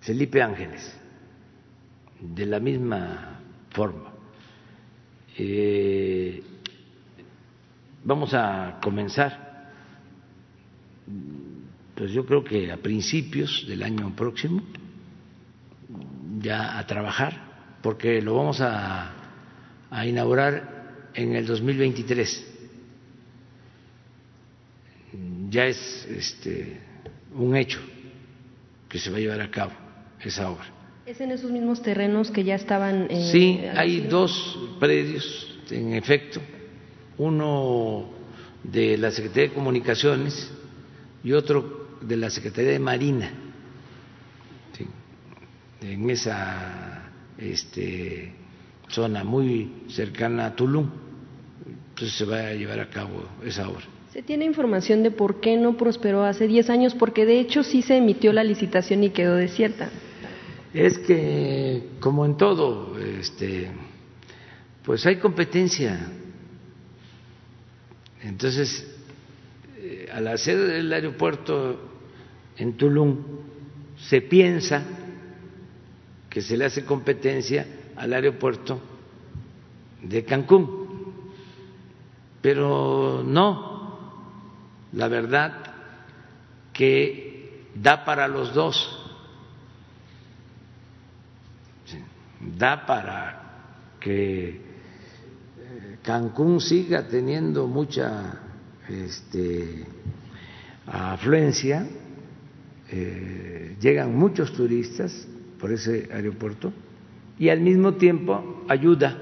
[0.00, 0.94] Felipe Ángeles,
[2.20, 3.40] de la misma
[3.70, 4.12] forma.
[5.38, 6.42] Eh,
[8.04, 9.70] vamos a comenzar,
[11.94, 14.62] pues yo creo que a principios del año próximo,
[16.40, 17.49] ya a trabajar
[17.82, 19.12] porque lo vamos a,
[19.90, 22.46] a inaugurar en el 2023.
[25.48, 26.80] Ya es este,
[27.34, 27.80] un hecho
[28.88, 29.72] que se va a llevar a cabo
[30.20, 30.66] esa obra.
[31.06, 33.08] ¿Es en esos mismos terrenos que ya estaban?
[33.10, 36.40] Eh, sí, hay dos predios, en efecto,
[37.18, 38.10] uno
[38.62, 40.50] de la Secretaría de Comunicaciones
[41.24, 43.30] y otro de la Secretaría de Marina,
[44.76, 44.86] sí,
[45.80, 46.99] en esa
[47.40, 48.32] este,
[48.88, 50.88] zona muy cercana a Tulum.
[51.90, 53.84] Entonces se va a llevar a cabo esa obra.
[54.12, 56.94] ¿Se tiene información de por qué no prosperó hace 10 años?
[56.94, 59.88] Porque de hecho sí se emitió la licitación y quedó desierta.
[60.74, 63.70] Es que, como en todo, este,
[64.84, 66.08] pues hay competencia.
[68.22, 68.86] Entonces,
[69.78, 71.80] eh, al hacer el aeropuerto
[72.56, 73.16] en Tulum,
[73.96, 74.84] se piensa
[76.30, 77.66] que se le hace competencia
[77.96, 78.80] al aeropuerto
[80.02, 81.12] de Cancún.
[82.40, 84.14] Pero no,
[84.92, 85.52] la verdad
[86.72, 88.96] que da para los dos,
[92.56, 93.40] da para
[94.00, 94.60] que
[96.02, 98.40] Cancún siga teniendo mucha
[98.88, 99.84] este,
[100.86, 101.86] afluencia,
[102.88, 105.28] eh, llegan muchos turistas,
[105.60, 106.72] por ese aeropuerto
[107.38, 109.16] y al mismo tiempo ayuda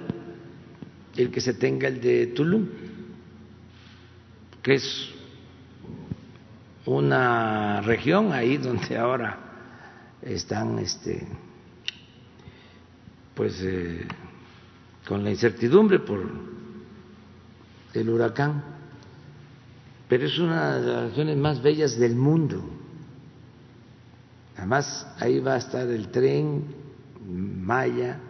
[1.16, 2.68] el que se tenga el de Tulum,
[4.62, 5.10] que es
[6.86, 9.38] una región ahí donde ahora
[10.22, 11.26] están este
[13.34, 14.06] pues eh,
[15.06, 16.20] con la incertidumbre por
[17.94, 18.64] el huracán.
[20.08, 22.64] Pero es una de las regiones más bellas del mundo
[24.58, 26.64] además ahí va a estar el tren
[27.24, 28.20] Maya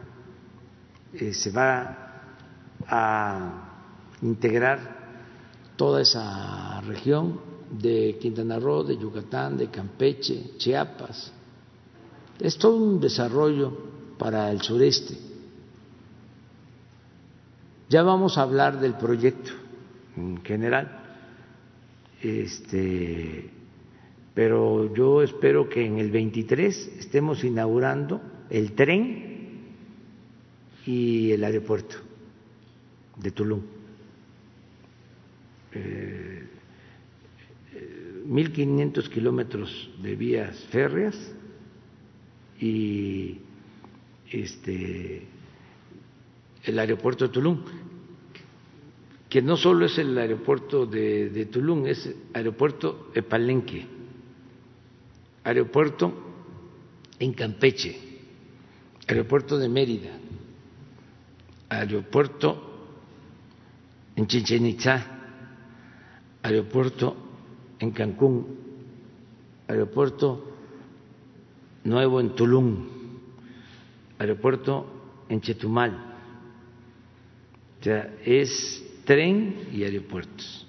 [1.12, 2.22] eh, se va
[2.86, 3.68] a
[4.22, 4.98] integrar
[5.76, 7.40] toda esa región
[7.70, 11.32] de Quintana Roo, de Yucatán, de Campeche, Chiapas.
[12.40, 13.72] Es todo un desarrollo
[14.18, 15.16] para el sureste.
[17.88, 19.52] Ya vamos a hablar del proyecto
[20.16, 21.04] en general,
[22.20, 23.50] este,
[24.38, 29.74] pero yo espero que en el 23 estemos inaugurando el tren
[30.86, 31.96] y el aeropuerto
[33.16, 33.62] de Tulum.
[35.72, 36.46] Eh,
[38.28, 41.16] 1.500 kilómetros de vías férreas
[42.60, 43.38] y
[44.30, 45.26] este,
[46.62, 47.64] el aeropuerto de Tulum,
[49.28, 53.97] que no solo es el aeropuerto de, de Tulum, es aeropuerto de Palenque,
[55.44, 56.12] aeropuerto
[57.18, 57.96] en Campeche,
[59.06, 60.10] aeropuerto de Mérida,
[61.68, 62.64] aeropuerto
[64.16, 65.06] en Chichen Itzá,
[66.42, 67.16] aeropuerto
[67.78, 68.58] en Cancún,
[69.66, 70.52] aeropuerto
[71.84, 72.88] nuevo en Tulum,
[74.18, 74.86] aeropuerto
[75.28, 76.14] en Chetumal.
[77.80, 80.66] O sea, es tren y aeropuertos,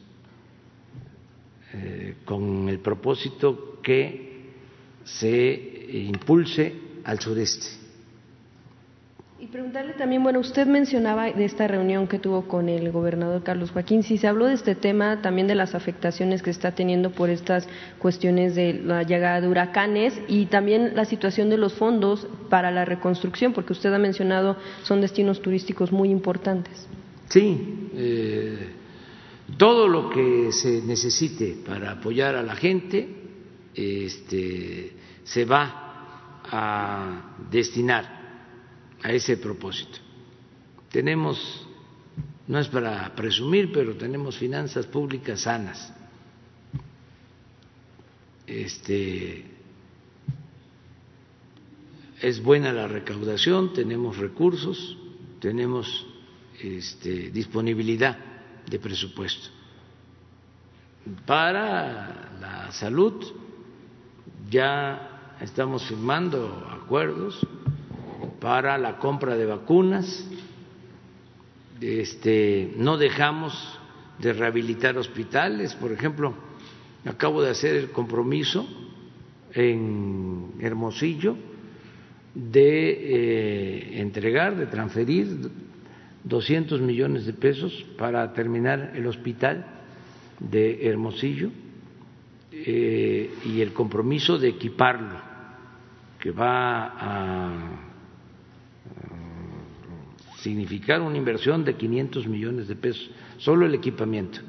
[1.74, 4.29] eh, con el propósito que
[5.18, 6.74] se impulse
[7.04, 7.80] al sureste
[9.42, 13.72] y preguntarle también, bueno, usted mencionaba de esta reunión que tuvo con el gobernador Carlos
[13.72, 17.30] Joaquín, si se habló de este tema, también de las afectaciones que está teniendo por
[17.30, 17.66] estas
[18.00, 22.84] cuestiones de la llegada de huracanes y también la situación de los fondos para la
[22.84, 26.86] reconstrucción, porque usted ha mencionado son destinos turísticos muy importantes.
[27.30, 28.72] Sí, eh,
[29.58, 33.08] todo lo que se necesite para apoyar a la gente
[33.74, 34.99] este,
[35.30, 38.04] se va a destinar
[39.04, 40.00] a ese propósito.
[40.92, 41.68] Tenemos,
[42.48, 45.94] no es para presumir, pero tenemos finanzas públicas sanas.
[48.48, 49.46] Este,
[52.20, 54.98] es buena la recaudación, tenemos recursos,
[55.40, 56.08] tenemos
[56.60, 58.18] este, disponibilidad
[58.68, 59.50] de presupuesto.
[61.28, 63.24] Para la salud
[64.50, 65.09] ya
[65.42, 67.46] estamos firmando acuerdos
[68.40, 70.28] para la compra de vacunas,
[71.82, 73.80] este, no dejamos
[74.20, 76.34] de rehabilitar hospitales, por ejemplo,
[77.06, 78.68] acabo de hacer el compromiso
[79.54, 81.36] en Hermosillo
[82.36, 85.50] de eh, entregar, de transferir
[86.24, 89.66] 200 millones de pesos para terminar el hospital
[90.40, 91.50] de Hermosillo
[92.52, 95.29] eh, y el compromiso de equiparlo,
[96.20, 97.90] que va a
[100.38, 104.40] significar una inversión de 500 millones de pesos, solo el equipamiento.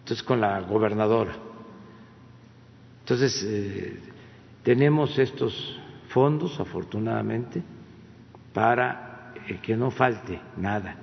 [0.00, 1.36] Entonces, con la gobernadora.
[3.00, 3.98] Entonces, eh,
[4.62, 7.62] tenemos estos fondos, afortunadamente,
[8.52, 10.96] para eh, que no falte nada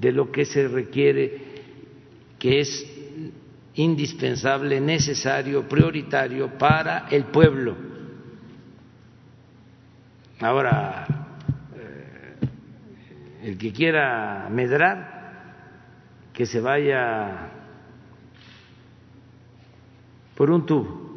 [0.00, 1.38] de lo que se requiere,
[2.38, 2.86] que es
[3.74, 7.76] indispensable, necesario, prioritario para el pueblo.
[10.40, 11.06] Ahora,
[13.42, 15.20] el que quiera medrar,
[16.32, 17.50] que se vaya
[20.34, 21.10] por un tubo.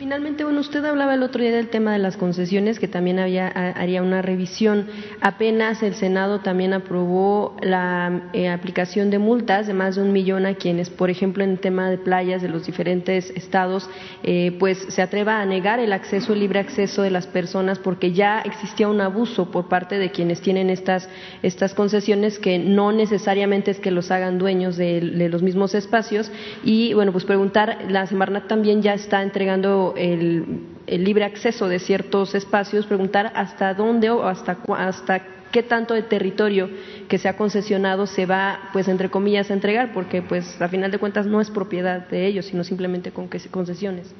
[0.00, 3.48] Finalmente, bueno, usted hablaba el otro día del tema de las concesiones, que también había,
[3.48, 4.86] haría una revisión.
[5.20, 10.46] Apenas el Senado también aprobó la eh, aplicación de multas de más de un millón
[10.46, 13.90] a quienes, por ejemplo, en el tema de playas de los diferentes estados,
[14.22, 18.12] eh, pues se atreva a negar el acceso, el libre acceso de las personas, porque
[18.12, 21.10] ya existía un abuso por parte de quienes tienen estas,
[21.42, 26.32] estas concesiones, que no necesariamente es que los hagan dueños de, los mismos espacios.
[26.64, 32.34] Y, bueno, pues preguntar, la Semarnat también ya está entregando el, libre acceso de ciertos
[32.34, 36.68] espacios, preguntar hasta dónde o hasta, hasta qué tanto de territorio
[37.08, 40.90] que se ha concesionado se va, pues entre comillas, a entregar, porque pues a final
[40.90, 44.12] de cuentas no es propiedad de ellos, sino simplemente con concesiones.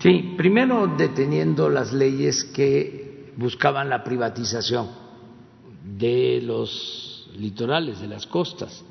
[0.00, 4.88] Sí, primero deteniendo las leyes que buscaban la privatización
[5.84, 8.84] de los litorales, de las costas.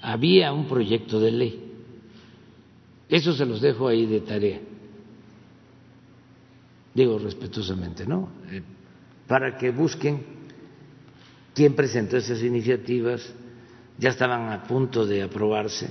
[0.00, 1.63] había un proyecto de ley.
[3.08, 4.60] Eso se los dejo ahí de tarea.
[6.94, 8.28] Digo respetuosamente, ¿no?
[8.50, 8.62] Eh,
[9.26, 10.24] para que busquen
[11.54, 13.32] quién presentó esas iniciativas,
[13.98, 15.90] ya estaban a punto de aprobarse,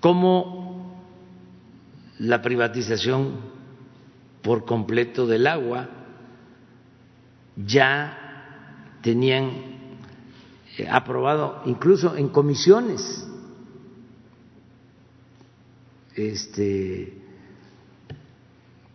[0.00, 0.96] cómo
[2.18, 3.36] la privatización
[4.42, 5.88] por completo del agua
[7.56, 9.50] ya tenían
[10.78, 13.25] eh, aprobado incluso en comisiones
[16.16, 17.22] este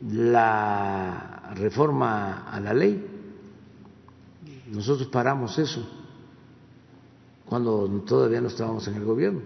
[0.01, 3.05] la reforma a la ley
[4.71, 5.87] nosotros paramos eso
[7.45, 9.41] cuando todavía no estábamos en el gobierno,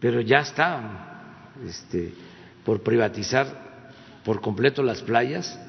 [0.00, 2.14] pero ya estaban este,
[2.64, 3.92] por privatizar
[4.24, 5.60] por completo las playas.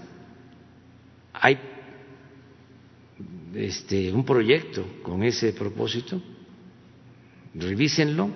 [1.34, 1.60] Hay
[3.56, 6.22] este, un proyecto con ese propósito,
[7.54, 8.30] revísenlo,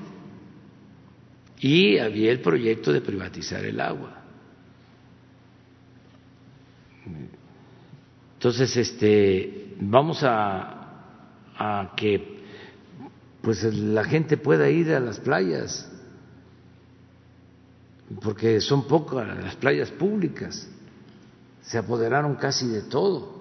[1.61, 4.17] y había el proyecto de privatizar el agua.
[8.33, 10.81] Entonces, este, vamos a,
[11.55, 12.41] a que
[13.43, 15.87] pues la gente pueda ir a las playas,
[18.23, 20.67] porque son pocas las playas públicas,
[21.61, 23.39] se apoderaron casi de todo.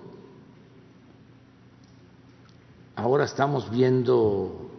[2.97, 4.71] Ahora estamos viendo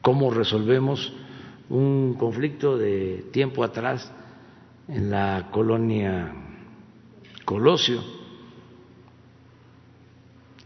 [0.00, 1.12] cómo resolvemos
[1.68, 4.10] un conflicto de tiempo atrás
[4.88, 6.32] en la colonia
[7.44, 8.02] Colosio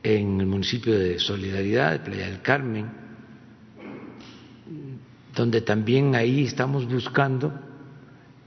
[0.02, 2.90] en el municipio de Solidaridad, de Playa del Carmen,
[5.34, 7.52] donde también ahí estamos buscando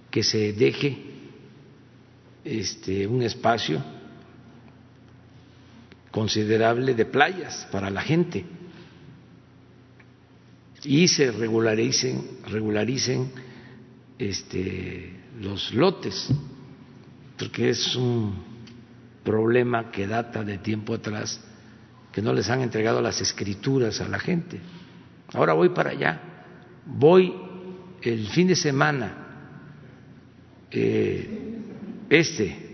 [0.10, 0.98] que se deje
[2.44, 3.84] este, un espacio
[6.10, 8.46] considerable de playas para la gente
[10.84, 13.32] y se regularicen, regularicen
[14.18, 16.30] este, los lotes,
[17.38, 18.34] porque es un
[19.24, 21.40] problema que data de tiempo atrás,
[22.12, 24.60] que no les han entregado las escrituras a la gente.
[25.34, 26.22] Ahora voy para allá,
[26.86, 27.34] voy
[28.02, 29.18] el fin de semana,
[30.72, 31.60] eh,
[32.10, 32.72] este,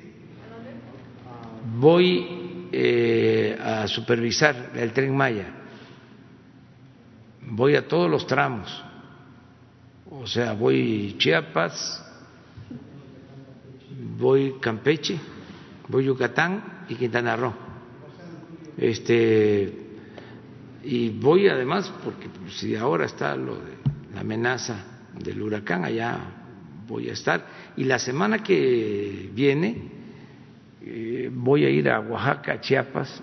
[1.79, 5.56] voy eh, a supervisar el tren Maya,
[7.49, 8.84] voy a todos los tramos,
[10.10, 12.03] o sea, voy Chiapas,
[14.18, 15.19] voy Campeche,
[15.88, 17.53] voy Yucatán y Quintana Roo.
[18.78, 19.74] Este,
[20.84, 23.78] y voy además, porque si ahora está lo de
[24.14, 24.84] la amenaza
[25.19, 26.19] del huracán, allá
[26.88, 27.45] voy a estar.
[27.76, 29.91] Y la semana que viene
[30.82, 33.22] eh, voy a ir a Oaxaca, Chiapas,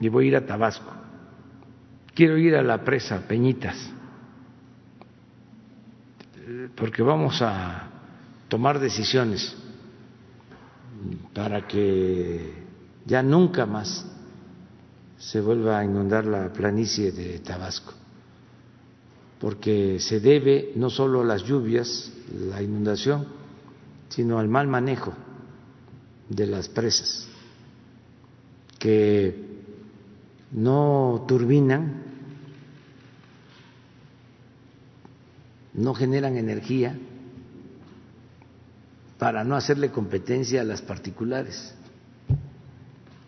[0.00, 1.01] y voy a ir a Tabasco.
[2.14, 3.76] Quiero ir a la presa Peñitas,
[6.76, 7.88] porque vamos a
[8.48, 9.56] tomar decisiones
[11.32, 12.52] para que
[13.06, 14.06] ya nunca más
[15.16, 17.94] se vuelva a inundar la planicie de Tabasco,
[19.40, 22.12] porque se debe no solo a las lluvias,
[22.48, 23.26] la inundación,
[24.10, 25.14] sino al mal manejo
[26.28, 27.26] de las presas,
[28.78, 29.51] que
[30.52, 32.02] no turbinan,
[35.72, 36.96] no generan energía
[39.18, 41.74] para no hacerle competencia a las particulares.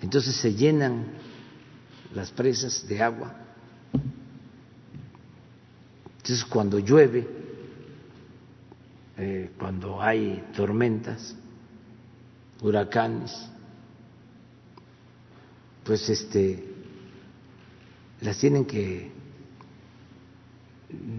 [0.03, 1.07] Entonces se llenan
[2.15, 3.35] las presas de agua.
[6.19, 7.27] Entonces cuando llueve,
[9.17, 11.35] eh, cuando hay tormentas,
[12.61, 13.33] huracanes,
[15.85, 16.74] pues este
[18.25, 19.11] las tienen que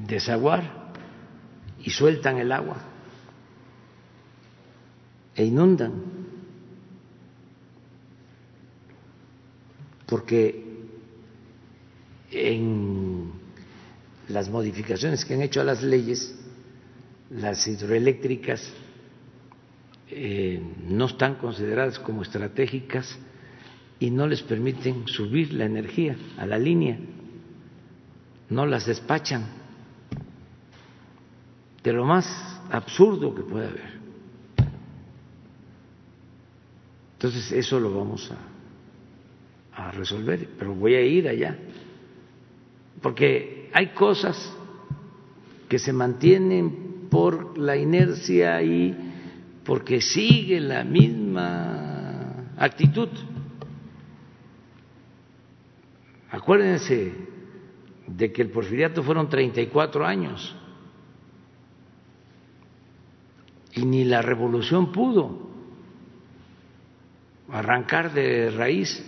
[0.07, 0.91] desaguar
[1.83, 2.77] y sueltan el agua
[5.35, 6.01] e inundan,
[10.07, 10.63] porque
[12.31, 13.31] en
[14.29, 16.33] las modificaciones que han hecho a las leyes,
[17.29, 18.67] las hidroeléctricas
[20.09, 23.15] eh, no están consideradas como estratégicas
[23.99, 26.97] y no les permiten subir la energía a la línea,
[28.49, 29.45] no las despachan,
[31.83, 32.25] de lo más
[32.71, 33.95] absurdo que puede haber.
[37.13, 41.57] Entonces eso lo vamos a, resolver, pero voy a ir allá,
[43.01, 44.53] porque hay cosas
[45.67, 48.95] que se mantienen por la inercia y
[49.65, 53.09] porque sigue la misma actitud.
[56.35, 57.13] Acuérdense
[58.07, 60.53] de que el porfiriato fueron 34 años
[63.73, 65.47] y ni la revolución pudo
[67.49, 69.01] arrancar de raíz,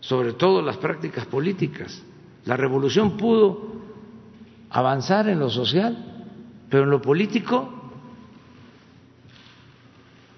[0.00, 2.02] sobre todo las prácticas políticas.
[2.46, 3.72] La revolución pudo
[4.70, 6.24] avanzar en lo social,
[6.70, 7.68] pero en lo político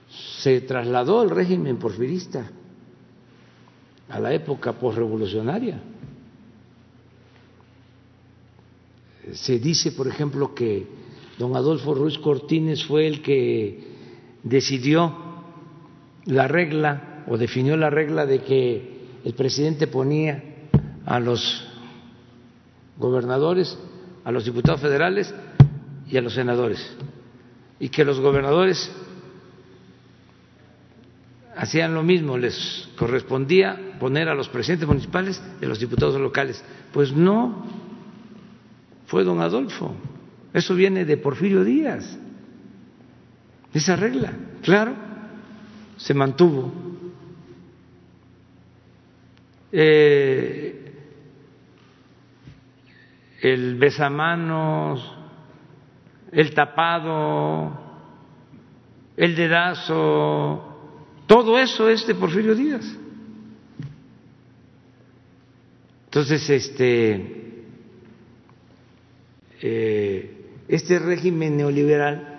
[0.08, 2.50] se trasladó el régimen porfirista
[4.14, 5.82] a la época posrevolucionaria.
[9.32, 10.86] Se dice, por ejemplo, que
[11.36, 13.88] don Adolfo Ruiz Cortines fue el que
[14.44, 15.12] decidió
[16.26, 20.44] la regla o definió la regla de que el presidente ponía
[21.06, 21.66] a los
[22.96, 23.76] gobernadores,
[24.24, 25.34] a los diputados federales
[26.08, 26.78] y a los senadores,
[27.80, 28.92] y que los gobernadores
[31.56, 36.64] hacían lo mismo, les correspondía poner a los presidentes municipales y a los diputados locales.
[36.92, 37.66] Pues no,
[39.06, 39.94] fue don Adolfo.
[40.52, 42.18] Eso viene de Porfirio Díaz.
[43.72, 44.32] Esa regla,
[44.62, 44.94] claro,
[45.96, 46.72] se mantuvo.
[49.72, 50.92] Eh,
[53.42, 55.12] el besamanos,
[56.30, 57.78] el tapado,
[59.16, 60.73] el dedazo,
[61.26, 62.84] todo eso es de Porfirio Díaz.
[66.06, 67.64] Entonces, este,
[69.60, 72.38] eh, este régimen neoliberal,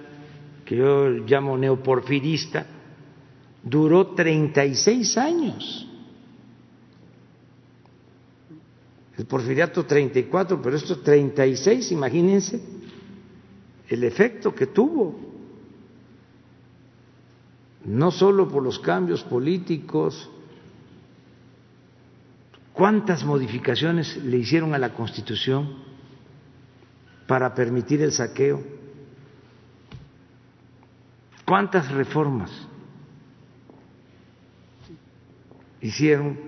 [0.64, 2.66] que yo llamo neoporfirista,
[3.62, 5.88] duró 36 años.
[9.18, 12.62] El porfiriato 34, pero esto 36, imagínense
[13.90, 15.35] el efecto que tuvo
[17.86, 20.30] no solo por los cambios políticos,
[22.74, 25.84] ¿cuántas modificaciones le hicieron a la Constitución
[27.28, 28.62] para permitir el saqueo?
[31.46, 32.52] ¿Cuántas reformas
[35.80, 36.40] hicieron,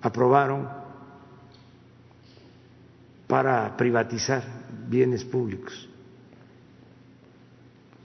[0.00, 0.68] aprobaron
[3.26, 4.42] para privatizar
[4.88, 5.88] bienes públicos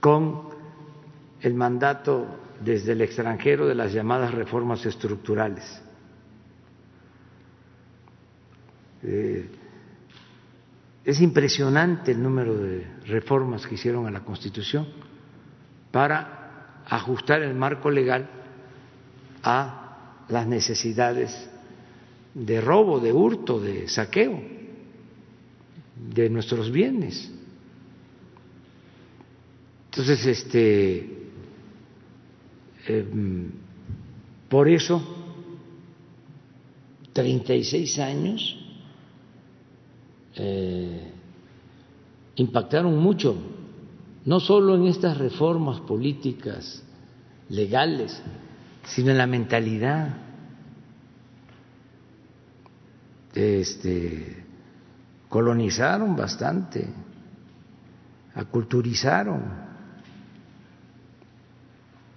[0.00, 0.51] con
[1.42, 2.26] el mandato
[2.60, 5.82] desde el extranjero de las llamadas reformas estructurales.
[9.02, 9.48] Eh,
[11.04, 14.86] es impresionante el número de reformas que hicieron a la Constitución
[15.90, 18.30] para ajustar el marco legal
[19.42, 21.50] a las necesidades
[22.34, 24.40] de robo, de hurto, de saqueo
[25.96, 27.30] de nuestros bienes.
[29.90, 31.21] Entonces, este
[32.86, 33.50] Em,
[34.48, 35.02] por eso,
[37.12, 38.58] 36 años
[40.34, 41.12] eh,
[42.36, 43.36] impactaron mucho,
[44.24, 46.82] no solo en estas reformas políticas,
[47.48, 48.20] legales,
[48.84, 50.16] sino en la mentalidad.
[53.34, 54.44] Este,
[55.28, 56.86] colonizaron bastante,
[58.34, 59.71] aculturizaron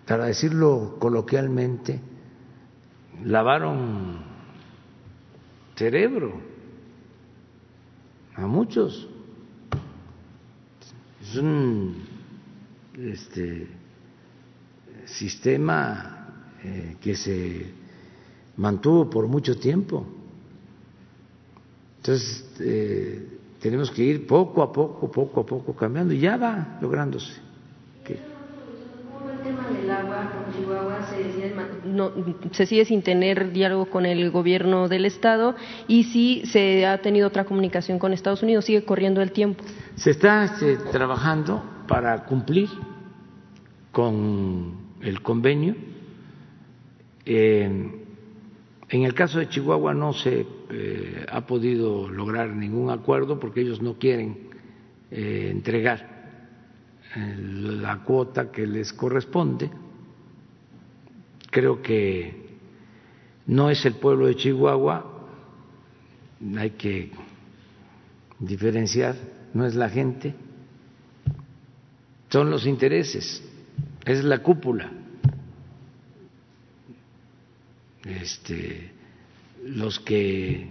[0.06, 2.00] para decirlo coloquialmente,
[3.24, 4.20] lavaron
[5.76, 6.34] cerebro
[8.36, 9.08] a muchos.
[11.22, 11.96] Es un
[12.98, 13.68] este,
[15.06, 17.74] sistema eh, que se
[18.58, 20.06] mantuvo por mucho tiempo.
[21.98, 23.28] Entonces, eh,
[23.60, 27.34] tenemos que ir poco a poco, poco a poco cambiando y ya va lográndose.
[32.52, 35.56] Se sigue sin tener diálogo con el gobierno del Estado
[35.88, 39.64] y si se ha tenido otra comunicación con Estados Unidos, sigue corriendo el tiempo.
[39.96, 42.70] Se está este, trabajando para cumplir
[43.92, 45.76] con el convenio.
[47.26, 48.02] Eh,
[48.90, 53.82] en el caso de Chihuahua no se eh, ha podido lograr ningún acuerdo porque ellos
[53.82, 54.50] no quieren
[55.12, 56.14] eh, entregar
[57.16, 59.70] la cuota que les corresponde
[61.56, 62.34] Creo que
[63.48, 65.06] no es el pueblo de Chihuahua,
[66.58, 67.12] hay que
[68.38, 69.16] diferenciar,
[69.54, 70.36] no es la gente,
[72.28, 73.42] son los intereses,
[74.06, 74.92] es la cúpula.
[78.04, 78.92] Este,
[79.64, 80.68] los que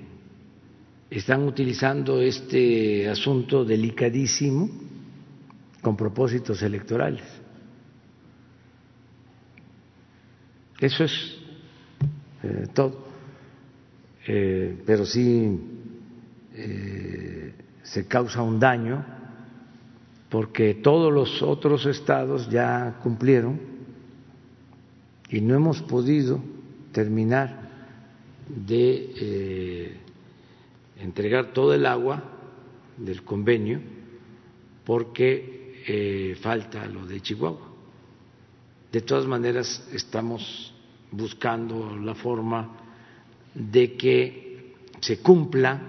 [1.08, 4.68] están utilizando este asunto delicadísimo
[5.80, 7.43] con propósitos electorales.
[10.84, 11.38] Eso es
[12.42, 13.06] eh, todo.
[14.26, 15.58] Eh, pero sí
[16.52, 19.02] eh, se causa un daño
[20.28, 23.58] porque todos los otros estados ya cumplieron
[25.30, 26.38] y no hemos podido
[26.92, 27.70] terminar
[28.46, 29.96] de
[31.00, 32.22] entregar todo el agua
[32.98, 33.80] del convenio
[34.84, 37.70] porque falta lo de Chihuahua.
[38.92, 40.73] De todas maneras, estamos
[41.16, 42.76] buscando la forma
[43.54, 45.80] de que se cumpla,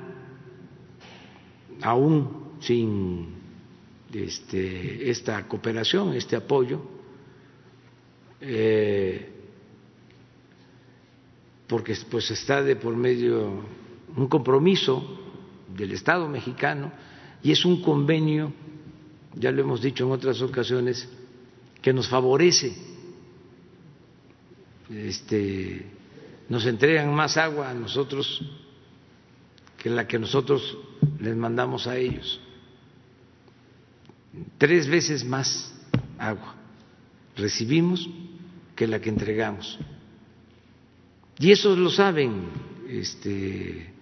[1.82, 3.28] aún sin
[4.14, 6.82] este, esta cooperación, este apoyo,
[8.42, 9.32] eh,
[11.68, 13.64] porque pues está de por medio
[14.16, 15.04] un compromiso
[15.76, 16.92] del Estado mexicano
[17.42, 18.54] y es un convenio,
[19.36, 21.10] ya lo hemos dicho en otras ocasiones,
[21.82, 22.76] que nos favorece,
[24.90, 25.86] este,
[26.50, 28.44] nos entregan más agua a nosotros
[29.78, 30.78] que la que nosotros
[31.20, 32.40] les mandamos a ellos,
[34.58, 35.74] tres veces más
[36.18, 36.56] agua
[37.36, 38.10] recibimos
[38.76, 39.80] que la que entregamos.
[41.40, 42.48] Y eso lo saben
[42.90, 43.94] este,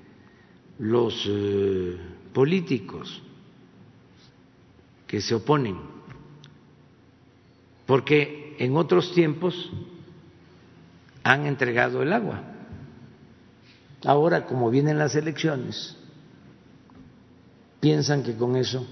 [0.79, 1.97] los eh,
[2.33, 3.21] políticos
[5.07, 5.77] que se oponen,
[7.85, 9.71] porque en otros tiempos
[11.23, 12.43] han entregado el agua.
[14.05, 15.95] Ahora, como vienen las elecciones,
[17.79, 18.85] piensan que con eso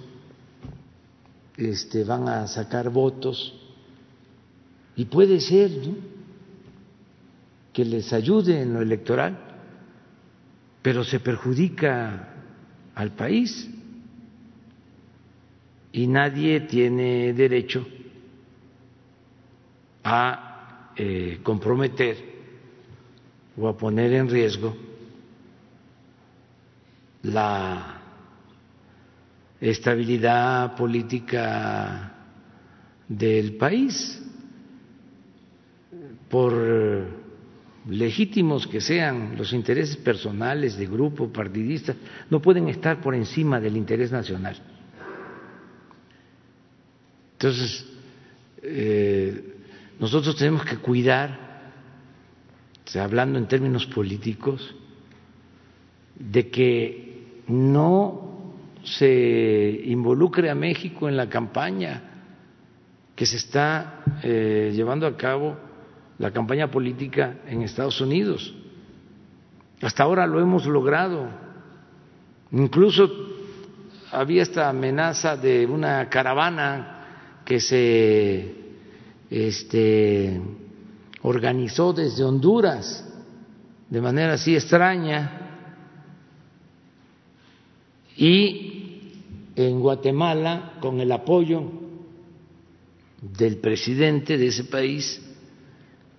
[1.57, 3.53] este, van a sacar votos.
[4.95, 5.71] Y puede ser
[7.73, 9.37] que les ayude en lo electoral,
[10.81, 12.29] pero se perjudica
[12.95, 13.69] al país.
[15.93, 17.85] Y nadie tiene derecho
[20.03, 20.50] a
[20.95, 22.17] eh, comprometer
[23.57, 24.75] o a poner en riesgo
[27.23, 28.01] la
[29.59, 32.13] estabilidad política
[33.07, 34.21] del país
[36.29, 36.53] por
[37.87, 41.95] legítimos que sean los intereses personales de grupo partidista,
[42.29, 44.55] no pueden estar por encima del interés nacional.
[47.33, 47.85] Entonces,
[48.61, 49.50] eh,
[50.01, 51.61] nosotros tenemos que cuidar,
[52.99, 54.73] hablando en términos políticos,
[56.15, 62.01] de que no se involucre a México en la campaña
[63.15, 65.55] que se está eh, llevando a cabo
[66.17, 68.55] la campaña política en Estados Unidos.
[69.83, 71.29] Hasta ahora lo hemos logrado.
[72.51, 73.07] Incluso
[74.11, 78.60] había esta amenaza de una caravana que se
[79.31, 80.41] este,
[81.21, 83.07] organizó desde Honduras
[83.89, 85.37] de manera así extraña
[88.17, 89.13] y
[89.55, 91.63] en Guatemala con el apoyo
[93.21, 95.21] del presidente de ese país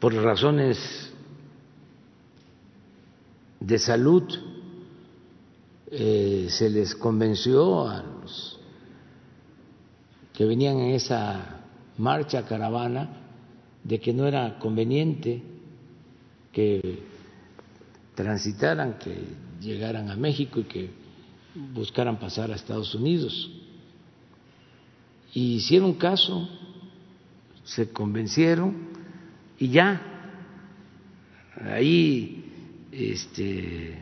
[0.01, 1.13] por razones
[3.61, 4.25] de salud
[5.91, 8.59] eh, se les convenció a los
[10.33, 11.62] que venían en esa
[11.99, 13.09] marcha caravana
[13.85, 15.43] de que no era conveniente
[16.53, 17.03] que
[18.15, 19.17] transitaran, que
[19.61, 20.91] llegaran a México y que
[21.75, 23.51] buscaran pasar a Estados Unidos.
[25.35, 26.49] Y hicieron caso,
[27.65, 28.89] se convencieron
[29.59, 30.03] y ya
[31.71, 32.45] ahí
[32.91, 33.99] este,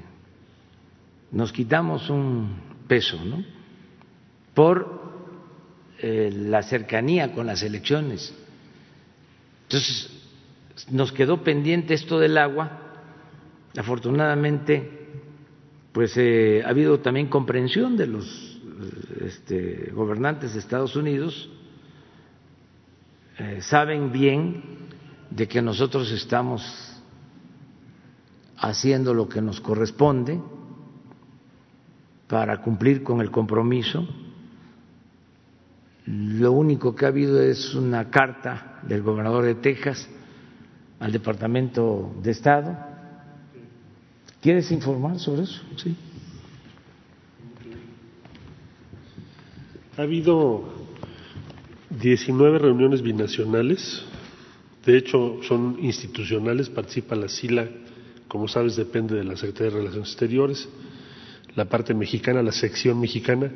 [1.30, 2.56] nos quitamos un
[2.88, 3.44] peso, ¿no?
[4.54, 4.99] Por
[6.02, 8.34] eh, la cercanía con las elecciones.
[9.64, 10.10] Entonces,
[10.90, 12.78] nos quedó pendiente esto del agua.
[13.76, 15.08] Afortunadamente,
[15.92, 18.60] pues eh, ha habido también comprensión de los
[19.20, 21.50] este, gobernantes de Estados Unidos.
[23.38, 24.62] Eh, saben bien
[25.30, 26.62] de que nosotros estamos
[28.56, 30.40] haciendo lo que nos corresponde
[32.26, 34.06] para cumplir con el compromiso.
[36.06, 40.08] Lo único que ha habido es una carta del gobernador de Texas
[40.98, 42.76] al Departamento de Estado.
[44.40, 45.62] ¿Quieres informar sobre eso?
[45.76, 45.94] Sí.
[49.96, 50.64] Ha habido
[51.90, 54.04] 19 reuniones binacionales
[54.84, 57.68] de hecho, son institucionales, participa la SILA,
[58.28, 60.68] como sabes, depende de la Secretaría de Relaciones Exteriores,
[61.54, 63.52] la parte mexicana, la sección mexicana,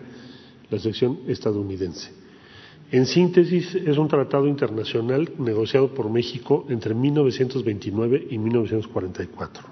[0.68, 2.10] la sección estadounidense.
[2.90, 9.64] En síntesis, es un tratado internacional negociado por México entre 1929 y 1944.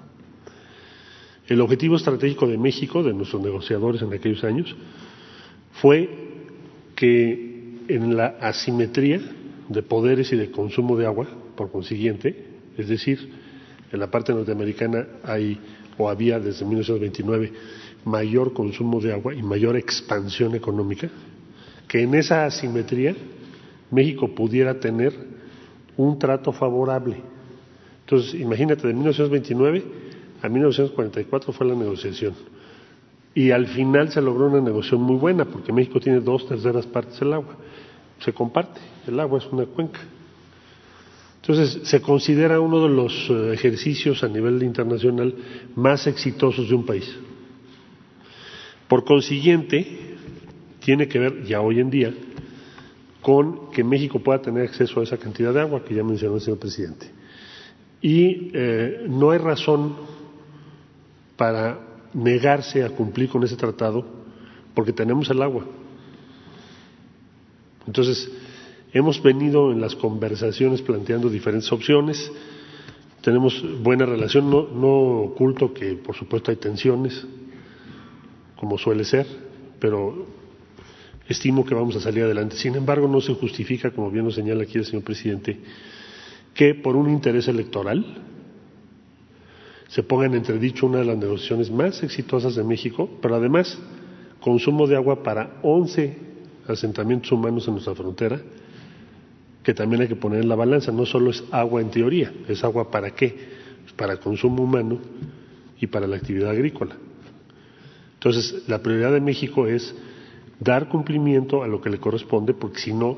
[1.47, 4.75] El objetivo estratégico de México, de nuestros negociadores en aquellos años,
[5.73, 6.09] fue
[6.95, 9.21] que en la asimetría
[9.69, 12.45] de poderes y de consumo de agua, por consiguiente,
[12.77, 13.29] es decir,
[13.91, 15.59] en la parte norteamericana hay
[15.97, 17.53] o había desde 1929
[18.05, 21.09] mayor consumo de agua y mayor expansión económica,
[21.93, 23.15] que en esa asimetría
[23.91, 25.13] México pudiera tener
[25.95, 27.17] un trato favorable.
[27.99, 29.83] Entonces, imagínate, de 1929
[30.41, 32.33] a 1944 fue la negociación.
[33.35, 37.19] Y al final se logró una negociación muy buena, porque México tiene dos terceras partes
[37.19, 37.57] del agua.
[38.21, 39.99] Se comparte, el agua es una cuenca.
[41.41, 45.35] Entonces, se considera uno de los eh, ejercicios a nivel internacional
[45.75, 47.15] más exitosos de un país.
[48.87, 50.12] Por consiguiente,
[50.83, 52.13] tiene que ver ya hoy en día
[53.21, 56.41] con que México pueda tener acceso a esa cantidad de agua que ya mencionó el
[56.41, 57.09] señor presidente.
[58.01, 59.95] Y eh, no hay razón
[61.37, 61.79] para
[62.13, 64.05] negarse a cumplir con ese tratado
[64.73, 65.65] porque tenemos el agua.
[67.87, 68.29] Entonces,
[68.91, 72.29] hemos venido en las conversaciones planteando diferentes opciones,
[73.21, 74.89] tenemos buena relación, no, no
[75.31, 77.25] oculto que por supuesto hay tensiones,
[78.57, 79.25] como suele ser,
[79.79, 80.42] pero
[81.27, 82.55] estimo que vamos a salir adelante.
[82.57, 85.59] Sin embargo, no se justifica, como bien lo señala aquí el señor presidente,
[86.53, 88.05] que por un interés electoral
[89.87, 93.77] se ponga en entredicho una de las negociaciones más exitosas de México, pero además
[94.41, 96.17] consumo de agua para 11
[96.67, 98.41] asentamientos humanos en nuestra frontera,
[99.63, 100.91] que también hay que poner en la balanza.
[100.91, 103.63] No solo es agua en teoría, es agua para qué?
[103.95, 104.99] Para consumo humano
[105.79, 106.95] y para la actividad agrícola.
[108.15, 109.95] Entonces, la prioridad de México es
[110.63, 113.17] dar cumplimiento a lo que le corresponde, porque si no,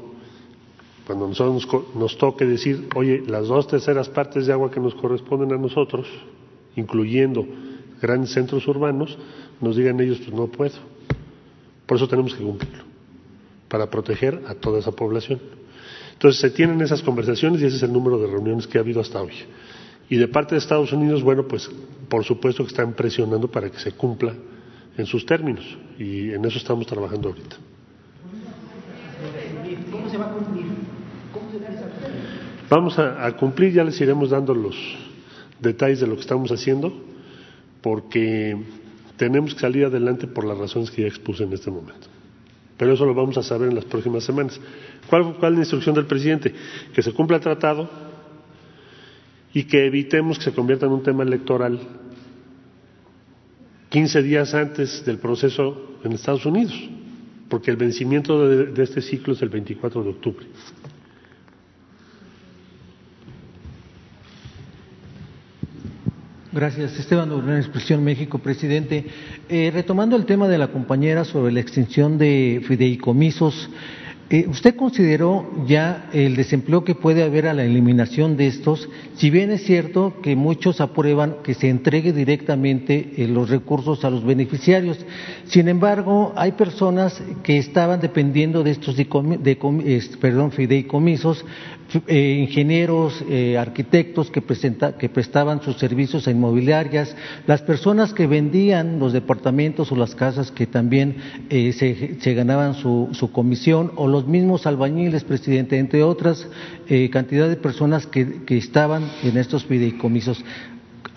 [1.05, 4.95] cuando nosotros nos, nos toque decir, oye, las dos terceras partes de agua que nos
[4.95, 6.07] corresponden a nosotros,
[6.75, 7.45] incluyendo
[8.01, 9.17] grandes centros urbanos,
[9.61, 10.75] nos digan ellos, pues no puedo.
[11.85, 12.83] Por eso tenemos que cumplirlo,
[13.69, 15.39] para proteger a toda esa población.
[16.13, 19.01] Entonces se tienen esas conversaciones y ese es el número de reuniones que ha habido
[19.01, 19.33] hasta hoy.
[20.09, 21.69] Y de parte de Estados Unidos, bueno, pues
[22.09, 24.33] por supuesto que están presionando para que se cumpla
[24.97, 25.65] en sus términos
[25.97, 27.57] y en eso estamos trabajando ahorita.
[29.91, 30.65] ¿Cómo se va a cumplir?
[32.69, 34.75] Vamos a, a, cumplir, ya les iremos dando los
[35.59, 36.91] detalles de lo que estamos haciendo,
[37.81, 38.57] porque
[39.17, 42.07] tenemos que salir adelante por las razones que ya expuse en este momento.
[42.77, 44.59] Pero eso lo vamos a saber en las próximas semanas.
[45.09, 46.53] ¿Cuál, cuál es la instrucción del presidente?
[46.93, 47.89] Que se cumpla el tratado
[49.53, 51.79] y que evitemos que se convierta en un tema electoral
[53.95, 56.73] 15 días antes del proceso en Estados Unidos,
[57.47, 60.45] porque el vencimiento de, este ciclo es el 24 de octubre.
[66.51, 66.99] Gracias.
[66.99, 69.05] Esteban Durán, Expresión México, presidente.
[69.47, 73.69] Eh, retomando el tema de la compañera sobre la extinción de fideicomisos,
[74.35, 78.89] eh, ¿Usted consideró ya el desempleo que puede haber a la eliminación de estos?
[79.15, 84.09] Si bien es cierto que muchos aprueban que se entregue directamente eh, los recursos a
[84.09, 84.97] los beneficiarios,
[85.45, 88.97] sin embargo, hay personas que estaban dependiendo de estos
[90.19, 91.45] perdón, fideicomisos,
[92.07, 97.15] eh, ingenieros, eh, arquitectos que, presenta, que prestaban sus servicios a inmobiliarias,
[97.47, 101.17] las personas que vendían los departamentos o las casas que también
[101.49, 106.47] eh, se, ganaban su, comisión, o los mismos albañiles, presidente, entre otras
[106.87, 110.43] eh, cantidad de personas que, que estaban en estos fideicomisos.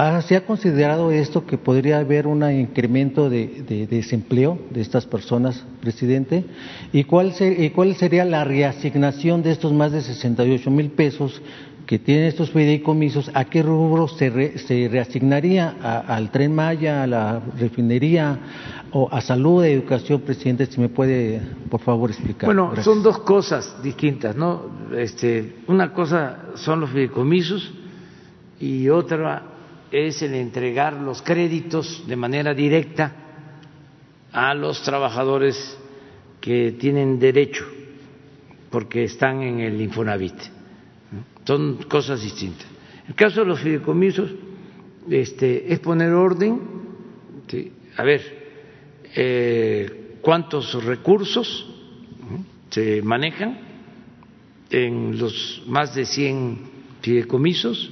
[0.00, 4.80] Ah, ¿Se ha considerado esto que podría haber un incremento de, de, de desempleo de
[4.80, 6.44] estas personas, presidente?
[6.92, 11.42] ¿Y cuál, ser, y cuál, sería la reasignación de estos más de 68 mil pesos
[11.84, 13.28] que tienen estos fideicomisos?
[13.34, 15.74] ¿A qué rubro se, re, se reasignaría?
[15.82, 18.38] ¿A, ¿Al tren Maya, a la refinería
[18.92, 20.66] o a salud, educación, presidente?
[20.66, 22.46] Si me puede, por favor, explicar.
[22.46, 22.84] Bueno, Gracias.
[22.84, 24.62] son dos cosas distintas, ¿no?
[24.96, 27.72] Este, una cosa son los fideicomisos
[28.60, 29.57] y otra
[29.90, 33.14] es el entregar los créditos de manera directa
[34.32, 35.78] a los trabajadores
[36.40, 37.64] que tienen derecho
[38.70, 40.34] porque están en el Infonavit.
[41.44, 42.66] Son cosas distintas.
[43.08, 44.30] El caso de los fideicomisos
[45.08, 46.60] este, es poner orden,
[47.96, 48.50] a ver,
[49.14, 51.66] eh, cuántos recursos
[52.68, 53.58] se manejan
[54.70, 56.58] en los más de 100
[57.00, 57.90] fideicomisos,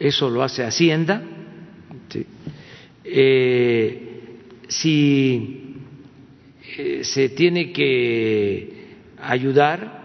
[0.00, 1.22] eso lo hace Hacienda.
[2.08, 2.26] ¿sí?
[3.04, 4.06] Eh,
[4.66, 5.76] si
[6.78, 9.98] eh, se tiene que ayudar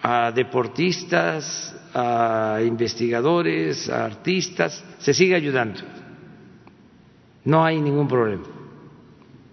[0.00, 5.80] a deportistas, a investigadores, a artistas, se sigue ayudando.
[7.44, 8.44] no hay ningún problema.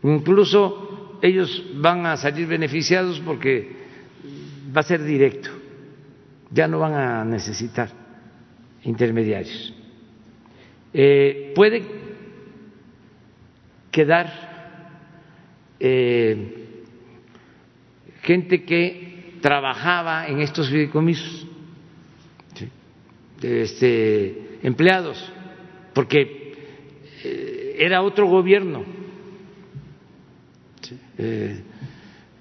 [0.03, 3.75] Incluso ellos van a salir beneficiados porque
[4.75, 5.49] va a ser directo,
[6.51, 8.08] ya no van a necesitar
[8.83, 9.73] intermediarios.
[10.93, 11.83] Eh, puede
[13.91, 14.31] quedar
[15.79, 16.77] eh,
[18.23, 21.47] gente que trabajaba en estos fideicomisos,
[23.41, 25.31] este, empleados,
[25.93, 26.53] porque
[27.23, 28.83] eh, era otro gobierno.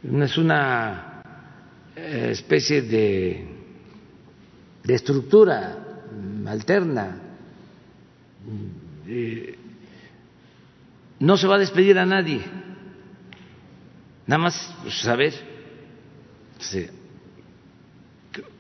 [0.02, 1.22] no es una
[1.96, 3.44] especie de,
[4.84, 5.87] de estructura
[6.48, 7.20] alterna.
[9.06, 9.58] Eh,
[11.20, 12.40] no se va a despedir a nadie,
[14.26, 15.34] nada más saber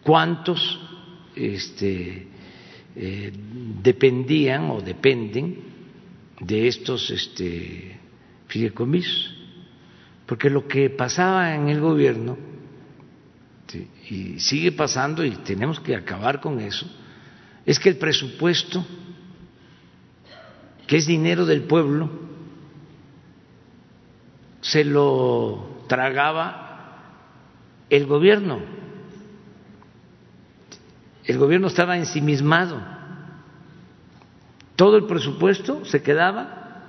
[0.02, 0.80] cuántos
[1.36, 2.26] este,
[2.96, 3.32] eh,
[3.82, 5.58] dependían o dependen
[6.40, 7.98] de estos este,
[8.48, 9.36] fideicomisos,
[10.26, 12.36] porque lo que pasaba en el gobierno
[14.08, 16.86] y sigue pasando y tenemos que acabar con eso,
[17.68, 18.82] es que el presupuesto
[20.86, 22.08] que es dinero del pueblo,
[24.62, 26.96] se lo tragaba
[27.90, 28.60] el gobierno.
[31.26, 32.80] El gobierno estaba ensimismado.
[34.74, 36.84] Todo el presupuesto se quedaba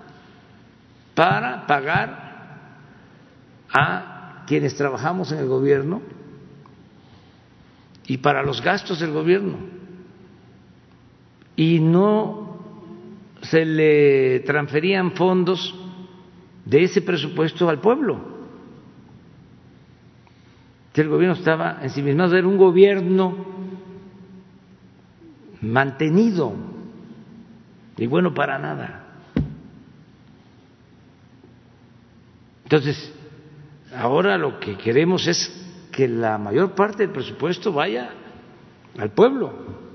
[1.14, 2.70] para pagar
[3.70, 6.02] a quienes trabajamos en el gobierno
[8.08, 9.79] y para los gastos del gobierno.
[11.60, 12.58] Y no
[13.42, 15.76] se le transferían fondos
[16.64, 18.40] de ese presupuesto al pueblo.
[20.94, 23.36] El gobierno estaba en sí mismo, era un gobierno
[25.60, 26.54] mantenido
[27.98, 29.06] y bueno para nada.
[32.64, 33.14] Entonces,
[33.94, 35.52] ahora lo que queremos es
[35.92, 38.12] que la mayor parte del presupuesto vaya
[38.98, 39.89] al pueblo,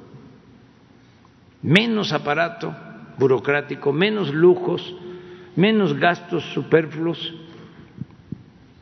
[1.64, 2.76] menos aparato
[3.18, 4.94] burocrático, menos lujos,
[5.56, 7.32] menos gastos superfluos,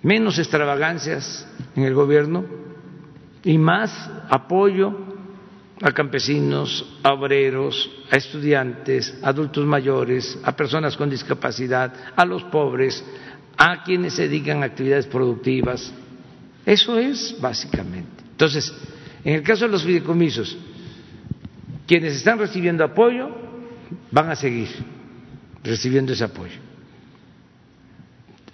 [0.02, 2.44] menos extravagancias en el gobierno
[3.44, 4.98] y más apoyo
[5.80, 12.42] a campesinos, a obreros, a estudiantes, a adultos mayores, a personas con discapacidad, a los
[12.44, 13.04] pobres,
[13.56, 15.92] a quienes se dedican a actividades productivas.
[16.66, 18.24] Eso es básicamente.
[18.30, 18.72] Entonces,
[19.24, 20.56] en el caso de los fideicomisos,
[21.92, 23.28] quienes están recibiendo apoyo
[24.10, 24.66] van a seguir
[25.62, 26.58] recibiendo ese apoyo.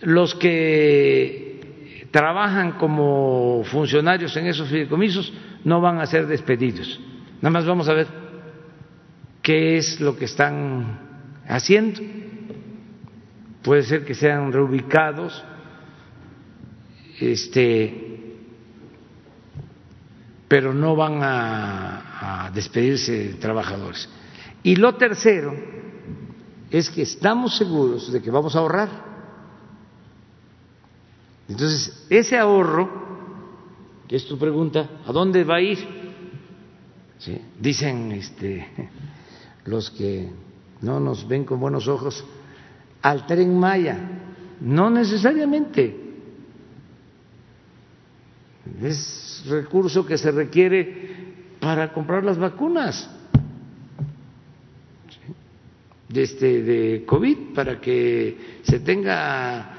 [0.00, 5.32] Los que trabajan como funcionarios en esos fideicomisos
[5.62, 6.98] no van a ser despedidos.
[7.40, 8.08] Nada más vamos a ver
[9.40, 10.98] qué es lo que están
[11.46, 12.00] haciendo.
[13.62, 15.44] Puede ser que sean reubicados,
[17.20, 18.07] este,
[20.48, 24.08] pero no van a, despedirse trabajadores.
[24.62, 25.54] Y lo tercero
[26.70, 28.88] es que estamos seguros de que vamos a ahorrar.
[31.48, 32.88] Entonces, ese ahorro,
[34.08, 35.78] que es tu pregunta, ¿a dónde va a ir?
[37.60, 38.66] Dicen este,
[39.66, 40.30] los que
[40.80, 42.24] no nos ven con buenos ojos,
[43.02, 43.98] al tren Maya.
[44.60, 46.07] No necesariamente.
[48.82, 53.10] Es recurso que se requiere para comprar las vacunas
[56.14, 59.78] este, de COVID para que se tenga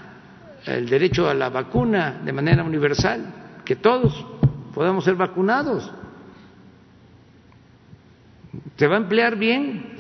[0.66, 4.26] el derecho a la vacuna de manera universal, que todos
[4.74, 5.92] podamos ser vacunados.
[8.78, 9.96] Se va a emplear bien,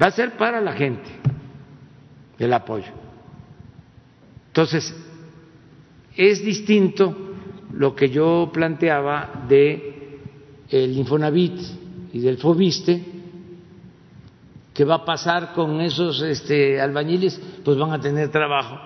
[0.00, 1.10] va a ser para la gente
[2.38, 2.92] el apoyo.
[4.48, 4.94] Entonces,
[6.16, 7.33] es distinto
[7.76, 10.20] lo que yo planteaba de
[10.70, 11.60] el Infonavit
[12.12, 13.14] y del Fobiste,
[14.74, 17.40] ¿Qué va a pasar con esos este, albañiles?
[17.64, 18.76] Pues van a tener trabajo,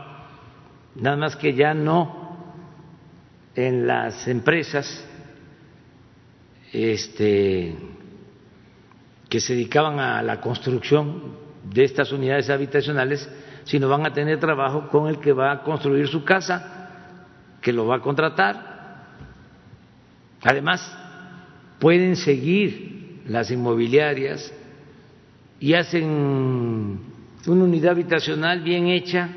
[0.97, 2.36] nada más que ya no
[3.55, 5.02] en las empresas
[6.74, 7.74] este,
[9.31, 13.27] que se dedicaban a la construcción de estas unidades habitacionales,
[13.65, 16.90] sino van a tener trabajo con el que va a construir su casa,
[17.62, 18.68] que lo va a contratar.
[20.43, 20.81] Además,
[21.78, 24.52] pueden seguir las inmobiliarias
[25.60, 27.01] y hacen
[27.47, 29.28] una unidad habitacional bien hecha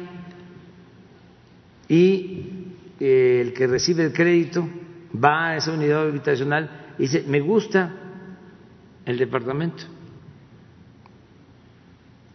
[1.87, 2.45] y
[2.99, 4.67] eh, el que recibe el crédito
[5.13, 7.93] va a esa unidad habitacional y dice, me gusta
[9.05, 9.83] el departamento,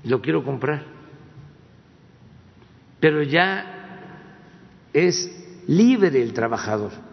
[0.05, 0.84] lo quiero comprar.
[2.98, 3.72] pero ya
[4.93, 5.30] es
[5.68, 7.05] libre el trabajador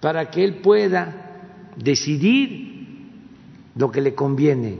[0.00, 2.66] para que él pueda decidir
[3.74, 4.78] lo que le conviene,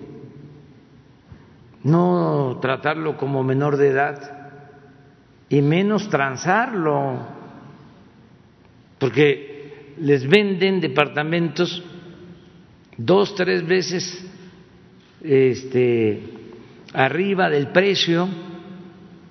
[1.85, 4.49] no tratarlo como menor de edad
[5.49, 7.27] y menos transarlo,
[8.99, 11.83] porque les venden departamentos
[12.97, 14.27] dos, tres veces
[15.23, 16.23] este,
[16.93, 18.29] arriba del precio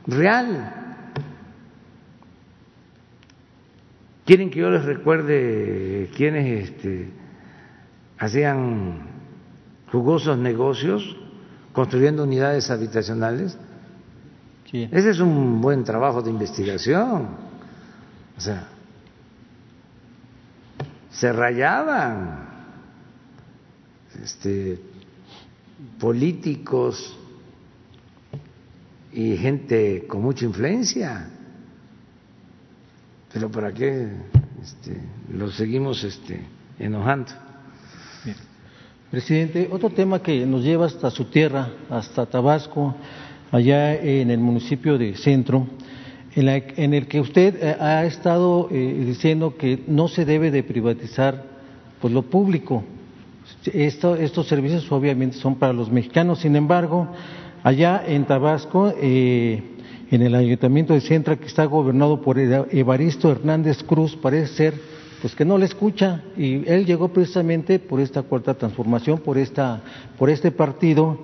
[0.08, 0.85] real.
[4.26, 7.12] ¿Quieren que yo les recuerde quiénes este,
[8.18, 9.08] hacían
[9.92, 11.16] jugosos negocios
[11.74, 13.56] construyendo unidades habitacionales?
[14.72, 17.28] Ese es un buen trabajo de investigación.
[18.36, 18.68] O sea,
[21.12, 22.50] se rayaban
[24.22, 24.82] este,
[26.00, 27.18] políticos
[29.14, 31.30] y gente con mucha influencia.
[33.36, 34.08] Pero ¿para qué
[34.64, 34.98] este,
[35.30, 36.40] lo seguimos este,
[36.80, 37.34] enojando?
[39.12, 42.96] Presidente, otro tema que nos lleva hasta su tierra, hasta Tabasco,
[43.52, 45.68] allá en el municipio de Centro,
[46.34, 51.44] en, el que usted eh, ha estado eh, diciendo que no se debe de privatizar
[52.00, 52.86] pues, lo público.
[53.66, 57.10] estos servicios obviamente son para los mexicanos, sin embargo,
[57.64, 59.75] allá en Tabasco, eh,
[60.12, 64.74] en el ayuntamiento de Centro, que está gobernado por Evaristo Hernández Cruz, parece ser
[65.22, 69.82] pues que no le escucha y él llegó precisamente por esta cuarta transformación, por esta,
[70.20, 71.18] por este partido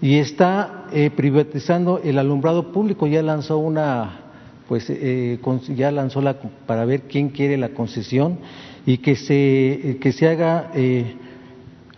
[0.00, 3.08] y está eh, privatizando el alumbrado público.
[3.08, 4.20] Ya lanzó una,
[4.68, 5.40] pues eh,
[5.74, 8.38] ya lanzó la para ver quién quiere la concesión
[8.86, 11.16] y que se que se haga eh,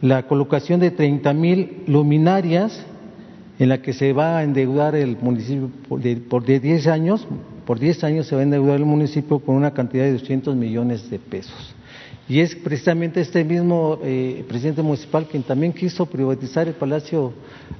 [0.01, 2.87] la colocación de 30 mil luminarias
[3.61, 7.29] en la que se va a endeudar el municipio por de, por 10 años,
[7.67, 11.11] por 10 años se va a endeudar el municipio con una cantidad de 200 millones
[11.11, 11.75] de pesos.
[12.27, 17.35] Y es precisamente este mismo eh, presidente municipal quien también quiso privatizar el Palacio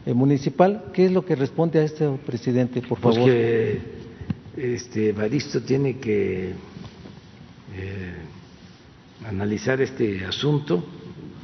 [0.05, 0.85] eh, Municipal.
[0.93, 3.31] ¿Qué es lo que responde a este presidente, por pues favor?
[3.31, 3.81] que
[4.59, 6.51] este, Baristo tiene que
[7.75, 8.15] eh,
[9.27, 10.85] analizar este asunto.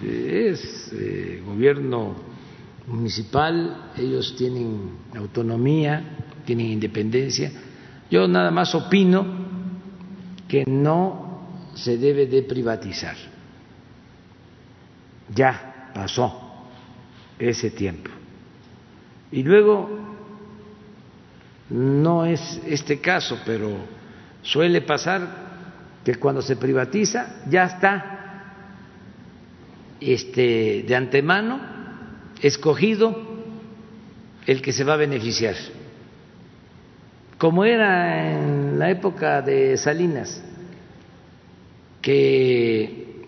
[0.04, 0.92] Es
[1.46, 2.35] gobierno
[2.86, 6.02] municipal, ellos tienen autonomía,
[6.44, 7.50] tienen independencia.
[8.10, 9.26] Yo nada más opino
[10.48, 13.16] que no se debe de privatizar.
[15.34, 16.68] Ya pasó
[17.38, 18.10] ese tiempo.
[19.32, 19.88] Y luego,
[21.70, 23.76] no es este caso, pero
[24.42, 25.46] suele pasar
[26.04, 28.12] que cuando se privatiza ya está
[30.00, 31.75] este, de antemano
[32.42, 33.16] escogido
[34.46, 35.54] el que se va a beneficiar.
[37.38, 40.42] Como era en la época de Salinas,
[42.00, 43.26] que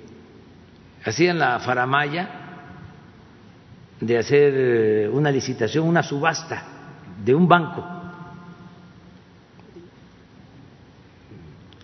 [1.05, 2.28] hacían la faramaya
[4.01, 6.62] de hacer eh, una licitación, una subasta
[7.24, 7.85] de un banco,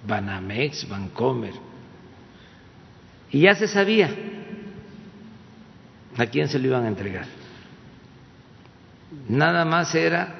[0.06, 1.54] Banamex, Bancomer,
[3.30, 4.33] y ya se sabía
[6.16, 7.26] a quién se lo iban a entregar.
[9.28, 10.34] Nada más era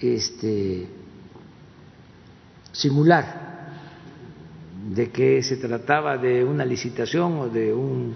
[0.00, 0.88] este
[2.72, 3.46] simular
[4.90, 8.14] de que se trataba de una licitación o de un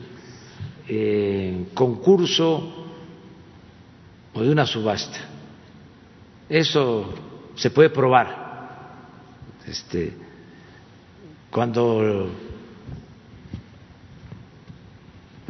[0.89, 2.86] eh, concurso
[4.35, 5.19] o de una subasta.
[6.48, 7.15] Eso
[7.55, 8.48] se puede probar.
[9.66, 10.12] Este,
[11.51, 12.31] cuando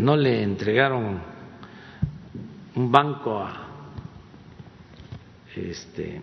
[0.00, 1.20] no le entregaron
[2.74, 3.66] un banco a
[5.54, 6.22] este,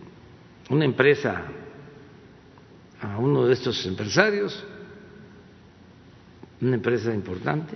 [0.69, 1.43] una empresa
[3.01, 4.65] a uno de estos empresarios,
[6.61, 7.75] una empresa importante.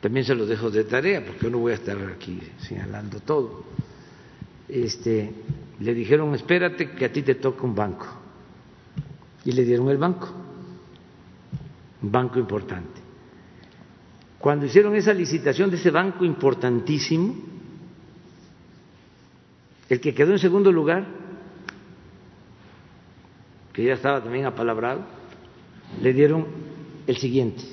[0.00, 3.64] También se lo dejo de tarea porque no voy a estar aquí señalando todo.
[4.68, 5.32] Este,
[5.78, 8.06] le dijeron, espérate que a ti te toca un banco.
[9.44, 10.28] Y le dieron el banco,
[12.02, 13.07] un banco importante.
[14.38, 17.34] Cuando hicieron esa licitación de ese banco importantísimo,
[19.88, 21.06] el que quedó en segundo lugar,
[23.72, 25.00] que ya estaba también apalabrado,
[26.00, 26.46] le dieron
[27.06, 27.64] el siguiente.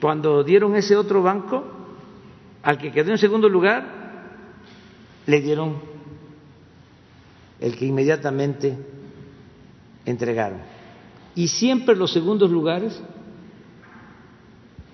[0.00, 1.64] Cuando dieron ese otro banco,
[2.62, 4.00] al que quedó en segundo lugar,
[5.26, 5.76] le dieron
[7.60, 8.76] el que inmediatamente
[10.04, 10.60] entregaron.
[11.34, 13.00] Y siempre los segundos lugares,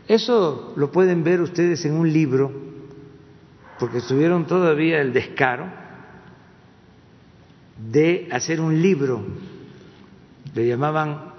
[0.08, 2.52] eso lo pueden ver ustedes en un libro,
[3.78, 5.66] porque tuvieron todavía el descaro
[7.90, 9.22] de hacer un libro,
[10.54, 11.34] le llamaban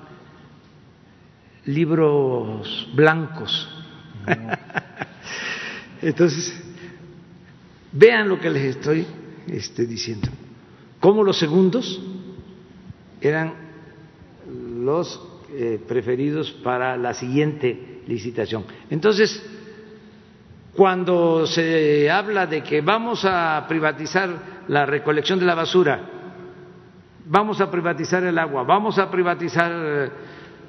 [1.65, 3.69] libros blancos.
[6.01, 6.53] Entonces,
[7.91, 9.05] vean lo que les estoy
[9.47, 10.27] este, diciendo.
[10.99, 12.01] Como los segundos
[13.21, 13.53] eran
[14.83, 15.21] los
[15.51, 18.65] eh, preferidos para la siguiente licitación.
[18.89, 19.43] Entonces,
[20.75, 25.99] cuando se habla de que vamos a privatizar la recolección de la basura,
[27.25, 30.11] vamos a privatizar el agua, vamos a privatizar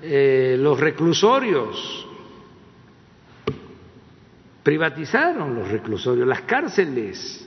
[0.02, 2.06] eh, los reclusorios,
[4.62, 7.46] privatizaron los reclusorios, las cárceles,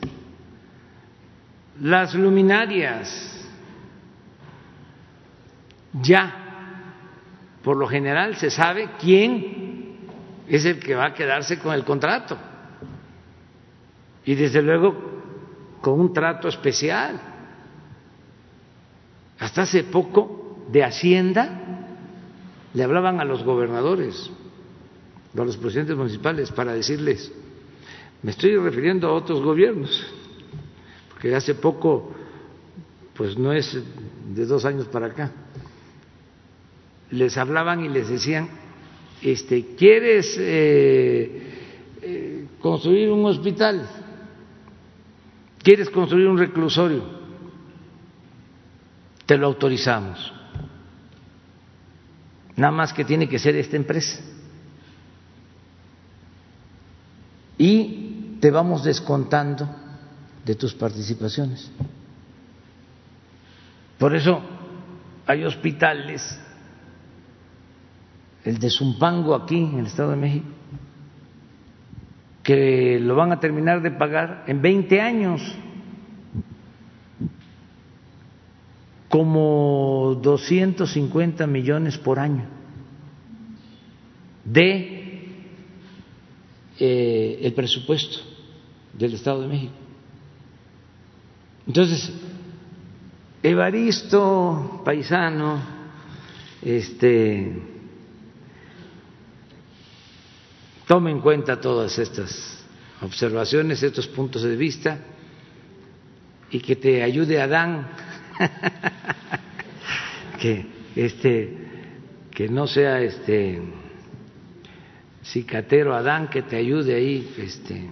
[1.82, 3.50] las luminarias,
[5.94, 6.42] ya
[7.64, 9.71] por lo general se sabe quién
[10.52, 12.38] es el que va a quedarse con el contrato
[14.26, 14.94] y desde luego
[15.80, 17.22] con un trato especial.
[19.40, 21.88] Hasta hace poco de Hacienda
[22.74, 24.30] le hablaban a los gobernadores,
[25.38, 27.32] a los presidentes municipales para decirles,
[28.22, 30.06] me estoy refiriendo a otros gobiernos,
[31.10, 32.14] porque hace poco,
[33.16, 33.82] pues no es
[34.36, 35.32] de dos años para acá,
[37.10, 38.61] les hablaban y les decían,
[39.22, 41.42] este, ¿quieres eh,
[42.02, 43.88] eh, construir un hospital?
[45.62, 47.04] ¿Quieres construir un reclusorio?
[49.26, 50.34] Te lo autorizamos.
[52.56, 54.20] Nada más que tiene que ser esta empresa.
[57.58, 59.70] Y te vamos descontando
[60.44, 61.72] de tus participaciones.
[64.00, 64.42] Por eso
[65.28, 66.40] hay hospitales,
[68.44, 70.48] el de Zumpango aquí en el Estado de México,
[72.44, 75.42] que lo van a terminar de pagar en 20 años,
[79.10, 82.46] como 250 millones por año
[84.46, 85.28] de
[86.80, 88.20] eh, el presupuesto
[88.94, 89.74] del Estado de México.
[91.68, 92.12] Entonces,
[93.44, 95.60] Evaristo, paisano,
[96.62, 97.71] este
[100.92, 102.66] Tome en cuenta todas estas
[103.00, 105.00] observaciones, estos puntos de vista
[106.50, 107.88] y que te ayude Adán,
[110.38, 111.58] que este
[112.30, 113.62] que no sea este
[115.24, 117.90] cicatero Adán que te ayude ahí este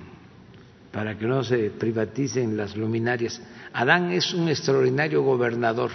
[0.91, 3.41] para que no se privaticen las luminarias.
[3.71, 5.91] Adán es un extraordinario gobernador,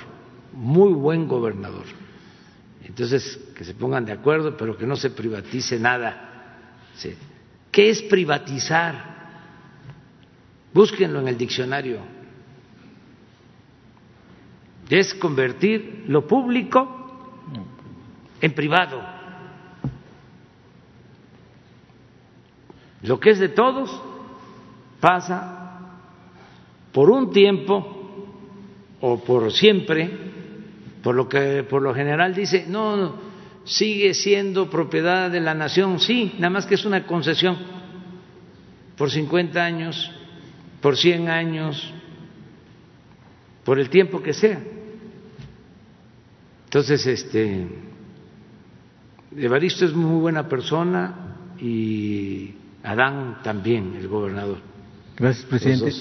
[0.55, 1.85] muy buen gobernador.
[2.83, 6.31] Entonces, que se pongan de acuerdo, pero que no se privatice nada
[7.71, 9.15] ¿Qué es privatizar?
[10.73, 11.99] Búsquenlo en el diccionario.
[14.89, 17.41] Es convertir lo público
[18.41, 19.03] en privado.
[23.03, 23.91] Lo que es de todos
[25.01, 25.81] pasa
[26.93, 28.29] por un tiempo
[29.01, 30.11] o por siempre,
[31.03, 33.24] por lo que por lo general dice, no, no
[33.65, 37.57] sigue siendo propiedad de la nación, sí, nada más que es una concesión
[38.97, 40.11] por 50 años,
[40.81, 41.93] por 100 años,
[43.65, 44.61] por el tiempo que sea.
[46.67, 47.67] Entonces, este,
[49.37, 54.59] Evaristo es muy buena persona y Adán también, el gobernador.
[55.17, 55.93] Gracias, presidente.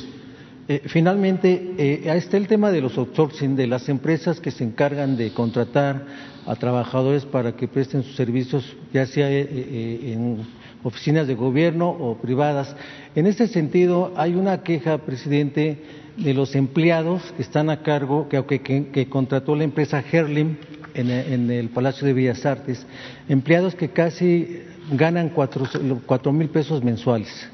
[0.68, 5.18] Eh, finalmente, eh, está el tema de los outsourcing, de las empresas que se encargan
[5.18, 6.06] de contratar
[6.46, 10.38] a trabajadores para que presten sus servicios, ya sea eh, eh, en
[10.84, 12.76] oficinas de gobierno o privadas.
[13.14, 15.84] En este sentido, hay una queja, presidente,
[16.16, 20.58] de los empleados que están a cargo, que, que, contrató la empresa Herlim
[20.94, 22.86] en, en, el Palacio de Bellas Artes,
[23.28, 24.62] empleados que casi
[24.92, 25.68] ganan cuatro,
[26.06, 27.50] cuatro mil pesos mensuales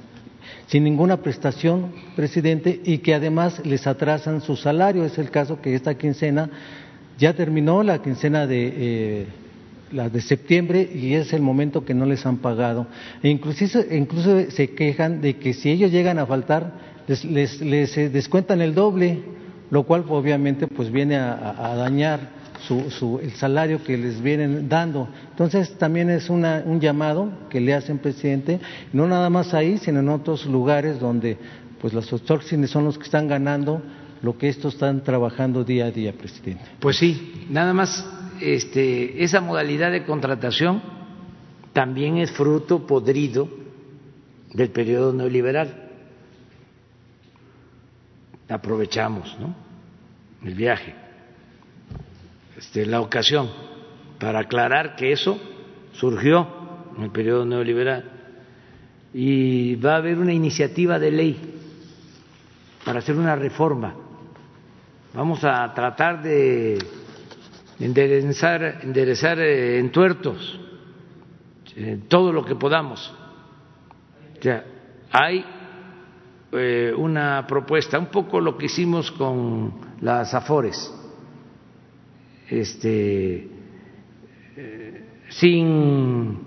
[0.70, 5.04] sin ninguna prestación, presidente, y que además les atrasan su salario.
[5.04, 6.50] Es el caso que esta quincena
[7.18, 9.26] ya terminó la quincena de eh,
[9.92, 12.86] la de septiembre y es el momento que no les han pagado.
[13.24, 16.74] E incluso, incluso se quejan de que si ellos llegan a faltar,
[17.08, 19.24] les, les, eh, descuentan el doble,
[19.72, 22.39] lo cual obviamente pues viene a, dañar
[22.70, 25.10] su, su, el salario que les vienen dando.
[25.32, 28.60] Entonces también es una, un llamado que le hacen presidente,
[28.94, 31.36] no nada más ahí, sino en otros lugares donde
[31.82, 33.82] pues los outsourcing son los que están ganando
[34.22, 36.64] lo que estos están trabajando día a día, presidente.
[36.80, 38.06] Pues sí, nada más
[38.40, 40.84] este, esa modalidad de contratación
[41.74, 43.50] también es fruto podrido
[44.54, 45.90] del periodo neoliberal.
[48.48, 49.56] Aprovechamos, ¿no?
[50.44, 50.94] el viaje,
[52.60, 53.50] este, la ocasión,
[54.20, 55.40] para aclarar que eso
[55.94, 56.46] surgió
[56.98, 58.04] en el periodo neoliberal
[59.14, 61.56] y va a haber una iniciativa de ley
[62.84, 63.96] para hacer una reforma.
[65.14, 66.78] Vamos a tratar de
[67.80, 70.60] enderezar, enderezar eh, en tuertos
[71.78, 73.10] eh, todo lo que podamos.
[74.46, 74.50] O
[75.14, 75.46] hay
[76.52, 80.99] eh, una propuesta, un poco lo que hicimos con las AFORES,
[82.50, 83.48] este,
[85.30, 86.38] sin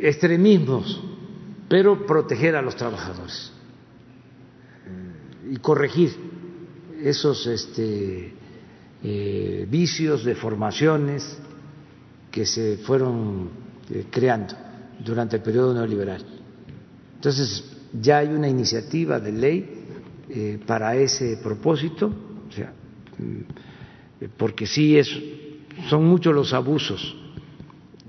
[0.00, 1.02] extremismos,
[1.68, 3.52] pero proteger a los trabajadores
[5.50, 6.16] y corregir
[7.02, 8.32] esos este,
[9.02, 11.38] eh, vicios de formaciones
[12.30, 13.50] que se fueron
[13.90, 14.54] eh, creando
[15.04, 16.24] durante el periodo neoliberal.
[17.14, 19.70] Entonces, ya hay una iniciativa de ley
[20.28, 22.12] eh, para ese propósito,
[24.36, 25.10] porque sí es,
[25.88, 27.16] son muchos los abusos.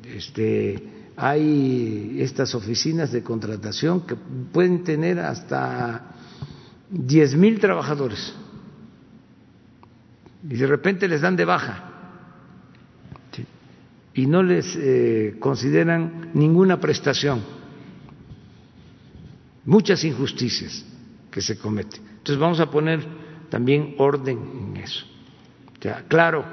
[0.06, 6.16] Este, hay estas oficinas de contratación que pueden tener hasta
[6.90, 8.34] diez mil trabajadores
[10.50, 11.84] y de repente les dan de baja
[14.14, 17.44] y no les eh, consideran ninguna prestación.
[19.66, 20.86] Muchas injusticias
[21.30, 22.02] que se cometen.
[22.10, 23.06] Entonces vamos a poner
[23.50, 25.06] también orden en eso.
[26.08, 26.46] Claro,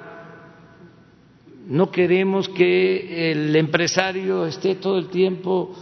[1.69, 5.75] no queremos que el empresario esté todo el tiempo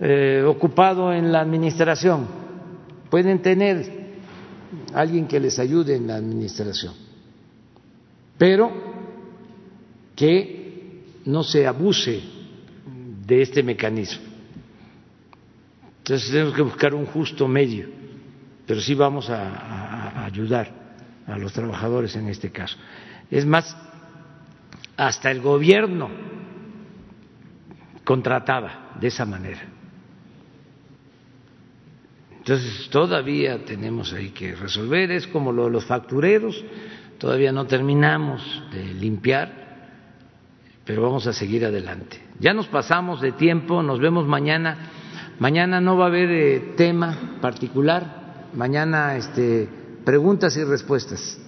[0.00, 2.26] eh, ocupado en la administración.
[3.10, 3.98] Pueden tener
[4.94, 7.08] alguien que les ayude en la administración
[8.38, 8.70] pero
[10.14, 12.22] que no se abuse
[13.26, 14.26] de este mecanismo.
[15.98, 17.88] Entonces tenemos que buscar un justo medio,
[18.66, 20.87] pero sí vamos a, ayudar
[21.28, 22.76] a los trabajadores en este caso.
[23.30, 23.76] Es más,
[24.96, 26.10] hasta el gobierno
[28.04, 29.60] contrataba de esa manera.
[32.38, 36.64] Entonces todavía tenemos ahí que resolver, es como lo de los factureros,
[37.18, 39.50] Todavía no terminamos de limpiar,
[40.84, 42.22] pero vamos a seguir adelante.
[42.38, 44.76] Ya nos pasamos de tiempo, nos vemos mañana.
[45.40, 49.68] Mañana no va a haber eh, tema particular, mañana este,
[50.04, 51.38] preguntas y respuestas.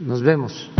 [0.00, 0.70] Nos vemos.